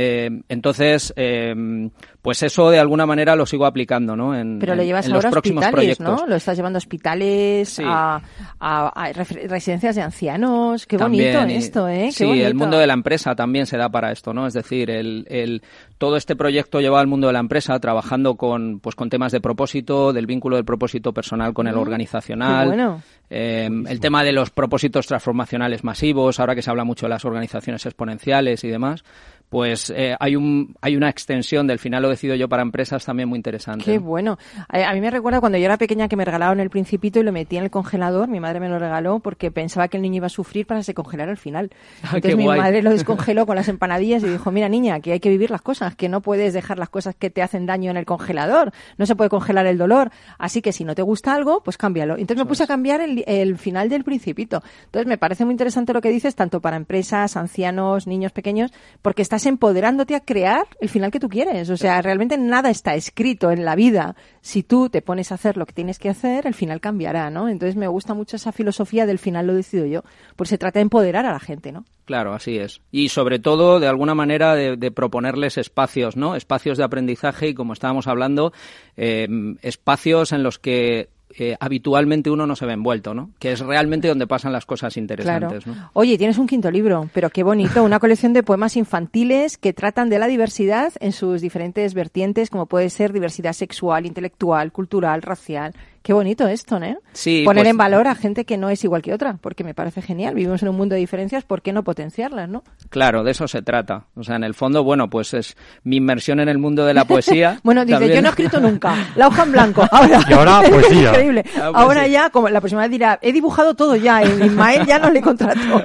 Eh, 0.00 0.30
entonces, 0.48 1.12
eh, 1.16 1.90
pues 2.22 2.40
eso 2.44 2.70
de 2.70 2.78
alguna 2.78 3.04
manera 3.04 3.34
lo 3.34 3.46
sigo 3.46 3.66
aplicando, 3.66 4.14
¿no? 4.14 4.32
En, 4.38 4.60
Pero 4.60 4.76
lo 4.76 4.84
llevas 4.84 5.06
en 5.06 5.12
ahora 5.12 5.24
los 5.24 5.24
a 5.24 5.30
próximos 5.32 5.64
hospitales, 5.64 5.96
proyectos. 5.98 6.20
¿no? 6.22 6.26
Lo 6.28 6.36
estás 6.36 6.56
llevando 6.56 6.76
a 6.76 6.78
hospitales, 6.78 7.68
Sí. 7.68 7.82
a, 7.84 8.20
a- 8.60 8.88
a 8.88 9.12
ref- 9.12 9.48
residencias 9.48 9.96
de 9.96 10.02
ancianos. 10.02 10.86
Qué 10.86 10.96
También, 10.98 11.34
bonito 11.36 11.58
esto, 11.58 11.88
¿eh? 11.88 12.04
Qué 12.06 12.12
sí, 12.12 12.24
bonito. 12.26 12.46
el 12.46 12.54
mundo 12.54 12.78
de 12.78 12.86
la 12.86 12.92
empresa 12.94 13.34
también 13.34 13.66
se 13.66 13.76
da 13.76 13.88
para 13.88 14.12
esto, 14.12 14.32
¿no? 14.32 14.46
Es 14.46 14.54
decir, 14.54 14.88
el, 14.90 15.26
el- 15.28 15.62
todo 15.98 16.16
este 16.16 16.36
proyecto 16.36 16.80
lleva 16.80 17.00
al 17.00 17.08
mundo 17.08 17.26
de 17.26 17.32
la 17.32 17.40
empresa 17.40 17.76
trabajando 17.80 18.36
con, 18.36 18.78
pues, 18.78 18.94
con 18.94 19.10
temas 19.10 19.32
de 19.32 19.40
propósito, 19.40 20.12
del 20.12 20.26
vínculo 20.26 20.54
del 20.56 20.64
propósito 20.64 21.12
personal 21.12 21.52
con 21.54 21.66
el 21.66 21.74
Mm, 21.74 21.78
organizacional. 21.78 22.62
qué 22.70 22.76
bueno. 22.76 23.02
eh, 23.30 23.68
el 23.88 24.00
tema 24.00 24.22
de 24.24 24.32
los 24.32 24.50
propósitos 24.50 25.06
transformacionales 25.06 25.82
masivos, 25.84 26.38
ahora 26.40 26.54
que 26.54 26.62
se 26.62 26.70
habla 26.70 26.84
mucho 26.84 27.06
de 27.06 27.10
las 27.10 27.24
organizaciones 27.24 27.84
exponenciales 27.84 28.64
y 28.64 28.68
demás, 28.68 29.02
pues 29.48 29.90
eh, 29.90 30.14
hay 30.20 30.36
un 30.36 30.74
hay 30.80 30.96
una 30.96 31.08
extensión 31.08 31.66
del 31.66 31.78
final 31.78 32.02
lo 32.02 32.08
decido 32.10 32.34
yo 32.34 32.48
para 32.48 32.62
empresas 32.62 33.04
también 33.04 33.28
muy 33.28 33.36
interesante. 33.36 33.84
Qué 33.84 33.98
bueno. 33.98 34.38
A, 34.68 34.90
a 34.90 34.94
mí 34.94 35.00
me 35.00 35.10
recuerda 35.10 35.40
cuando 35.40 35.58
yo 35.58 35.64
era 35.64 35.78
pequeña 35.78 36.08
que 36.08 36.16
me 36.16 36.24
regalaron 36.24 36.60
el 36.60 36.70
principito 36.70 37.18
y 37.20 37.22
lo 37.22 37.32
metí 37.32 37.56
en 37.56 37.64
el 37.64 37.70
congelador. 37.70 38.28
Mi 38.28 38.40
madre 38.40 38.60
me 38.60 38.68
lo 38.68 38.78
regaló 38.78 39.20
porque 39.20 39.50
pensaba 39.50 39.88
que 39.88 39.96
el 39.96 40.02
niño 40.02 40.16
iba 40.16 40.26
a 40.26 40.30
sufrir 40.30 40.66
para 40.66 40.80
que 40.80 40.84
se 40.84 40.94
congelara 40.94 41.30
al 41.30 41.36
final. 41.38 41.70
Ah, 42.02 42.12
Entonces 42.16 42.36
mi 42.36 42.44
guay. 42.44 42.58
madre 42.60 42.82
lo 42.82 42.90
descongeló 42.98 43.44
con 43.46 43.56
las 43.56 43.68
empanadillas 43.68 44.22
y 44.22 44.28
dijo, 44.28 44.50
mira 44.50 44.68
niña, 44.68 45.00
que 45.00 45.12
hay 45.12 45.20
que 45.20 45.28
vivir 45.28 45.50
las 45.50 45.62
cosas, 45.62 45.94
que 45.96 46.08
no 46.08 46.20
puedes 46.22 46.54
dejar 46.54 46.78
las 46.78 46.88
cosas 46.88 47.14
que 47.14 47.28
te 47.30 47.42
hacen 47.42 47.66
daño 47.66 47.90
en 47.90 47.96
el 47.96 48.06
congelador. 48.06 48.72
No 48.96 49.04
se 49.06 49.16
puede 49.16 49.28
congelar 49.30 49.66
el 49.66 49.78
dolor. 49.78 50.10
Así 50.38 50.62
que 50.62 50.72
si 50.72 50.84
no 50.84 50.94
te 50.94 51.02
gusta 51.02 51.34
algo, 51.34 51.62
pues 51.62 51.76
cámbialo. 51.76 52.14
Entonces 52.16 52.38
me 52.44 52.48
puse 52.48 52.62
a 52.64 52.66
cambiar 52.66 53.00
el, 53.00 53.24
el 53.26 53.58
final 53.58 53.88
del 53.88 54.04
principito. 54.04 54.62
Entonces 54.86 55.06
me 55.06 55.18
parece 55.18 55.44
muy 55.44 55.52
interesante 55.52 55.92
lo 55.92 56.00
que 56.00 56.10
dices, 56.10 56.34
tanto 56.34 56.60
para 56.60 56.76
empresas, 56.76 57.36
ancianos, 57.36 58.06
niños 58.06 58.32
pequeños, 58.32 58.70
porque 59.02 59.22
estás 59.38 59.46
empoderándote 59.46 60.16
a 60.16 60.20
crear 60.20 60.66
el 60.80 60.88
final 60.88 61.10
que 61.12 61.20
tú 61.20 61.28
quieres. 61.28 61.70
O 61.70 61.76
sea, 61.76 62.02
realmente 62.02 62.36
nada 62.36 62.70
está 62.70 62.94
escrito 62.96 63.52
en 63.52 63.64
la 63.64 63.76
vida. 63.76 64.16
Si 64.40 64.64
tú 64.64 64.88
te 64.90 65.00
pones 65.00 65.30
a 65.30 65.36
hacer 65.36 65.56
lo 65.56 65.64
que 65.64 65.72
tienes 65.72 65.98
que 65.98 66.08
hacer, 66.08 66.46
el 66.46 66.54
final 66.54 66.80
cambiará, 66.80 67.30
¿no? 67.30 67.48
Entonces 67.48 67.76
me 67.76 67.86
gusta 67.86 68.14
mucho 68.14 68.36
esa 68.36 68.50
filosofía 68.50 69.06
del 69.06 69.18
final 69.18 69.46
lo 69.46 69.54
decido 69.54 69.86
yo. 69.86 70.02
Pues 70.34 70.50
se 70.50 70.58
trata 70.58 70.80
de 70.80 70.82
empoderar 70.82 71.24
a 71.24 71.32
la 71.32 71.40
gente, 71.40 71.70
¿no? 71.70 71.84
Claro, 72.04 72.34
así 72.34 72.58
es. 72.58 72.80
Y 72.90 73.10
sobre 73.10 73.38
todo, 73.38 73.78
de 73.78 73.86
alguna 73.86 74.14
manera, 74.14 74.54
de, 74.54 74.76
de 74.76 74.90
proponerles 74.90 75.56
espacios, 75.56 76.16
¿no? 76.16 76.34
Espacios 76.34 76.76
de 76.76 76.84
aprendizaje 76.84 77.48
y, 77.48 77.54
como 77.54 77.74
estábamos 77.74 78.08
hablando, 78.08 78.52
eh, 78.96 79.28
espacios 79.62 80.32
en 80.32 80.42
los 80.42 80.58
que 80.58 81.10
eh, 81.36 81.56
habitualmente 81.60 82.30
uno 82.30 82.46
no 82.46 82.56
se 82.56 82.66
ve 82.66 82.72
envuelto, 82.72 83.14
¿no? 83.14 83.30
Que 83.38 83.52
es 83.52 83.60
realmente 83.60 84.08
donde 84.08 84.26
pasan 84.26 84.52
las 84.52 84.64
cosas 84.64 84.96
interesantes, 84.96 85.66
¿no? 85.66 85.90
Oye, 85.92 86.16
tienes 86.16 86.38
un 86.38 86.46
quinto 86.46 86.70
libro, 86.70 87.08
pero 87.12 87.30
qué 87.30 87.42
bonito, 87.42 87.84
una 87.84 87.98
colección 87.98 88.32
de 88.32 88.42
poemas 88.42 88.76
infantiles 88.76 89.58
que 89.58 89.72
tratan 89.72 90.08
de 90.08 90.18
la 90.18 90.26
diversidad 90.26 90.92
en 91.00 91.12
sus 91.12 91.40
diferentes 91.40 91.94
vertientes, 91.94 92.50
como 92.50 92.66
puede 92.66 92.90
ser 92.90 93.12
diversidad 93.12 93.52
sexual, 93.52 94.06
intelectual, 94.06 94.72
cultural, 94.72 95.22
racial. 95.22 95.74
Qué 96.08 96.14
bonito 96.14 96.48
esto, 96.48 96.80
¿no? 96.80 96.96
Sí, 97.12 97.42
Poner 97.44 97.64
pues- 97.64 97.70
en 97.70 97.76
valor 97.76 98.08
a 98.08 98.14
gente 98.14 98.46
que 98.46 98.56
no 98.56 98.70
es 98.70 98.82
igual 98.82 99.02
que 99.02 99.12
otra, 99.12 99.36
porque 99.42 99.62
me 99.62 99.74
parece 99.74 100.00
genial. 100.00 100.34
Vivimos 100.34 100.62
en 100.62 100.70
un 100.70 100.76
mundo 100.78 100.94
de 100.94 101.00
diferencias, 101.00 101.44
¿por 101.44 101.60
qué 101.60 101.74
no 101.74 101.84
potenciarlas, 101.84 102.48
no? 102.48 102.64
Claro, 102.88 103.24
de 103.24 103.32
eso 103.32 103.46
se 103.46 103.60
trata. 103.60 104.06
O 104.16 104.22
sea, 104.24 104.36
en 104.36 104.42
el 104.44 104.54
fondo, 104.54 104.82
bueno, 104.82 105.10
pues 105.10 105.34
es 105.34 105.54
mi 105.84 105.96
inmersión 105.96 106.40
en 106.40 106.48
el 106.48 106.56
mundo 106.56 106.86
de 106.86 106.94
la 106.94 107.04
poesía. 107.04 107.60
Bueno, 107.62 107.84
dice, 107.84 107.98
También- 107.98 108.14
yo 108.14 108.22
no 108.22 108.28
he 108.28 108.30
escrito 108.30 108.58
nunca, 108.58 108.94
la 109.16 109.28
hoja 109.28 109.42
en 109.42 109.52
blanco. 109.52 109.86
Ahora, 109.92 110.20
Y 110.26 110.32
ahora, 110.32 110.62
poesía. 110.70 111.08
Increíble. 111.10 111.44
Ah, 111.48 111.50
pues 111.52 111.74
ahora 111.74 112.04
sí. 112.06 112.10
ya, 112.12 112.30
como 112.30 112.48
la 112.48 112.60
próxima 112.62 112.80
vez 112.80 112.90
dirá, 112.90 113.18
he 113.20 113.30
dibujado 113.34 113.74
todo 113.74 113.94
ya, 113.94 114.22
y 114.24 114.44
Ismael 114.46 114.86
ya 114.86 114.98
no 114.98 115.10
le 115.10 115.20
contrató. 115.20 115.82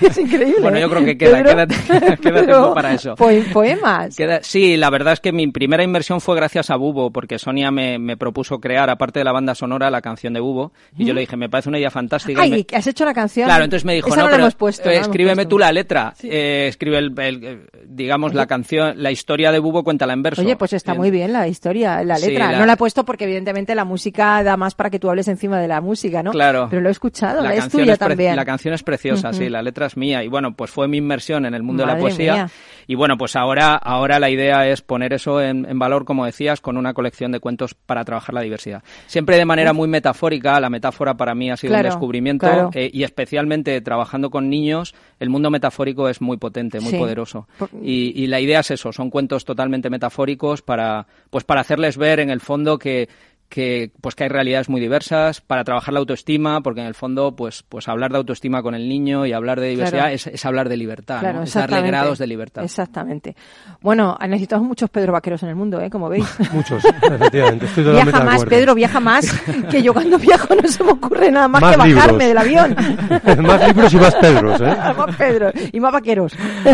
es 0.00 0.16
increíble. 0.16 0.56
Bueno, 0.62 0.78
yo 0.78 0.86
¿eh? 0.86 0.90
creo 0.90 1.04
que 1.04 1.18
queda, 1.18 1.42
Pedro, 1.42 1.50
queda, 1.50 1.66
queda 1.66 2.16
Pedro, 2.16 2.44
tiempo 2.46 2.74
para 2.74 2.94
eso. 2.94 3.14
poe- 3.14 3.44
poemas. 3.52 4.16
Queda- 4.16 4.40
sí, 4.42 4.78
la 4.78 4.88
verdad 4.88 5.12
es 5.12 5.20
que 5.20 5.32
mi 5.32 5.48
primera 5.48 5.82
inversión 5.84 6.22
fue 6.22 6.34
gracias 6.34 6.70
a 6.70 6.76
Bubo, 6.76 7.10
porque 7.10 7.38
Sonia 7.38 7.70
me, 7.70 7.98
me 7.98 8.16
propuso 8.16 8.58
crear, 8.58 8.88
aparte 8.88 9.18
de 9.20 9.24
la 9.26 9.32
banda 9.32 9.54
sonora, 9.54 9.65
la 9.66 10.00
canción 10.00 10.32
de 10.32 10.40
Bubo. 10.40 10.72
Y 10.96 11.04
yo 11.04 11.12
le 11.14 11.20
dije, 11.20 11.36
me 11.36 11.48
parece 11.48 11.68
una 11.68 11.78
idea 11.78 11.90
fantástica. 11.90 12.42
Ay, 12.42 12.66
me- 12.70 12.76
has 12.76 12.86
hecho 12.86 13.04
la 13.04 13.12
canción. 13.14 13.46
Claro, 13.46 13.64
entonces 13.64 13.84
me 13.84 13.94
dijo, 13.94 14.08
Esa 14.08 14.22
no, 14.22 14.26
pero 14.26 14.38
hemos 14.42 14.54
puesto. 14.54 14.82
eh, 14.82 14.86
no 14.86 14.90
la 14.90 14.96
hemos 14.96 15.08
escríbeme 15.08 15.34
puesto. 15.36 15.48
tú 15.48 15.58
la 15.58 15.72
letra, 15.72 16.14
eh, 16.22 16.66
escribe 16.68 16.98
el, 16.98 17.18
el- 17.20 17.44
eh, 17.44 17.66
digamos, 17.86 18.34
la 18.34 18.46
canción, 18.46 19.02
la 19.02 19.10
historia 19.10 19.52
de 19.52 19.58
Bubo, 19.58 19.84
cuéntala 19.84 20.12
en 20.12 20.22
verso. 20.22 20.42
Oye, 20.42 20.56
pues 20.56 20.72
está 20.72 20.94
muy 20.94 21.10
bien 21.10 21.32
la 21.32 21.46
historia, 21.48 22.02
la 22.02 22.16
Sí, 22.16 22.28
letra. 22.28 22.52
la- 22.52 22.58
No 22.58 22.66
la 22.66 22.72
he 22.74 22.76
puesto 22.76 23.04
porque 23.04 23.24
evidentemente 23.24 23.74
la 23.74 23.84
música 23.84 24.42
da 24.42 24.56
más 24.56 24.74
para 24.74 24.90
que 24.90 24.98
tú 24.98 25.08
hables 25.10 25.28
encima 25.28 25.60
de 25.60 25.68
la 25.68 25.80
música, 25.80 26.22
¿no? 26.22 26.30
Claro. 26.30 26.68
Pero 26.70 26.82
lo 26.82 26.88
he 26.88 26.92
escuchado, 26.92 27.42
la 27.42 27.52
es 27.54 27.60
canción 27.60 27.82
tuya 27.82 27.96
también. 27.96 28.36
La 28.36 28.44
canción 28.44 28.74
es 28.74 28.82
preciosa, 28.82 29.32
sí, 29.32 29.48
la 29.48 29.62
letra 29.62 29.86
es 29.86 29.96
mía. 29.96 30.22
Y 30.24 30.28
bueno, 30.28 30.54
pues 30.54 30.70
fue 30.70 30.88
mi 30.88 30.98
inmersión 30.98 31.46
en 31.46 31.54
el 31.54 31.62
mundo 31.62 31.84
de 31.84 31.92
la 31.92 31.98
poesía. 31.98 32.32
mía. 32.34 32.50
Y 32.86 32.94
bueno, 32.94 33.16
pues 33.16 33.34
ahora, 33.36 33.74
ahora 33.74 34.20
la 34.20 34.30
idea 34.30 34.66
es 34.68 34.80
poner 34.82 35.12
eso 35.12 35.40
en, 35.40 35.64
en 35.68 35.78
valor, 35.78 36.04
como 36.04 36.24
decías, 36.26 36.60
con 36.60 36.76
una 36.76 36.94
colección 36.94 37.32
de 37.32 37.40
cuentos 37.40 37.74
para 37.74 38.04
trabajar 38.04 38.34
la 38.34 38.42
diversidad. 38.42 38.82
Siempre 39.06 39.36
de 39.36 39.44
manera 39.46 39.72
muy 39.72 39.88
metafórica, 39.88 40.60
la 40.60 40.68
metáfora 40.68 41.16
para 41.16 41.34
mí 41.34 41.50
ha 41.50 41.56
sido 41.56 41.70
Claro, 41.70 41.88
un 41.88 41.90
descubrimiento. 41.90 42.46
claro. 42.46 42.70
eh, 42.74 42.90
y 42.92 43.02
especialmente 43.04 43.80
trabajando 43.80 44.28
con 44.28 44.50
niños, 44.50 44.94
el 45.18 45.30
mundo 45.30 45.50
metafórico 45.50 46.08
es 46.10 46.20
muy 46.20 46.36
potente, 46.36 46.80
muy 46.80 46.90
Sí. 46.90 46.98
poderoso. 46.98 47.48
Y, 47.82 48.12
y 48.22 48.26
la 48.26 48.40
idea 48.40 48.60
es 48.60 48.70
eso, 48.72 48.92
son 48.92 49.08
cuentos 49.08 49.44
totalmente 49.46 49.88
metafóricos 49.88 50.60
para, 50.60 51.06
pues 51.30 51.44
para 51.44 51.62
hacerles 51.62 51.96
ver 51.96 52.20
en 52.20 52.28
el 52.30 52.40
fondo 52.40 52.78
que 52.78 53.08
que 53.48 53.90
pues 54.00 54.14
que 54.14 54.24
hay 54.24 54.28
realidades 54.30 54.68
muy 54.68 54.80
diversas 54.80 55.40
para 55.40 55.62
trabajar 55.64 55.94
la 55.94 56.00
autoestima 56.00 56.60
porque 56.62 56.80
en 56.80 56.86
el 56.86 56.94
fondo 56.94 57.36
pues 57.36 57.62
pues 57.68 57.88
hablar 57.88 58.10
de 58.10 58.18
autoestima 58.18 58.62
con 58.62 58.74
el 58.74 58.88
niño 58.88 59.24
y 59.26 59.32
hablar 59.32 59.60
de 59.60 59.68
diversidad 59.68 60.00
Claro. 60.00 60.14
es, 60.14 60.26
es 60.26 60.44
hablar 60.44 60.68
de 60.68 60.76
libertad 60.76 61.20
Claro, 61.20 61.38
¿no? 61.38 61.44
es 61.44 61.54
darle 61.54 61.82
grados 61.82 62.18
de 62.18 62.26
libertad 62.26 62.64
Exactamente. 62.64 63.36
Bueno, 63.80 64.16
necesitamos 64.28 64.66
muchos 64.66 64.90
Pedro 64.90 65.12
Vaqueros 65.12 65.42
en 65.44 65.50
el 65.50 65.54
mundo, 65.54 65.80
¿eh? 65.80 65.88
Como 65.90 66.08
veis. 66.08 66.26
Muchos, 66.52 66.84
efectivamente. 66.84 67.66
Estoy 67.66 67.84
totalmente 67.84 68.10
Viaja 68.10 68.18
de 68.18 68.24
más, 68.24 68.34
acuerdo. 68.34 68.50
Pedro, 68.50 68.74
viaja 68.74 69.00
más. 69.00 69.42
Que 69.70 69.82
yo 69.82 69.92
cuando 69.92 70.18
viajo 70.18 70.54
no 70.54 70.68
se 70.68 70.82
me 70.84 70.90
ocurre 70.90 71.30
nada 71.30 71.48
más, 71.48 71.60
Más 71.62 71.72
que 71.72 71.78
bajarme 71.94 72.26
libros. 72.26 72.28
del 72.28 72.38
avión. 72.38 72.76
Más 73.46 73.66
libros 73.68 73.92
y 73.92 73.96
más 73.96 74.14
Pedros, 74.16 74.60
¿eh? 74.60 74.64
más 74.96 75.16
Pedro 75.16 75.50
y 75.72 75.80
más 75.80 75.92
vaqueros. 75.92 76.32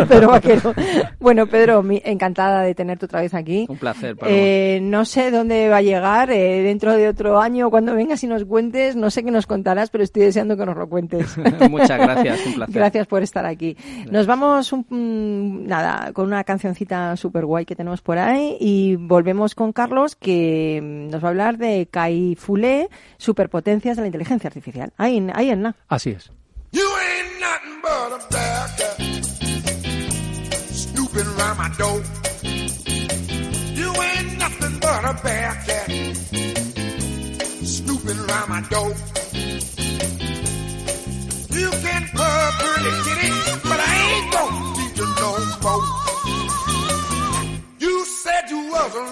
Pedro 0.09 0.29
Vaquero. 0.29 0.75
Bueno, 1.21 1.47
Pedro, 1.47 1.83
mi- 1.83 2.01
encantada 2.05 2.63
de 2.63 2.75
tenerte 2.75 3.05
otra 3.07 3.21
vez 3.21 3.35
aquí. 3.35 3.67
un 3.69 3.77
placer. 3.79 4.17
Eh, 4.27 4.79
no 4.83 5.05
sé 5.05 5.31
dónde 5.31 5.69
va 5.69 5.79
a 5.79 5.83
llegar 5.83 6.31
eh, 6.31 6.62
dentro 6.63 6.93
de 6.95 7.09
otro 7.09 7.41
año 7.41 7.71
cuando 7.71 7.95
vengas 7.95 8.23
y 8.25 8.27
nos 8.27 8.45
cuentes. 8.45 8.97
No 8.97 9.11
sé 9.11 9.23
qué 9.25 9.31
nos 9.31 9.47
contarás, 9.47 9.91
pero 9.91 10.05
estoy 10.05 10.23
deseando 10.23 10.57
que 10.57 10.67
nos 10.67 10.77
lo 10.77 10.89
cuentes. 10.89 11.37
Muchas 11.71 11.99
gracias, 11.99 12.47
un 12.47 12.55
placer. 12.55 12.75
Gracias 12.75 13.07
por 13.07 13.23
estar 13.23 13.45
aquí. 13.47 13.77
Nos 14.11 14.27
vamos 14.27 14.73
un- 14.73 14.87
mm, 14.89 15.67
nada 15.67 16.13
con 16.13 16.27
una 16.27 16.45
cancioncita 16.45 17.17
super 17.17 17.45
guay 17.45 17.65
que 17.65 17.77
tenemos 17.77 18.01
por 18.03 18.19
ahí 18.19 18.57
y 18.61 18.97
volvemos 18.97 19.55
con 19.55 19.73
Carlos 19.73 20.17
que 20.17 20.81
mm, 20.83 21.11
nos 21.11 21.23
va 21.23 21.29
a 21.29 21.31
hablar 21.31 21.59
de 21.59 21.89
Kai 21.91 22.35
Fule, 22.37 22.89
superpotencias 23.19 23.97
de 23.97 24.03
la 24.03 24.07
inteligencia 24.07 24.49
artificial. 24.49 24.93
Ahí, 24.97 25.27
ahí 25.35 25.51
en 25.51 25.63
nada. 25.63 25.77
Así 25.89 26.11
es. 26.11 26.31
You 26.73 26.81
ain't 26.81 27.41
nothing 27.41 27.81
but 27.83 28.13
a 28.15 28.19
bad 28.33 28.77
cat 28.79 28.97
snooping 30.73 31.27
around 31.39 31.59
my 31.59 31.69
door. 31.77 32.01
You 33.75 33.93
ain't 33.93 34.39
nothing 34.39 34.79
but 34.81 35.05
a 35.05 35.13
bad 35.23 35.67
cat 35.67 35.87
snooping 35.87 36.22
around 38.29 38.49
my 38.49 38.61
door. 38.69 38.91
You 41.61 41.71
can 41.85 42.03
purr 42.15 42.51
pretty 42.61 42.93
kitty, 43.05 43.31
but 43.69 43.79
I 43.81 43.93
ain't 44.13 44.29
gonna 44.33 44.61
need 44.79 44.95
you 44.99 45.09
no 45.23 45.31
more. 45.63 45.85
You 47.79 48.05
said 48.05 48.51
you 48.51 48.61
was 48.71 48.95
a 48.95 49.05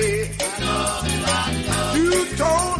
bed. 0.00 0.30
You 1.94 2.36
told 2.36 2.79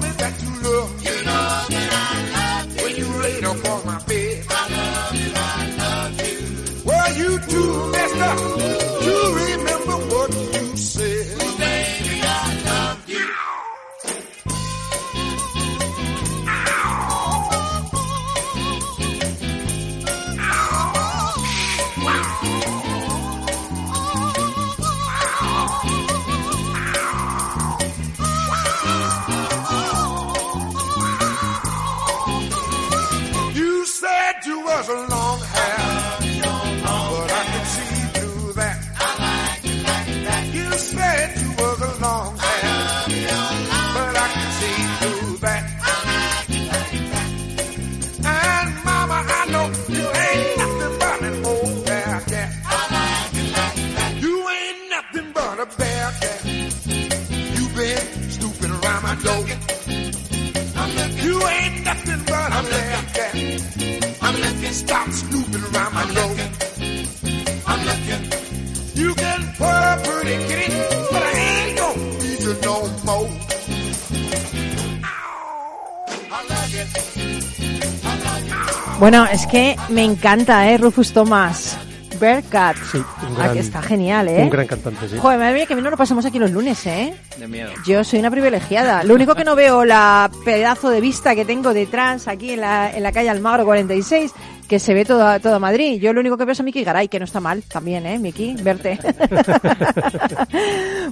Bueno, 79.11 79.27
es 79.27 79.45
que 79.49 79.75
me 79.89 80.05
encanta, 80.05 80.71
¿eh? 80.71 80.79
Rufus 80.79 81.13
Thomas. 81.13 81.77
Bearcat. 82.21 82.77
Sí, 82.93 82.99
un 82.99 83.05
Ah, 83.35 83.39
gran, 83.39 83.53
que 83.55 83.59
está 83.59 83.83
genial, 83.83 84.29
¿eh? 84.29 84.41
Un 84.41 84.51
gran 84.51 84.69
cantante, 84.69 85.09
sí. 85.09 85.17
Joder, 85.19 85.37
madre 85.37 85.55
mía, 85.55 85.67
que 85.67 85.73
a 85.73 85.77
mí 85.77 85.83
no 85.83 85.91
lo 85.91 85.97
pasamos 85.97 86.25
aquí 86.27 86.39
los 86.39 86.53
lunes, 86.53 86.87
¿eh? 86.87 87.13
De 87.37 87.49
miedo. 87.49 87.71
Yo 87.85 88.05
soy 88.05 88.21
una 88.21 88.31
privilegiada. 88.31 89.03
Lo 89.03 89.15
único 89.17 89.35
que 89.35 89.43
no 89.43 89.57
veo 89.57 89.85
la 89.85 90.31
pedazo 90.45 90.91
de 90.91 91.01
vista 91.01 91.35
que 91.35 91.45
tengo 91.45 91.75
detrás 91.75 92.29
aquí 92.29 92.53
en 92.53 92.61
la, 92.61 92.89
en 92.95 93.03
la 93.03 93.11
calle 93.11 93.31
Almagro 93.31 93.65
46, 93.65 94.33
que 94.71 94.79
se 94.79 94.95
ve 94.95 95.05
todo, 95.05 95.41
todo 95.41 95.59
Madrid. 95.59 96.01
Yo 96.01 96.13
lo 96.13 96.21
único 96.21 96.39
que 96.39 96.45
veo 96.45 96.53
es 96.53 96.61
a 96.61 96.63
Miki 96.63 96.85
Garay, 96.85 97.09
que 97.09 97.19
no 97.19 97.25
está 97.25 97.41
mal 97.41 97.61
también, 97.65 98.07
¿eh, 98.07 98.21
Miki? 98.21 98.55
Verte. 98.63 99.01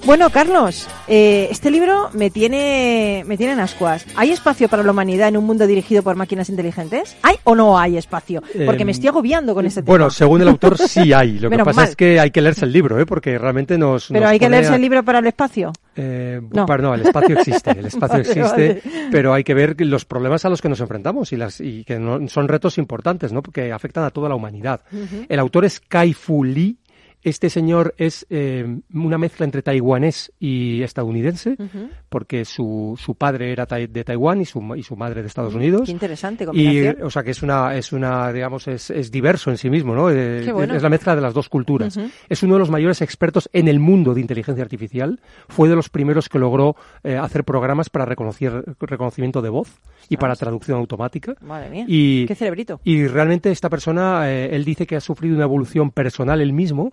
bueno, 0.06 0.30
Carlos, 0.30 0.86
eh, 1.08 1.48
este 1.50 1.70
libro 1.70 2.08
me 2.12 2.30
tiene, 2.30 3.24
me 3.26 3.36
tiene 3.36 3.54
en 3.54 3.60
ascuas. 3.60 4.06
¿Hay 4.16 4.30
espacio 4.30 4.68
para 4.68 4.82
la 4.82 4.92
humanidad 4.92 5.28
en 5.28 5.36
un 5.36 5.44
mundo 5.44 5.66
dirigido 5.66 6.02
por 6.04 6.14
máquinas 6.16 6.48
inteligentes? 6.48 7.16
¿Hay 7.22 7.36
o 7.44 7.54
no 7.56 7.78
hay 7.78 7.96
espacio? 7.96 8.42
Porque 8.64 8.82
Em, 8.82 8.86
me 8.86 8.92
estoy 8.92 9.08
agobiando 9.08 9.54
con 9.54 9.66
este 9.66 9.82
tema. 9.82 9.90
Bueno, 9.92 10.10
según 10.10 10.40
el 10.42 10.48
autor 10.48 10.78
sí 10.78 11.12
hay. 11.12 11.32
Lo 11.40 11.50
que 11.50 11.56
Menos 11.56 11.64
pasa 11.66 11.80
mal. 11.80 11.88
es 11.88 11.96
que 11.96 12.20
hay 12.20 12.30
que 12.30 12.40
leerse 12.40 12.64
el 12.64 12.72
libro, 12.72 13.00
¿eh? 13.00 13.06
porque 13.06 13.36
realmente 13.38 13.76
nos. 13.76 14.06
Pero 14.06 14.20
nos 14.20 14.30
hay 14.30 14.38
que 14.38 14.48
leerse 14.48 14.72
a- 14.72 14.76
el 14.76 14.82
libro 14.82 15.02
para 15.04 15.18
el 15.18 15.26
espacio. 15.26 15.72
Eh, 16.00 16.40
No. 16.54 16.64
el 16.94 17.00
espacio 17.02 17.36
existe, 17.38 17.70
el 17.72 17.86
espacio 17.86 18.18
Vale, 18.18 18.20
existe, 18.30 18.80
vale. 18.90 19.08
pero 19.10 19.34
hay 19.34 19.42
que 19.42 19.52
ver 19.54 19.74
los 19.80 20.04
problemas 20.04 20.44
a 20.44 20.48
los 20.48 20.62
que 20.62 20.68
nos 20.68 20.80
enfrentamos 20.80 21.32
y, 21.32 21.36
las, 21.36 21.60
y 21.60 21.82
que 21.84 21.98
no- 21.98 22.26
son 22.28 22.46
retos 22.46 22.78
importantes, 22.78 23.32
¿no? 23.32 23.42
Porque 23.42 23.72
afectan 23.72 24.04
a 24.04 24.10
toda 24.10 24.28
la 24.28 24.36
humanidad. 24.36 24.80
El 25.28 25.40
autor 25.40 25.64
es 25.64 25.80
Kai 25.80 26.12
Fu 26.12 26.44
Lee. 26.44 26.78
Este 27.22 27.50
señor 27.50 27.94
es 27.98 28.26
eh, 28.30 28.78
una 28.94 29.18
mezcla 29.18 29.44
entre 29.44 29.60
taiwanés 29.62 30.32
y 30.38 30.82
estadounidense, 30.82 31.56
porque 32.08 32.44
su, 32.44 32.96
su 32.98 33.16
padre 33.16 33.50
era 33.52 33.66
de 33.66 34.04
Taiwán 34.04 34.40
y 34.40 34.44
su, 34.44 34.62
y 34.76 34.82
su 34.84 34.96
madre 34.96 35.22
de 35.22 35.28
Estados 35.28 35.54
Unidos. 35.54 35.82
Qué 35.86 35.90
interesante 35.92 36.44
Y, 36.44 36.46
combinación. 36.46 36.96
o 37.02 37.10
sea, 37.10 37.22
que 37.24 37.32
es 37.32 37.42
una, 37.42 37.76
es 37.76 37.92
una, 37.92 38.32
digamos, 38.32 38.68
es, 38.68 38.90
es 38.90 39.10
diverso 39.10 39.50
en 39.50 39.58
sí 39.58 39.68
mismo, 39.68 39.94
¿no? 39.94 40.10
Eh, 40.10 40.42
Qué 40.44 40.52
bueno. 40.52 40.74
Es 40.74 40.82
la 40.82 40.88
mezcla 40.88 41.16
de 41.16 41.20
las 41.22 41.34
dos 41.34 41.48
culturas. 41.48 41.98
Es 42.28 42.42
uno 42.44 42.54
de 42.54 42.60
los 42.60 42.70
mayores 42.70 43.02
expertos 43.02 43.50
en 43.52 43.66
el 43.68 43.80
mundo 43.80 44.14
de 44.14 44.20
inteligencia 44.20 44.62
artificial. 44.62 45.18
Fue 45.48 45.68
de 45.68 45.74
los 45.74 45.88
primeros 45.88 46.28
que 46.28 46.38
logró 46.38 46.76
eh, 47.02 47.16
hacer 47.16 47.42
programas 47.44 47.90
para 47.90 48.04
reconocer, 48.04 48.64
reconocimiento 48.80 49.42
de 49.42 49.48
voz 49.48 49.80
y 50.08 50.16
para 50.16 50.36
traducción 50.36 50.78
automática. 50.78 51.34
Madre 51.40 51.68
mía, 51.70 51.84
Y, 51.88 52.26
qué 52.26 52.34
cerebrito. 52.36 52.80
y 52.84 53.06
realmente 53.08 53.50
esta 53.50 53.68
persona, 53.68 54.30
eh, 54.30 54.54
él 54.54 54.64
dice 54.64 54.86
que 54.86 54.94
ha 54.96 55.00
sufrido 55.00 55.34
una 55.34 55.44
evolución 55.44 55.90
personal 55.90 56.40
él 56.40 56.52
mismo 56.52 56.92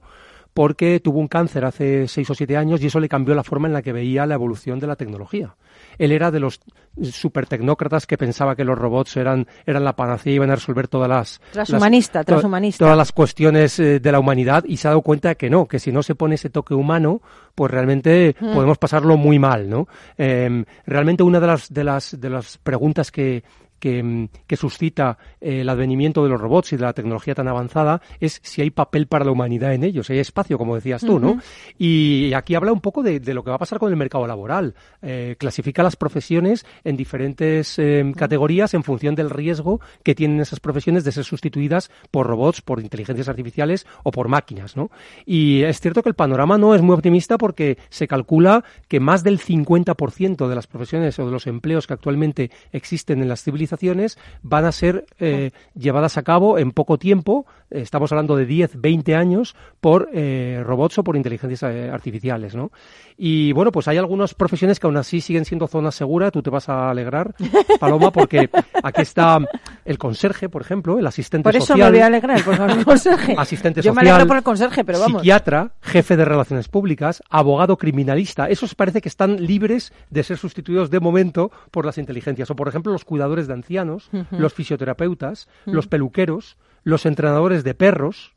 porque 0.55 1.01
tuvo 1.01 1.19
un 1.19 1.27
cáncer 1.27 1.65
hace 1.65 2.07
seis 2.07 2.29
o 2.29 2.33
siete 2.33 2.55
años 2.55 2.81
y 2.81 2.87
eso 2.87 3.01
le 3.01 3.09
cambió 3.09 3.35
la 3.35 3.43
forma 3.43 3.67
en 3.67 3.73
la 3.73 3.81
que 3.81 3.91
veía 3.91 4.25
la 4.25 4.35
evolución 4.35 4.79
de 4.79 4.87
la 4.87 4.95
tecnología. 4.95 5.53
Él 5.97 6.13
era 6.13 6.31
de 6.31 6.39
los 6.39 6.61
super 7.03 7.45
tecnócratas 7.45 8.07
que 8.07 8.17
pensaba 8.17 8.55
que 8.55 8.63
los 8.63 8.77
robots 8.77 9.17
eran, 9.17 9.47
eran 9.65 9.83
la 9.83 9.97
panacea 9.97 10.31
y 10.31 10.35
iban 10.37 10.49
a 10.51 10.55
resolver 10.55 10.87
todas 10.87 11.09
las... 11.09 11.41
Transhumanista, 11.51 12.19
las- 12.19 12.25
transhumanista. 12.25 12.85
Todas 12.85 12.97
las 12.97 13.11
cuestiones 13.11 13.77
eh, 13.79 13.99
de 13.99 14.11
la 14.13 14.19
humanidad 14.19 14.63
y 14.65 14.77
se 14.77 14.87
ha 14.87 14.91
dado 14.91 15.01
cuenta 15.01 15.35
que 15.35 15.49
no, 15.49 15.65
que 15.67 15.77
si 15.77 15.91
no 15.91 16.01
se 16.01 16.15
pone 16.15 16.35
ese 16.35 16.49
toque 16.49 16.73
humano, 16.73 17.21
pues 17.53 17.69
realmente 17.69 18.33
Mm. 18.39 18.53
podemos 18.53 18.77
pasarlo 18.77 19.17
muy 19.17 19.39
mal, 19.39 19.69
¿no? 19.69 19.87
Eh, 20.17 20.63
realmente 20.85 21.21
una 21.23 21.41
de 21.41 21.47
las, 21.47 21.73
de 21.73 21.83
las, 21.83 22.17
de 22.19 22.29
las 22.29 22.57
preguntas 22.59 23.11
que, 23.11 23.43
que, 23.85 24.01
mm, 24.01 24.29
que 24.47 24.57
suscita 24.57 25.19
eh, 25.39 25.61
el 25.61 25.69
advenimiento 25.69 26.23
de 26.23 26.29
los 26.29 26.41
robots 26.41 26.73
y 26.73 26.75
de 26.75 26.81
la 26.81 26.93
tecnología 26.93 27.35
tan 27.35 27.47
avanzada 27.47 28.01
es 28.19 28.39
si 28.41 28.63
hay 28.63 28.71
papel 28.71 29.05
para 29.05 29.23
la 29.23 29.29
humanidad 29.29 29.75
en 29.75 29.83
ellos, 29.83 30.07
si 30.07 30.13
hay 30.13 30.19
espacio, 30.19 30.57
como 30.57 30.73
decías 30.73 31.01
tú, 31.01 31.19
¿no? 31.19 31.39
Y 31.77 32.33
aquí 32.33 32.55
habla 32.55 32.71
un 32.71 32.81
poco 32.81 33.03
de, 33.03 33.19
de 33.19 33.33
lo 33.35 33.43
que 33.43 33.51
va 33.51 33.57
a 33.57 33.59
pasar 33.59 33.77
con 33.77 33.91
el 33.91 33.95
mercado 33.95 34.25
laboral. 34.25 34.73
Eh, 35.03 35.35
clasifica 35.37 35.83
las 35.83 35.95
profesiones 35.97 36.65
en 36.83 36.97
diferentes 36.97 37.77
eh, 37.77 38.11
categorías 38.15 38.73
en 38.73 38.83
función 38.83 39.13
del 39.13 39.29
riesgo 39.29 39.79
que 40.01 40.15
tienen 40.15 40.39
esas 40.39 40.59
profesiones 40.59 41.03
de 41.03 41.11
ser 41.11 41.23
sustituidas 41.23 41.91
por 42.09 42.25
robots, 42.25 42.61
por 42.61 42.79
inteligencias 42.79 43.29
artificiales 43.29 43.85
o 44.01 44.09
por 44.09 44.29
máquinas, 44.29 44.75
¿no? 44.75 44.89
Y 45.27 45.61
es 45.61 45.79
cierto 45.79 46.01
que 46.01 46.09
el 46.09 46.15
panorama 46.15 46.57
no 46.57 46.73
es 46.73 46.81
muy 46.81 46.95
optimista 46.95 47.37
porque 47.37 47.77
se 47.89 48.07
calcula 48.07 48.63
que 48.87 48.99
más 48.99 49.23
del 49.23 49.39
50% 49.39 50.47
de 50.47 50.55
las 50.55 50.65
profesiones 50.65 51.19
o 51.19 51.25
de 51.27 51.31
los 51.31 51.45
empleos 51.45 51.85
que 51.85 51.93
actualmente 51.93 52.49
existen 52.71 53.21
en 53.21 53.29
las 53.29 53.43
civilizaciones 53.43 53.74
van 54.41 54.65
a 54.65 54.71
ser 54.71 55.05
eh, 55.19 55.51
llevadas 55.73 56.17
a 56.17 56.23
cabo 56.23 56.57
en 56.57 56.71
poco 56.71 56.97
tiempo, 56.97 57.45
eh, 57.69 57.81
estamos 57.81 58.11
hablando 58.11 58.35
de 58.35 58.45
10, 58.45 58.81
20 58.81 59.15
años, 59.15 59.55
por 59.81 60.09
eh, 60.13 60.61
robots 60.65 60.97
o 60.99 61.03
por 61.03 61.15
inteligencias 61.15 61.63
artificiales, 61.63 62.55
¿no? 62.55 62.71
Y 63.17 63.53
bueno, 63.53 63.71
pues 63.71 63.87
hay 63.87 63.97
algunas 63.97 64.33
profesiones 64.33 64.79
que 64.79 64.87
aún 64.87 64.97
así 64.97 65.21
siguen 65.21 65.45
siendo 65.45 65.67
zonas 65.67 65.95
seguras, 65.95 66.31
tú 66.31 66.41
te 66.41 66.49
vas 66.49 66.67
a 66.67 66.89
alegrar, 66.89 67.33
Paloma, 67.79 68.11
porque 68.11 68.49
aquí 68.83 69.01
está 69.01 69.39
el 69.85 69.97
conserje, 69.97 70.49
por 70.49 70.61
ejemplo, 70.61 70.99
el 70.99 71.07
asistente 71.07 71.43
Por 71.43 71.55
eso 71.55 71.67
social. 71.67 71.91
me 71.91 71.97
voy 71.97 72.03
a 72.03 72.07
alegrar, 72.07 72.43
por 72.43 72.53
el 72.53 72.85
conserje. 72.85 73.35
Asistente 73.37 73.81
Yo 73.81 73.93
me 73.93 74.01
social, 74.01 74.15
alegro 74.15 74.27
por 74.27 74.37
el 74.37 74.43
conserje, 74.43 74.83
pero 74.83 74.99
vamos. 74.99 75.21
Psiquiatra, 75.21 75.71
jefe 75.81 76.17
de 76.17 76.25
relaciones 76.25 76.67
públicas, 76.67 77.23
abogado 77.29 77.77
criminalista. 77.77 78.49
Esos 78.49 78.75
parece 78.75 79.01
que 79.01 79.09
están 79.09 79.45
libres 79.45 79.93
de 80.09 80.23
ser 80.23 80.37
sustituidos 80.37 80.89
de 80.89 80.99
momento 80.99 81.51
por 81.71 81.85
las 81.85 81.97
inteligencias. 81.97 82.49
O, 82.51 82.55
por 82.55 82.67
ejemplo, 82.67 82.91
los 82.91 83.05
cuidadores 83.05 83.47
de 83.47 83.53
ancianos, 83.55 84.09
los 84.29 84.53
fisioterapeutas, 84.53 85.49
los 85.65 85.87
peluqueros, 85.87 86.57
los 86.83 87.05
entrenadores 87.05 87.63
de 87.63 87.73
perros. 87.73 88.34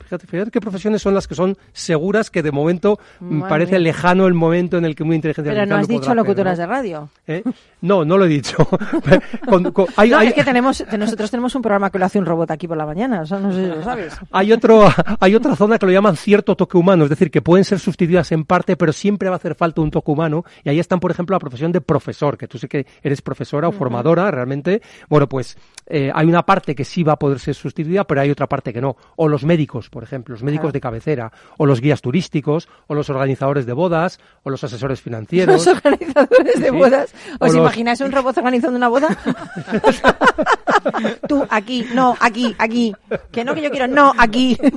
Fíjate, 0.00 0.26
fíjate 0.26 0.50
qué 0.50 0.60
profesiones 0.60 1.00
son 1.00 1.14
las 1.14 1.26
que 1.26 1.34
son 1.34 1.56
seguras 1.72 2.30
que 2.30 2.42
de 2.42 2.52
momento 2.52 2.98
mm, 3.20 3.34
Madre 3.36 3.48
parece 3.48 3.70
mía. 3.72 3.78
lejano 3.80 4.26
el 4.26 4.34
momento 4.34 4.76
en 4.76 4.84
el 4.84 4.94
que 4.94 5.02
una 5.02 5.14
inteligencia 5.14 5.50
Pero 5.52 5.64
no 5.64 5.76
has 5.76 5.82
lo 5.82 5.86
dicho 5.86 6.02
hacer, 6.04 6.16
locutoras 6.16 6.58
¿no? 6.58 6.62
de 6.62 6.66
radio. 6.66 7.08
¿Eh? 7.26 7.42
No, 7.80 8.04
no 8.04 8.18
lo 8.18 8.26
he 8.26 8.28
dicho. 8.28 8.56
Con- 9.46 9.72
con- 9.72 9.86
hay- 9.96 10.10
no, 10.10 10.18
hay- 10.18 10.28
es 10.28 10.34
que 10.34 10.44
tenemos, 10.44 10.84
te- 10.88 10.98
nosotros 10.98 11.30
tenemos 11.30 11.54
un 11.54 11.62
programa 11.62 11.90
que 11.90 11.98
lo 11.98 12.04
hace 12.04 12.18
un 12.18 12.26
robot 12.26 12.50
aquí 12.50 12.68
por 12.68 12.76
la 12.76 12.84
mañana, 12.86 13.22
o 13.22 13.26
sea, 13.26 13.38
no 13.38 13.52
sé 13.52 13.62
si 13.64 13.68
lo 13.70 13.82
sabes. 13.82 14.14
Hay, 14.30 14.52
otro, 14.52 14.84
hay 15.20 15.34
otra 15.34 15.56
zona 15.56 15.78
que 15.78 15.86
lo 15.86 15.92
llaman 15.92 16.16
cierto 16.16 16.54
toque 16.56 16.76
humano, 16.76 17.04
es 17.04 17.10
decir, 17.10 17.30
que 17.30 17.40
pueden 17.42 17.64
ser 17.64 17.78
sustituidas 17.78 18.30
en 18.32 18.44
parte, 18.44 18.76
pero 18.76 18.92
siempre 18.92 19.28
va 19.28 19.36
a 19.36 19.38
hacer 19.38 19.54
falta 19.54 19.80
un 19.80 19.90
toque 19.90 20.10
humano. 20.10 20.44
Y 20.64 20.68
ahí 20.68 20.78
están, 20.80 21.00
por 21.00 21.10
ejemplo, 21.10 21.34
la 21.34 21.40
profesión 21.40 21.72
de 21.72 21.80
profesor, 21.80 22.36
que 22.36 22.46
tú 22.48 22.58
sé 22.58 22.68
que 22.68 22.86
eres 23.02 23.22
profesora 23.22 23.68
o 23.68 23.72
formadora 23.72 24.30
realmente. 24.30 24.82
Bueno, 25.08 25.28
pues 25.28 25.56
eh, 25.86 26.10
hay 26.14 26.26
una 26.26 26.44
parte 26.44 26.74
que 26.74 26.84
sí 26.84 27.02
va 27.02 27.14
a 27.14 27.18
poder 27.18 27.38
ser 27.38 27.54
sustituida, 27.54 28.04
pero 28.04 28.20
hay 28.20 28.30
otra 28.30 28.46
parte 28.46 28.72
que 28.72 28.80
no. 28.80 28.96
O 29.16 29.28
los 29.28 29.44
médicos, 29.44 29.83
por 29.90 30.02
ejemplo, 30.02 30.32
los 30.34 30.42
médicos 30.42 30.64
Claro. 30.64 30.72
de 30.72 30.80
cabecera, 30.80 31.32
o 31.58 31.66
los 31.66 31.80
guías 31.80 32.00
turísticos, 32.02 32.68
o 32.86 32.94
los 32.94 33.10
organizadores 33.10 33.66
de 33.66 33.72
bodas, 33.72 34.18
o 34.42 34.50
los 34.50 34.62
asesores 34.64 35.00
financieros. 35.00 35.64
Los 35.64 35.76
organizadores 35.76 36.60
de 36.60 36.68
Sí. 36.68 36.74
bodas. 36.74 37.14
O 37.40 37.46
¿Os 37.46 37.54
los- 37.54 37.62
imagináis 37.62 38.00
un 38.00 38.12
robot 38.12 38.36
organizando 38.38 38.76
una 38.76 38.88
boda? 38.88 39.08
Tú, 41.28 41.44
aquí, 41.50 41.86
no, 41.94 42.14
aquí, 42.20 42.54
aquí. 42.58 42.94
Que 43.32 43.44
no, 43.44 43.54
que 43.54 43.62
yo 43.62 43.70
quiero, 43.70 43.86
no, 43.88 44.12
aquí. 44.18 44.56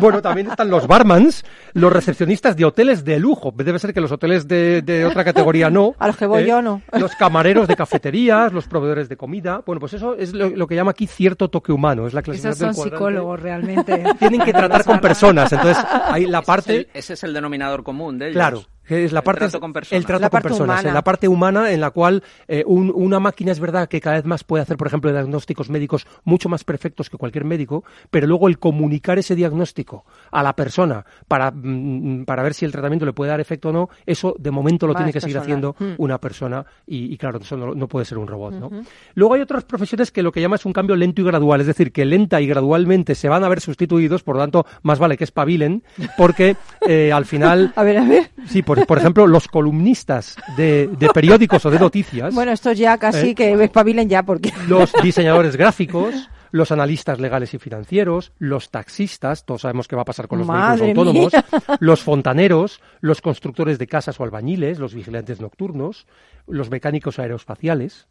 Bueno, 0.00 0.20
también 0.20 0.48
están 0.48 0.68
los 0.70 0.86
barmans, 0.86 1.44
los 1.72 1.92
recepcionistas 1.92 2.56
de 2.56 2.64
hoteles 2.64 3.04
de 3.04 3.18
lujo. 3.18 3.52
Debe 3.56 3.78
ser 3.78 3.94
que 3.94 4.00
los 4.00 4.12
hoteles 4.12 4.46
de, 4.48 4.82
de 4.82 5.04
otra 5.04 5.24
categoría 5.24 5.70
no. 5.70 5.90
¿eh? 5.90 5.94
A 5.98 6.06
los 6.08 6.16
que 6.16 6.26
voy 6.26 6.46
yo, 6.46 6.60
no. 6.60 6.82
Los 6.92 7.14
camareros 7.14 7.68
de 7.68 7.76
cafeterías, 7.76 8.52
los 8.52 8.66
proveedores 8.66 9.08
de 9.08 9.16
comida. 9.16 9.62
Bueno, 9.64 9.80
pues 9.80 9.94
eso 9.94 10.14
es 10.16 10.32
lo, 10.32 10.50
lo 10.50 10.66
que 10.66 10.74
llama 10.74 10.90
aquí 10.90 11.06
cierto 11.06 11.48
toque 11.48 11.72
humano. 11.72 12.06
Es 12.06 12.12
la 12.14 12.20
Esos 12.20 12.24
clasificación 12.40 12.74
son 12.74 12.90
del. 12.90 12.93
Psicólogos 12.98 13.40
realmente. 13.40 14.04
Tienen 14.18 14.40
que 14.42 14.52
tratar 14.52 14.84
con 14.84 15.00
personas. 15.00 15.52
Entonces, 15.52 15.84
hay 16.06 16.26
la 16.26 16.38
Ese 16.38 16.42
es 16.42 16.46
parte... 16.46 16.76
el- 16.76 16.88
ese 16.94 17.12
es 17.14 17.24
el 17.24 17.34
denominador 17.34 17.82
común 17.84 18.18
de 18.18 18.26
ellos. 18.26 18.36
Claro, 18.36 18.62
que 18.86 19.04
es 19.04 19.12
la 19.12 19.22
parte 19.22 19.40
trato 19.40 19.60
con 19.60 19.72
personas. 19.72 19.98
el 20.00 20.06
trato 20.06 20.20
La 20.22 20.28
con 20.30 20.32
parte 20.36 20.48
personas, 20.48 20.74
humana. 20.76 20.88
en 20.88 20.94
la 20.94 21.02
parte 21.04 21.28
humana 21.28 21.72
en 21.72 21.80
la 21.80 21.90
cual 21.90 22.22
eh, 22.48 22.62
un- 22.66 22.92
una 22.94 23.20
máquina 23.20 23.52
es 23.52 23.60
verdad 23.60 23.88
que 23.88 24.00
cada 24.00 24.16
vez 24.16 24.24
más 24.24 24.44
puede 24.44 24.62
hacer, 24.62 24.76
por 24.76 24.86
ejemplo, 24.86 25.10
diagnósticos 25.12 25.70
médicos 25.70 26.06
mucho 26.24 26.48
más 26.48 26.64
perfectos 26.64 27.08
que 27.10 27.16
cualquier 27.16 27.44
médico, 27.44 27.84
pero 28.10 28.26
luego 28.26 28.48
el 28.48 28.58
comunicar 28.58 29.18
ese 29.18 29.34
diagnóstico 29.34 30.04
a 30.30 30.42
la 30.42 30.54
persona 30.54 31.04
para, 31.28 31.50
mm, 31.50 32.24
para 32.24 32.42
ver 32.42 32.54
si 32.54 32.64
el 32.64 32.72
tratamiento 32.72 33.06
le 33.06 33.12
puede 33.12 33.30
dar 33.30 33.40
efecto 33.40 33.70
o 33.70 33.72
no, 33.72 33.88
eso 34.06 34.34
de 34.38 34.50
momento 34.50 34.86
lo 34.86 34.92
Más 34.94 35.00
tiene 35.00 35.12
que 35.12 35.20
seguir 35.20 35.38
haciendo 35.38 35.74
Mm. 35.78 35.94
una 35.98 36.18
persona 36.18 36.64
y, 36.86 37.12
y 37.12 37.16
claro, 37.16 37.38
eso 37.38 37.56
no, 37.56 37.74
no 37.74 37.88
puede 37.88 38.04
ser 38.04 38.18
un 38.18 38.26
robot, 38.26 38.54
¿no? 38.54 38.70
Luego 39.14 39.34
hay 39.34 39.40
otras 39.40 39.64
profesiones 39.64 40.10
que 40.10 40.22
lo 40.22 40.32
que 40.32 40.40
llama 40.40 40.56
es 40.56 40.64
un 40.66 40.72
cambio 40.72 40.96
lento 40.96 41.22
y 41.22 41.24
gradual, 41.24 41.60
es 41.60 41.66
decir, 41.66 41.92
que 41.92 42.04
lenta 42.04 42.40
y 42.40 42.46
gradualmente 42.46 43.14
se 43.14 43.28
van 43.28 43.44
a 43.44 43.48
ver 43.48 43.60
sustituidos, 43.60 44.22
por 44.22 44.36
lo 44.36 44.42
tanto, 44.42 44.66
más 44.82 44.98
vale 44.98 45.16
que 45.16 45.24
espabilen, 45.24 45.82
porque 46.16 46.56
eh, 46.86 47.12
al 47.12 47.24
final... 47.24 47.72
A 47.76 47.82
ver, 47.82 47.98
a 47.98 48.04
ver. 48.04 48.30
Sí, 48.46 48.62
por, 48.74 48.86
por 48.86 48.98
ejemplo, 48.98 49.26
los 49.26 49.48
columnistas 49.48 50.36
de, 50.56 50.88
de 50.88 51.08
periódicos 51.08 51.64
o 51.66 51.70
de 51.70 51.78
noticias, 51.78 52.34
Bueno, 52.34 52.52
esto 52.52 52.72
ya 52.72 52.98
casi 52.98 53.30
¿Eh? 53.30 53.34
que 53.34 53.52
espabilen 53.64 54.08
ya 54.08 54.22
porque... 54.22 54.52
los 54.68 54.92
diseñadores 55.02 55.56
gráficos, 55.56 56.28
los 56.50 56.70
analistas 56.70 57.18
legales 57.18 57.52
y 57.54 57.58
financieros, 57.58 58.32
los 58.38 58.70
taxistas, 58.70 59.44
todos 59.44 59.62
sabemos 59.62 59.88
qué 59.88 59.96
va 59.96 60.02
a 60.02 60.04
pasar 60.04 60.28
con 60.28 60.38
los 60.38 60.46
Madre 60.46 60.86
vehículos 60.86 61.08
autónomos, 61.08 61.32
mía. 61.68 61.76
los 61.80 62.02
fontaneros, 62.02 62.80
los 63.00 63.20
constructores 63.20 63.78
de 63.78 63.86
casas 63.86 64.20
o 64.20 64.24
albañiles, 64.24 64.78
los 64.78 64.94
vigilantes 64.94 65.40
nocturnos, 65.40 66.06
los 66.46 66.70
mecánicos 66.70 67.18
aeroespaciales. 67.18 68.06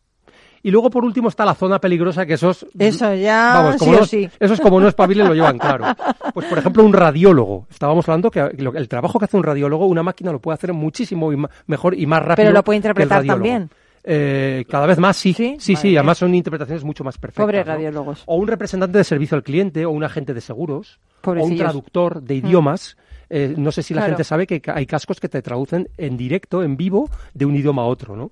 Y 0.64 0.72
luego, 0.72 0.89
por 0.89 1.03
último, 1.03 1.28
está 1.28 1.43
la 1.45 1.53
zona 1.55 1.78
peligrosa, 1.80 2.26
que 2.26 2.34
esos... 2.36 2.66
Eso 2.80 3.14
ya, 3.14 3.53
Vamos, 3.55 3.76
como 3.78 3.93
sí 3.93 3.99
no, 3.99 4.05
sí. 4.05 4.30
Esos 4.39 4.61
como 4.61 4.80
no 4.80 4.88
espabilen 4.88 5.28
lo 5.28 5.34
llevan 5.36 5.57
claro. 5.59 5.86
Pues, 6.34 6.47
por 6.47 6.57
ejemplo, 6.57 6.84
un 6.86 6.93
radiólogo. 6.93 7.68
Estábamos 7.70 8.07
hablando 8.07 8.32
que 8.32 8.39
el 8.39 8.88
trabajo 8.88 9.20
que 9.20 9.26
hace 9.26 9.36
un 9.36 9.43
radiólogo, 9.43 9.86
una 9.88 10.03
máquina 10.03 10.32
lo 10.32 10.39
puede 10.39 10.53
hacer 10.55 10.72
muchísimo 10.72 11.34
y 11.34 11.38
mejor 11.68 11.93
y 11.99 12.05
más 12.05 12.20
rápido 12.22 12.36
Pero 12.47 12.51
lo 12.53 12.64
puede 12.64 12.80
que 12.80 12.88
el 12.88 12.91
interpretar 12.93 13.26
también. 13.26 13.70
Eh, 14.05 14.66
cada 14.70 14.86
vez 14.86 14.97
más 14.97 15.16
sí. 15.18 15.34
Sí, 15.34 15.57
sí, 15.59 15.76
mía. 15.89 15.99
además 15.99 16.18
son 16.18 16.34
interpretaciones 16.36 16.84
mucho 16.84 17.03
más 17.03 17.18
perfectas. 17.18 17.43
Pobres 17.43 17.66
¿no? 17.66 17.74
radiólogos. 17.74 18.24
O 18.26 18.36
un 18.38 18.47
representante 18.47 18.97
de 18.97 19.03
servicio 19.03 19.36
al 19.36 19.43
cliente, 19.43 19.86
o 19.86 19.91
un 19.91 20.03
agente 20.03 20.34
de 20.34 20.41
seguros, 20.41 20.99
o 21.24 21.32
un 21.32 21.57
traductor 21.57 22.22
de 22.22 22.36
Mm. 22.36 22.45
idiomas. 22.45 22.97
Eh, 23.30 23.53
no 23.57 23.72
sé 23.72 23.82
si 23.84 23.93
la 23.93 24.01
Claro. 24.01 24.11
gente 24.11 24.24
sabe 24.26 24.45
que 24.47 24.61
hay 24.74 24.86
cascos 24.86 25.20
que 25.20 25.28
te 25.30 25.41
traducen 25.41 25.88
en 25.97 26.18
directo, 26.18 26.64
en 26.64 26.78
vivo, 26.78 27.09
de 27.34 27.45
un 27.45 27.55
idioma 27.55 27.82
a 27.84 27.86
otro, 27.86 28.16
¿no? 28.16 28.32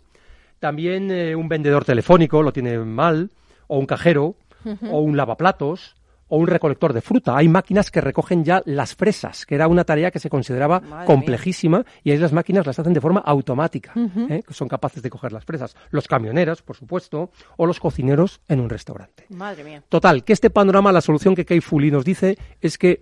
También 0.62 1.10
eh, 1.10 1.36
un 1.36 1.50
vendedor 1.50 1.84
telefónico 1.86 2.44
lo 2.44 2.54
tiene 2.54 2.78
mal, 2.78 3.32
o 3.66 3.80
un 3.80 3.88
cajero, 3.88 4.36
o 4.92 5.00
un 5.00 5.18
lavaplatos, 5.18 5.96
o 6.28 6.38
un 6.38 6.46
recolector 6.46 6.94
de 6.94 7.02
fruta. 7.02 7.36
Hay 7.36 7.48
máquinas 7.50 7.90
que 7.90 8.00
recogen 8.00 8.46
ya 8.46 8.62
las 8.66 8.94
fresas, 8.94 9.48
que 9.48 9.56
era 9.56 9.68
una 9.68 9.86
tarea 9.86 10.12
que 10.12 10.20
se 10.20 10.30
consideraba 10.30 10.80
Madre 10.80 11.08
complejísima, 11.08 11.84
y 12.04 12.12
ahí 12.12 12.18
las 12.20 12.32
máquinas 12.32 12.68
las 12.68 12.78
hacen 12.78 12.94
de 12.94 13.02
forma 13.02 13.22
automática. 13.22 13.92
¿eh? 14.30 14.44
que 14.48 14.54
son 14.54 14.68
capaces 14.68 15.02
de 15.02 15.10
coger 15.10 15.32
las 15.32 15.46
fresas. 15.46 15.76
Los 15.90 16.08
camioneros, 16.08 16.62
por 16.62 16.76
supuesto, 16.76 17.32
o 17.58 17.66
los 17.66 17.80
cocineros 17.80 18.40
en 18.48 18.60
un 18.60 18.70
restaurante. 18.70 19.26
Madre 19.30 19.64
mía. 19.64 19.84
Total, 19.90 20.24
que 20.24 20.34
este 20.34 20.52
panorama, 20.52 20.92
la 20.92 21.02
solución 21.02 21.34
que 21.34 21.44
Kei 21.44 21.60
Fuli 21.60 21.90
nos 21.90 22.06
dice 22.06 22.38
es 22.62 22.78
que 22.78 23.02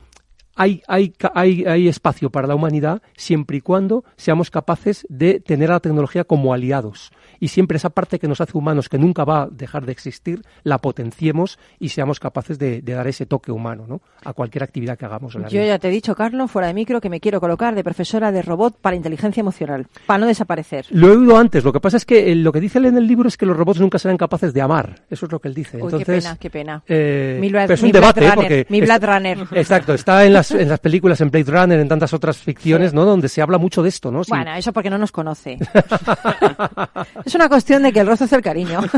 hay, 0.60 0.82
hay, 0.88 1.14
hay, 1.34 1.64
hay 1.66 1.88
espacio 1.88 2.30
para 2.30 2.46
la 2.48 2.54
humanidad 2.56 3.02
siempre 3.16 3.58
y 3.58 3.62
cuando 3.62 4.04
seamos 4.18 4.52
capaces 4.52 5.08
de 5.10 5.40
tener 5.40 5.70
a 5.72 5.76
la 5.76 5.80
tecnología 5.80 6.26
como 6.26 6.54
aliados. 6.54 7.12
Y 7.40 7.48
siempre 7.48 7.78
esa 7.78 7.90
parte 7.90 8.20
que 8.20 8.28
nos 8.28 8.42
hace 8.42 8.58
humanos, 8.58 8.90
que 8.90 8.98
nunca 8.98 9.24
va 9.24 9.44
a 9.44 9.48
dejar 9.50 9.86
de 9.86 9.94
existir, 9.94 10.42
la 10.64 10.78
potenciemos 10.80 11.58
y 11.80 11.90
seamos 11.90 12.20
capaces 12.20 12.60
de, 12.60 12.82
de 12.82 12.94
dar 12.94 13.08
ese 13.08 13.26
toque 13.26 13.52
humano 13.54 13.86
¿no? 13.88 14.02
a 14.26 14.34
cualquier 14.34 14.64
actividad 14.64 14.98
que 14.98 15.06
hagamos 15.06 15.34
en 15.36 15.44
la 15.44 15.48
Yo 15.48 15.60
vida. 15.62 15.68
ya 15.68 15.80
te 15.80 15.88
he 15.88 15.92
dicho, 15.92 16.14
Carlos, 16.16 16.52
fuera 16.52 16.68
de 16.68 16.74
micro, 16.74 17.00
que 17.00 17.10
me 17.10 17.22
quiero 17.22 17.40
colocar 17.40 17.74
de 17.76 17.84
profesora 17.84 18.32
de 18.34 18.42
robot 18.42 18.78
para 18.82 18.98
inteligencia 18.98 19.40
emocional, 19.40 19.88
para 20.06 20.18
no 20.18 20.28
desaparecer. 20.28 20.86
Lo 20.90 21.08
he 21.08 21.18
oído 21.18 21.38
antes. 21.38 21.64
Lo 21.64 21.72
que 21.72 21.80
pasa 21.80 21.96
es 21.96 22.04
que 22.04 22.32
eh, 22.32 22.36
lo 22.36 22.52
que 22.52 22.60
dice 22.60 22.80
él 22.80 22.88
en 22.88 22.98
el 22.98 23.08
libro 23.08 23.30
es 23.30 23.38
que 23.38 23.46
los 23.46 23.56
robots 23.56 23.80
nunca 23.80 23.98
serán 24.00 24.18
capaces 24.18 24.54
de 24.54 24.62
amar. 24.62 25.04
Eso 25.10 25.26
es 25.26 25.32
lo 25.32 25.40
que 25.40 25.48
él 25.48 25.54
dice. 25.54 25.78
Uy, 25.78 25.84
Entonces, 25.84 26.06
qué 26.06 26.22
pena, 26.22 26.38
qué 26.38 26.50
pena. 26.50 26.84
eh, 26.88 27.38
Mi 27.40 27.50
Blade- 27.50 27.68
pero 27.68 27.76
es 27.76 27.84
mi 27.84 27.90
un 27.90 27.94
debate, 27.94 28.20
¿eh? 28.26 28.32
Runner, 28.32 28.36
porque 28.36 28.66
mi 28.70 28.82
Blade 28.82 29.08
Runner. 29.08 29.38
Exacto, 29.54 29.94
está 29.94 30.26
en 30.26 30.34
las, 30.34 30.49
en 30.52 30.70
las 30.70 30.80
películas, 30.80 31.20
en 31.22 31.30
Blade 31.32 31.52
Runner, 31.52 31.80
en 31.80 31.88
tantas 31.88 32.14
otras 32.14 32.38
ficciones, 32.38 32.94
¿no? 32.94 33.06
Donde 33.06 33.30
se 33.30 33.42
habla 33.42 33.58
mucho 33.58 33.82
de 33.84 33.90
esto, 33.90 34.12
¿no? 34.12 34.24
Sí. 34.24 34.32
Bueno, 34.32 34.54
eso 34.56 34.72
porque 34.74 34.90
no 34.90 34.98
nos 34.98 35.12
conoce. 35.12 35.58
es 37.26 37.36
una 37.36 37.50
cuestión 37.50 37.84
de 37.84 37.92
que 37.94 38.00
el 38.02 38.08
roce 38.08 38.24
hace 38.26 38.36
el 38.36 38.42
cariño. 38.42 38.80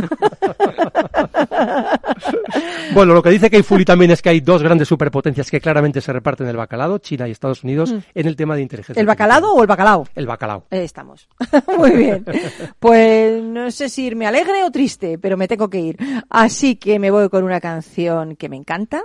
Bueno, 2.94 3.14
lo 3.14 3.24
que 3.24 3.30
dice 3.30 3.50
Kei 3.50 3.64
Fuli 3.64 3.86
también 3.86 4.12
es 4.12 4.22
que 4.22 4.30
hay 4.30 4.42
dos 4.42 4.62
grandes 4.62 4.88
superpotencias 4.88 5.50
que 5.50 5.62
claramente 5.62 6.02
se 6.02 6.12
reparten 6.12 6.48
el 6.48 6.58
bacalao, 6.58 6.98
China 6.98 7.28
y 7.28 7.32
Estados 7.32 7.64
Unidos, 7.64 7.92
Mm. 7.94 7.98
en 8.16 8.28
el 8.28 8.36
tema 8.36 8.56
de 8.56 8.62
inteligencia. 8.62 9.00
¿El 9.00 9.08
bacalado 9.08 9.54
o 9.54 9.62
el 9.62 9.68
bacalao? 9.68 10.08
El 10.16 10.28
bacalao. 10.28 10.66
Ahí 10.70 10.80
estamos. 10.80 11.28
Muy 11.78 11.92
bien. 11.92 12.26
Pues 12.80 13.42
no 13.44 13.72
sé 13.72 13.90
si 13.90 14.06
irme 14.06 14.28
alegre 14.28 14.64
o 14.64 14.72
triste, 14.72 15.18
pero 15.18 15.38
me 15.38 15.48
tengo 15.48 15.70
que 15.70 15.80
ir. 15.80 15.98
Así 16.30 16.76
que 16.76 17.00
me 17.00 17.12
voy 17.12 17.30
con 17.30 17.44
una 17.44 17.60
canción 17.62 18.36
que 18.36 18.50
me 18.50 18.58
encanta 18.58 19.02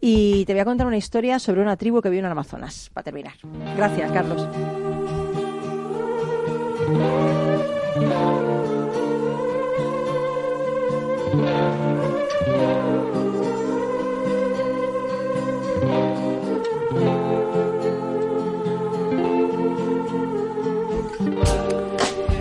y 0.00 0.44
te 0.46 0.52
voy 0.54 0.60
a 0.60 0.64
contar 0.64 0.86
una 0.86 0.96
historia 0.96 1.38
sobre 1.38 1.60
una 1.60 1.75
tribu 1.76 2.00
que 2.00 2.10
vive 2.10 2.20
en 2.20 2.26
el 2.26 2.32
Amazonas, 2.32 2.90
para 2.92 3.04
terminar. 3.04 3.34
Gracias, 3.76 4.10
Carlos. 4.12 4.46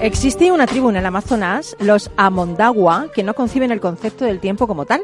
Existe 0.06 0.52
una 0.52 0.68
tribu 0.68 0.92
en 0.92 0.98
el 0.98 1.06
Amazonas, 1.08 1.76
los 1.80 2.12
Amondagua, 2.16 3.08
que 3.12 3.24
no 3.24 3.34
conciben 3.34 3.72
el 3.72 3.80
concepto 3.80 4.24
del 4.24 4.40
tiempo 4.40 4.68
como 4.68 4.86
tal. 4.86 5.02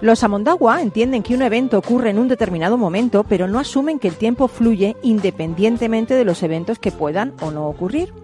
Los 0.00 0.22
Amondagua 0.22 0.80
entienden 0.80 1.24
que 1.24 1.34
un 1.34 1.42
evento 1.42 1.76
ocurre 1.76 2.10
en 2.10 2.20
un 2.20 2.28
determinado 2.28 2.78
momento, 2.78 3.24
pero 3.24 3.48
no 3.48 3.58
asumen 3.58 3.98
que 3.98 4.06
el 4.06 4.14
tiempo 4.14 4.46
fluye 4.46 4.94
independientemente 5.02 6.14
de 6.14 6.24
los 6.24 6.40
eventos 6.44 6.78
que 6.78 6.92
puedan 6.92 7.34
o 7.40 7.50
no 7.50 7.66
ocurrir. 7.66 8.23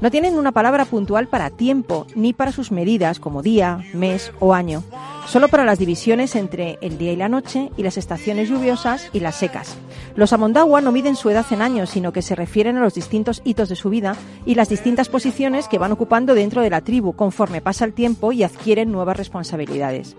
No 0.00 0.10
tienen 0.10 0.38
una 0.38 0.52
palabra 0.52 0.86
puntual 0.86 1.28
para 1.28 1.50
tiempo, 1.50 2.06
ni 2.14 2.32
para 2.32 2.52
sus 2.52 2.72
medidas 2.72 3.20
como 3.20 3.42
día, 3.42 3.84
mes 3.92 4.32
o 4.40 4.54
año, 4.54 4.82
solo 5.26 5.48
para 5.48 5.66
las 5.66 5.78
divisiones 5.78 6.36
entre 6.36 6.78
el 6.80 6.96
día 6.96 7.12
y 7.12 7.16
la 7.16 7.28
noche 7.28 7.70
y 7.76 7.82
las 7.82 7.98
estaciones 7.98 8.48
lluviosas 8.48 9.10
y 9.12 9.20
las 9.20 9.36
secas. 9.36 9.76
Los 10.16 10.32
Amondagua 10.32 10.80
no 10.80 10.90
miden 10.90 11.16
su 11.16 11.28
edad 11.28 11.44
en 11.50 11.60
años, 11.60 11.90
sino 11.90 12.14
que 12.14 12.22
se 12.22 12.34
refieren 12.34 12.78
a 12.78 12.80
los 12.80 12.94
distintos 12.94 13.42
hitos 13.44 13.68
de 13.68 13.76
su 13.76 13.90
vida 13.90 14.16
y 14.46 14.54
las 14.54 14.70
distintas 14.70 15.10
posiciones 15.10 15.68
que 15.68 15.78
van 15.78 15.92
ocupando 15.92 16.34
dentro 16.34 16.62
de 16.62 16.70
la 16.70 16.80
tribu 16.80 17.12
conforme 17.12 17.60
pasa 17.60 17.84
el 17.84 17.92
tiempo 17.92 18.32
y 18.32 18.42
adquieren 18.42 18.90
nuevas 18.92 19.18
responsabilidades. 19.18 20.16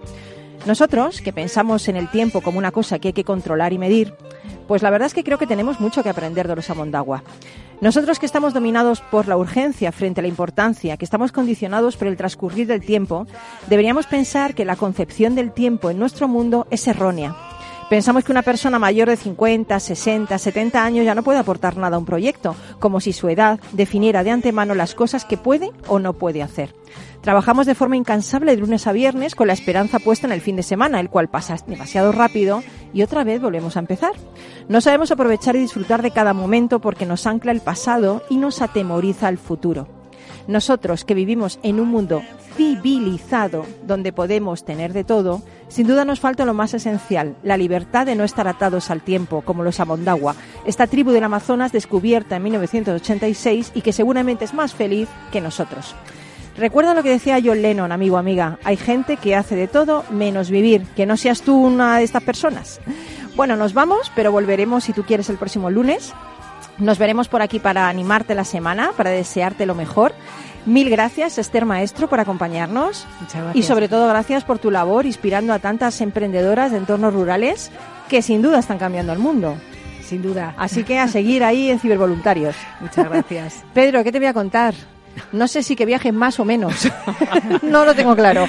Nosotros, 0.67 1.21
que 1.21 1.34
pensamos 1.34 1.88
en 1.88 1.95
el 1.97 2.07
tiempo 2.11 2.41
como 2.41 2.59
una 2.59 2.71
cosa 2.71 2.99
que 2.99 3.07
hay 3.07 3.13
que 3.13 3.23
controlar 3.23 3.73
y 3.73 3.79
medir, 3.79 4.13
pues 4.67 4.84
la 4.84 4.91
verdad 4.91 5.07
es 5.07 5.15
que 5.15 5.23
creo 5.23 5.39
que 5.39 5.47
tenemos 5.47 5.79
mucho 5.79 6.03
que 6.03 6.09
aprender 6.09 6.47
de 6.47 6.55
los 6.55 6.69
Amondagua. 6.69 7.23
Nosotros 7.82 8.19
que 8.19 8.27
estamos 8.27 8.53
dominados 8.53 9.01
por 9.01 9.27
la 9.27 9.38
urgencia 9.38 9.91
frente 9.91 10.21
a 10.21 10.23
la 10.23 10.27
importancia, 10.27 10.97
que 10.97 11.05
estamos 11.05 11.32
condicionados 11.32 11.97
por 11.97 12.07
el 12.07 12.15
transcurrir 12.15 12.67
del 12.67 12.82
tiempo, 12.82 13.25
deberíamos 13.67 14.05
pensar 14.05 14.53
que 14.53 14.65
la 14.65 14.75
concepción 14.75 15.34
del 15.34 15.51
tiempo 15.51 15.89
en 15.89 15.97
nuestro 15.97 16.27
mundo 16.27 16.67
es 16.69 16.88
errónea. 16.88 17.36
Pensamos 17.91 18.23
que 18.23 18.31
una 18.31 18.41
persona 18.41 18.79
mayor 18.79 19.09
de 19.09 19.17
50, 19.17 19.77
60, 19.77 20.37
70 20.37 20.81
años 20.81 21.03
ya 21.03 21.13
no 21.13 21.23
puede 21.23 21.39
aportar 21.39 21.75
nada 21.75 21.97
a 21.97 21.99
un 21.99 22.05
proyecto, 22.05 22.55
como 22.79 23.01
si 23.01 23.11
su 23.11 23.27
edad 23.27 23.59
definiera 23.73 24.23
de 24.23 24.31
antemano 24.31 24.75
las 24.75 24.95
cosas 24.95 25.25
que 25.25 25.35
puede 25.35 25.71
o 25.89 25.99
no 25.99 26.13
puede 26.13 26.41
hacer. 26.41 26.73
Trabajamos 27.19 27.65
de 27.65 27.75
forma 27.75 27.97
incansable 27.97 28.55
de 28.55 28.61
lunes 28.61 28.87
a 28.87 28.93
viernes 28.93 29.35
con 29.35 29.47
la 29.47 29.53
esperanza 29.53 29.99
puesta 29.99 30.25
en 30.25 30.31
el 30.31 30.39
fin 30.39 30.55
de 30.55 30.63
semana, 30.63 31.01
el 31.01 31.09
cual 31.09 31.27
pasa 31.27 31.57
demasiado 31.67 32.13
rápido 32.13 32.63
y 32.93 33.01
otra 33.01 33.25
vez 33.25 33.41
volvemos 33.41 33.75
a 33.75 33.81
empezar. 33.81 34.13
No 34.69 34.79
sabemos 34.79 35.11
aprovechar 35.11 35.57
y 35.57 35.59
disfrutar 35.59 36.01
de 36.01 36.11
cada 36.11 36.33
momento 36.33 36.79
porque 36.79 37.05
nos 37.05 37.27
ancla 37.27 37.51
el 37.51 37.59
pasado 37.59 38.23
y 38.29 38.37
nos 38.37 38.61
atemoriza 38.61 39.27
el 39.27 39.37
futuro. 39.37 40.00
Nosotros 40.51 41.05
que 41.05 41.13
vivimos 41.13 41.59
en 41.63 41.79
un 41.79 41.87
mundo 41.87 42.21
civilizado 42.57 43.65
donde 43.87 44.11
podemos 44.11 44.65
tener 44.65 44.91
de 44.91 45.05
todo, 45.05 45.41
sin 45.69 45.87
duda 45.87 46.03
nos 46.03 46.19
falta 46.19 46.43
lo 46.43 46.53
más 46.53 46.73
esencial, 46.73 47.37
la 47.41 47.55
libertad 47.55 48.05
de 48.05 48.15
no 48.15 48.25
estar 48.25 48.49
atados 48.49 48.91
al 48.91 49.01
tiempo, 49.01 49.43
como 49.43 49.63
los 49.63 49.79
Amondagua, 49.79 50.35
esta 50.65 50.87
tribu 50.87 51.11
del 51.11 51.23
Amazonas 51.23 51.71
descubierta 51.71 52.35
en 52.35 52.43
1986 52.43 53.71
y 53.75 53.81
que 53.81 53.93
seguramente 53.93 54.43
es 54.43 54.53
más 54.53 54.73
feliz 54.73 55.07
que 55.31 55.39
nosotros. 55.39 55.95
Recuerda 56.57 56.93
lo 56.93 57.01
que 57.01 57.11
decía 57.11 57.39
John 57.41 57.61
Lennon, 57.61 57.93
amigo, 57.93 58.17
amiga. 58.17 58.59
Hay 58.65 58.75
gente 58.75 59.15
que 59.15 59.37
hace 59.37 59.55
de 59.55 59.69
todo 59.69 60.03
menos 60.09 60.49
vivir. 60.49 60.85
Que 60.97 61.05
no 61.05 61.15
seas 61.15 61.43
tú 61.43 61.55
una 61.55 61.97
de 61.97 62.03
estas 62.03 62.23
personas. 62.23 62.81
Bueno, 63.37 63.55
nos 63.55 63.73
vamos, 63.73 64.11
pero 64.15 64.33
volveremos 64.33 64.83
si 64.83 64.91
tú 64.91 65.03
quieres 65.03 65.29
el 65.29 65.37
próximo 65.37 65.69
lunes. 65.69 66.13
Nos 66.77 66.97
veremos 66.97 67.27
por 67.27 67.41
aquí 67.41 67.59
para 67.59 67.89
animarte 67.89 68.33
la 68.33 68.43
semana, 68.43 68.91
para 68.97 69.11
desearte 69.11 69.65
lo 69.65 69.75
mejor. 69.75 70.13
Mil 70.66 70.89
gracias, 70.89 71.38
Esther 71.38 71.66
Maestro, 71.66 72.07
por 72.07 72.20
acompañarnos. 72.20 73.05
gracias. 73.34 73.55
Y 73.55 73.64
sobre 73.64 73.88
todo, 73.89 74.07
gracias 74.07 74.43
por 74.43 74.59
tu 74.59 74.70
labor 74.72 75.05
inspirando 75.05 75.53
a 75.53 75.59
tantas 75.59 75.99
emprendedoras 76.01 76.72
de 76.72 76.78
entornos 76.78 77.14
rurales 77.14 77.72
que 78.09 78.22
sin 78.22 78.41
duda 78.41 78.59
están 78.59 78.78
cambiando 78.78 79.12
el 79.14 79.20
mundo. 79.20 79.55
sin 80.03 80.22
duda. 80.22 80.53
Así 80.57 80.84
que 80.84 80.99
a 80.99 81.07
seguir 81.07 81.43
ahí 81.43 81.70
en 81.70 81.80
Cibervoluntarios. 81.80 82.55
Muchas 82.82 83.09
gracias. 83.09 83.64
Pedro, 83.74 84.03
¿qué 84.03 84.12
te 84.12 84.20
voy 84.20 84.28
a 84.28 84.34
contar? 84.34 84.74
No 85.34 85.47
sé 85.47 85.62
si 85.64 85.76
que 85.76 85.86
viajes 85.86 86.14
más 86.14 86.39
o 86.39 86.45
menos. 86.45 86.88
no 87.64 87.84
lo 87.86 87.93
tengo 87.95 88.16
claro. 88.16 88.45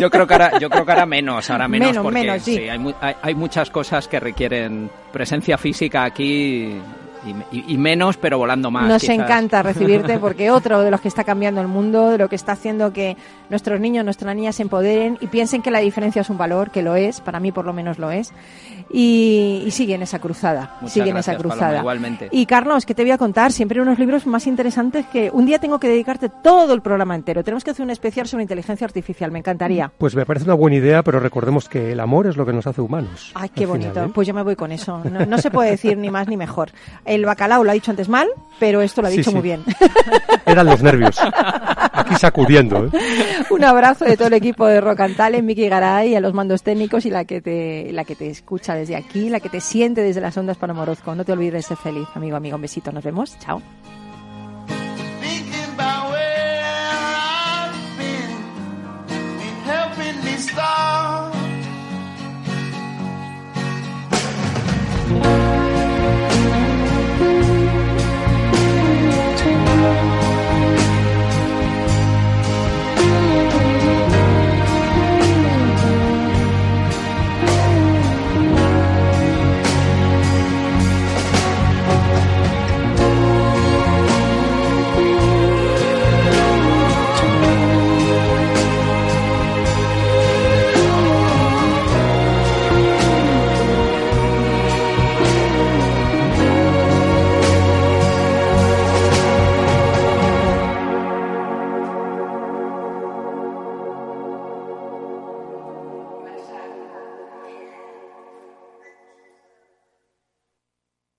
Yo 0.00 0.10
creo 0.10 0.26
que 0.26 0.34
ahora, 0.34 0.58
yo 0.58 0.70
creo 0.70 0.84
que 0.86 0.92
ahora 0.92 1.04
menos, 1.06 1.50
ahora 1.50 1.68
menos, 1.68 1.88
Menos, 1.88 2.02
porque 2.02 2.20
menos, 2.20 2.42
sí. 2.42 2.58
hay, 2.68 2.78
mu- 2.78 2.94
hay- 3.00 3.14
hay 3.22 3.34
muchas 3.34 3.70
cosas 3.70 4.08
que 4.08 4.18
requieren 4.20 4.90
presencia 5.12 5.58
física 5.58 6.04
aquí 6.04 6.74
y, 7.26 7.56
y- 7.56 7.64
y 7.74 7.78
menos, 7.78 8.16
pero 8.16 8.38
volando 8.38 8.70
más. 8.70 8.88
Nos 8.88 9.02
quizás. 9.02 9.16
encanta 9.18 9.62
recibirte 9.62 10.18
porque 10.20 10.50
otro 10.50 10.80
de 10.82 10.90
los 10.90 11.00
que 11.00 11.08
está 11.08 11.24
cambiando 11.24 11.60
el 11.60 11.68
mundo, 11.68 12.10
de 12.10 12.18
lo 12.18 12.28
que 12.28 12.36
está 12.36 12.52
haciendo 12.52 12.92
que 12.92 13.16
nuestros 13.50 13.78
niños, 13.80 14.04
nuestras 14.04 14.34
niñas 14.34 14.56
se 14.56 14.62
empoderen 14.62 15.18
y 15.20 15.26
piensen 15.26 15.62
que 15.62 15.70
la 15.70 15.80
diferencia 15.80 16.22
es 16.22 16.30
un 16.30 16.38
valor, 16.38 16.70
que 16.70 16.82
lo 16.82 16.96
es, 16.96 17.20
para 17.20 17.40
mí 17.40 17.52
por 17.52 17.64
lo 17.64 17.72
menos 17.72 17.98
lo 17.98 18.10
es, 18.10 18.32
y, 18.90 19.62
y 19.66 19.70
siguen 19.70 20.02
esa 20.02 20.18
cruzada, 20.18 20.76
Muchas 20.80 20.92
siguen 20.92 21.14
gracias, 21.14 21.34
esa 21.34 21.42
cruzada. 21.42 21.60
Paloma, 21.66 21.80
igualmente. 21.80 22.28
Y 22.30 22.46
Carlos, 22.46 22.86
¿qué 22.86 22.94
te 22.94 23.02
voy 23.02 23.10
a 23.10 23.18
contar? 23.18 23.52
Siempre 23.52 23.80
unos 23.80 23.98
libros 23.98 24.26
más 24.26 24.46
interesantes 24.46 25.06
que 25.06 25.30
un 25.32 25.46
día 25.46 25.58
tengo 25.58 25.78
que 25.78 25.88
dedicarte 25.88 26.28
todo 26.28 26.72
el 26.74 26.82
programa 26.82 27.14
entero. 27.14 27.42
Tenemos 27.44 27.64
que 27.64 27.70
hacer 27.70 27.84
un 27.84 27.90
especial 27.90 28.26
sobre 28.28 28.42
inteligencia 28.42 28.84
artificial, 28.84 29.30
me 29.30 29.38
encantaría. 29.40 29.90
Pues 29.98 30.14
me 30.14 30.24
parece 30.26 30.44
una 30.44 30.54
buena 30.54 30.76
idea, 30.76 31.02
pero 31.02 31.20
recordemos 31.20 31.68
que 31.68 31.92
el 31.92 32.00
amor 32.00 32.26
es 32.26 32.36
lo 32.36 32.46
que 32.46 32.52
nos 32.52 32.66
hace 32.66 32.80
humanos. 32.80 33.32
Ay, 33.34 33.48
qué 33.48 33.66
final, 33.66 33.68
bonito. 33.80 34.04
¿eh? 34.04 34.10
Pues 34.14 34.26
yo 34.28 34.34
me 34.34 34.42
voy 34.42 34.56
con 34.56 34.72
eso. 34.72 35.02
No, 35.10 35.24
no 35.26 35.38
se 35.38 35.50
puede 35.50 35.70
decir 35.70 35.96
ni 35.98 36.10
más 36.10 36.28
ni 36.28 36.36
mejor. 36.36 36.70
El 37.16 37.24
bacalao 37.24 37.64
lo 37.64 37.70
ha 37.70 37.74
dicho 37.74 37.90
antes 37.90 38.10
mal, 38.10 38.28
pero 38.58 38.82
esto 38.82 39.00
lo 39.00 39.08
ha 39.08 39.10
dicho 39.10 39.30
sí. 39.30 39.34
muy 39.34 39.42
bien. 39.42 39.64
Eran 40.46 40.66
los 40.66 40.82
nervios. 40.82 41.18
Aquí 41.92 42.14
sacudiendo. 42.16 42.86
¿eh? 42.86 42.90
Un 43.50 43.64
abrazo 43.64 44.04
de 44.04 44.16
todo 44.16 44.28
el 44.28 44.34
equipo 44.34 44.66
de 44.66 44.82
Talent, 45.16 45.44
Miki 45.44 45.66
Garay, 45.66 46.14
a 46.14 46.20
los 46.20 46.34
mandos 46.34 46.62
técnicos 46.62 47.06
y 47.06 47.10
la 47.10 47.24
que 47.24 47.40
te 47.40 47.90
la 47.92 48.04
que 48.04 48.16
te 48.16 48.28
escucha 48.28 48.74
desde 48.74 48.96
aquí, 48.96 49.30
la 49.30 49.40
que 49.40 49.48
te 49.48 49.62
siente 49.62 50.02
desde 50.02 50.20
las 50.20 50.36
ondas 50.36 50.58
para 50.58 50.74
Morozco. 50.74 51.14
No 51.14 51.24
te 51.24 51.32
olvides 51.32 51.54
de 51.54 51.62
ser 51.62 51.76
feliz, 51.78 52.06
amigo, 52.14 52.36
amigo. 52.36 52.56
Un 52.56 52.62
besito. 52.62 52.92
Nos 52.92 53.02
vemos. 53.02 53.38
Chao. 53.38 53.62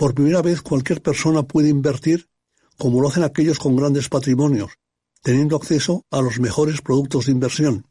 Por 0.00 0.14
primera 0.14 0.40
vez 0.40 0.62
cualquier 0.62 1.02
persona 1.02 1.42
puede 1.42 1.68
invertir 1.68 2.30
como 2.78 3.02
lo 3.02 3.08
hacen 3.08 3.22
aquellos 3.22 3.58
con 3.58 3.76
grandes 3.76 4.08
patrimonios, 4.08 4.70
teniendo 5.22 5.56
acceso 5.56 6.06
a 6.10 6.22
los 6.22 6.40
mejores 6.40 6.80
productos 6.80 7.26
de 7.26 7.32
inversión 7.32 7.86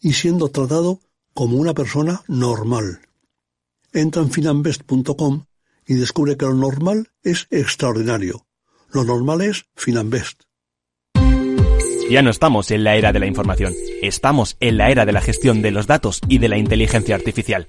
y 0.00 0.14
siendo 0.14 0.48
tratado 0.48 1.00
como 1.34 1.58
una 1.58 1.74
persona 1.74 2.22
normal. 2.26 3.00
Entra 3.92 4.22
en 4.22 4.30
finanbest.com 4.30 5.44
y 5.86 5.92
descubre 5.92 6.38
que 6.38 6.46
lo 6.46 6.54
normal 6.54 7.10
es 7.22 7.48
extraordinario. 7.50 8.46
Lo 8.90 9.04
normal 9.04 9.42
es 9.42 9.66
Finanbest. 9.76 10.44
Ya 12.10 12.22
no 12.22 12.30
estamos 12.30 12.70
en 12.70 12.82
la 12.82 12.96
era 12.96 13.12
de 13.12 13.20
la 13.20 13.26
información, 13.26 13.74
estamos 14.00 14.56
en 14.60 14.78
la 14.78 14.90
era 14.90 15.04
de 15.04 15.12
la 15.12 15.20
gestión 15.20 15.60
de 15.60 15.70
los 15.70 15.86
datos 15.86 16.22
y 16.28 16.38
de 16.38 16.48
la 16.48 16.56
inteligencia 16.56 17.14
artificial. 17.14 17.68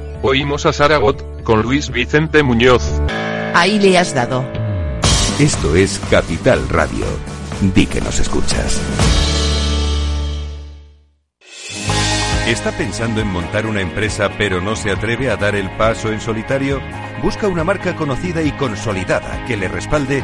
Oímos 0.23 0.67
a 0.67 0.73
Saragot, 0.73 1.43
con 1.43 1.63
Luis 1.63 1.89
Vicente 1.89 2.43
Muñoz. 2.43 2.83
Ahí 3.55 3.79
le 3.79 3.97
has 3.97 4.13
dado. 4.13 4.45
Esto 5.39 5.75
es 5.75 5.99
Capital 6.11 6.69
Radio. 6.69 7.05
Di 7.73 7.87
que 7.87 8.01
nos 8.01 8.19
escuchas. 8.19 8.79
¿Está 12.45 12.71
pensando 12.71 13.19
en 13.21 13.27
montar 13.27 13.65
una 13.65 13.81
empresa 13.81 14.29
pero 14.37 14.61
no 14.61 14.75
se 14.75 14.91
atreve 14.91 15.31
a 15.31 15.37
dar 15.37 15.55
el 15.55 15.71
paso 15.71 16.11
en 16.11 16.21
solitario? 16.21 16.79
Busca 17.23 17.47
una 17.47 17.63
marca 17.63 17.95
conocida 17.95 18.43
y 18.43 18.51
consolidada 18.51 19.43
que 19.47 19.57
le 19.57 19.69
respalde. 19.69 20.23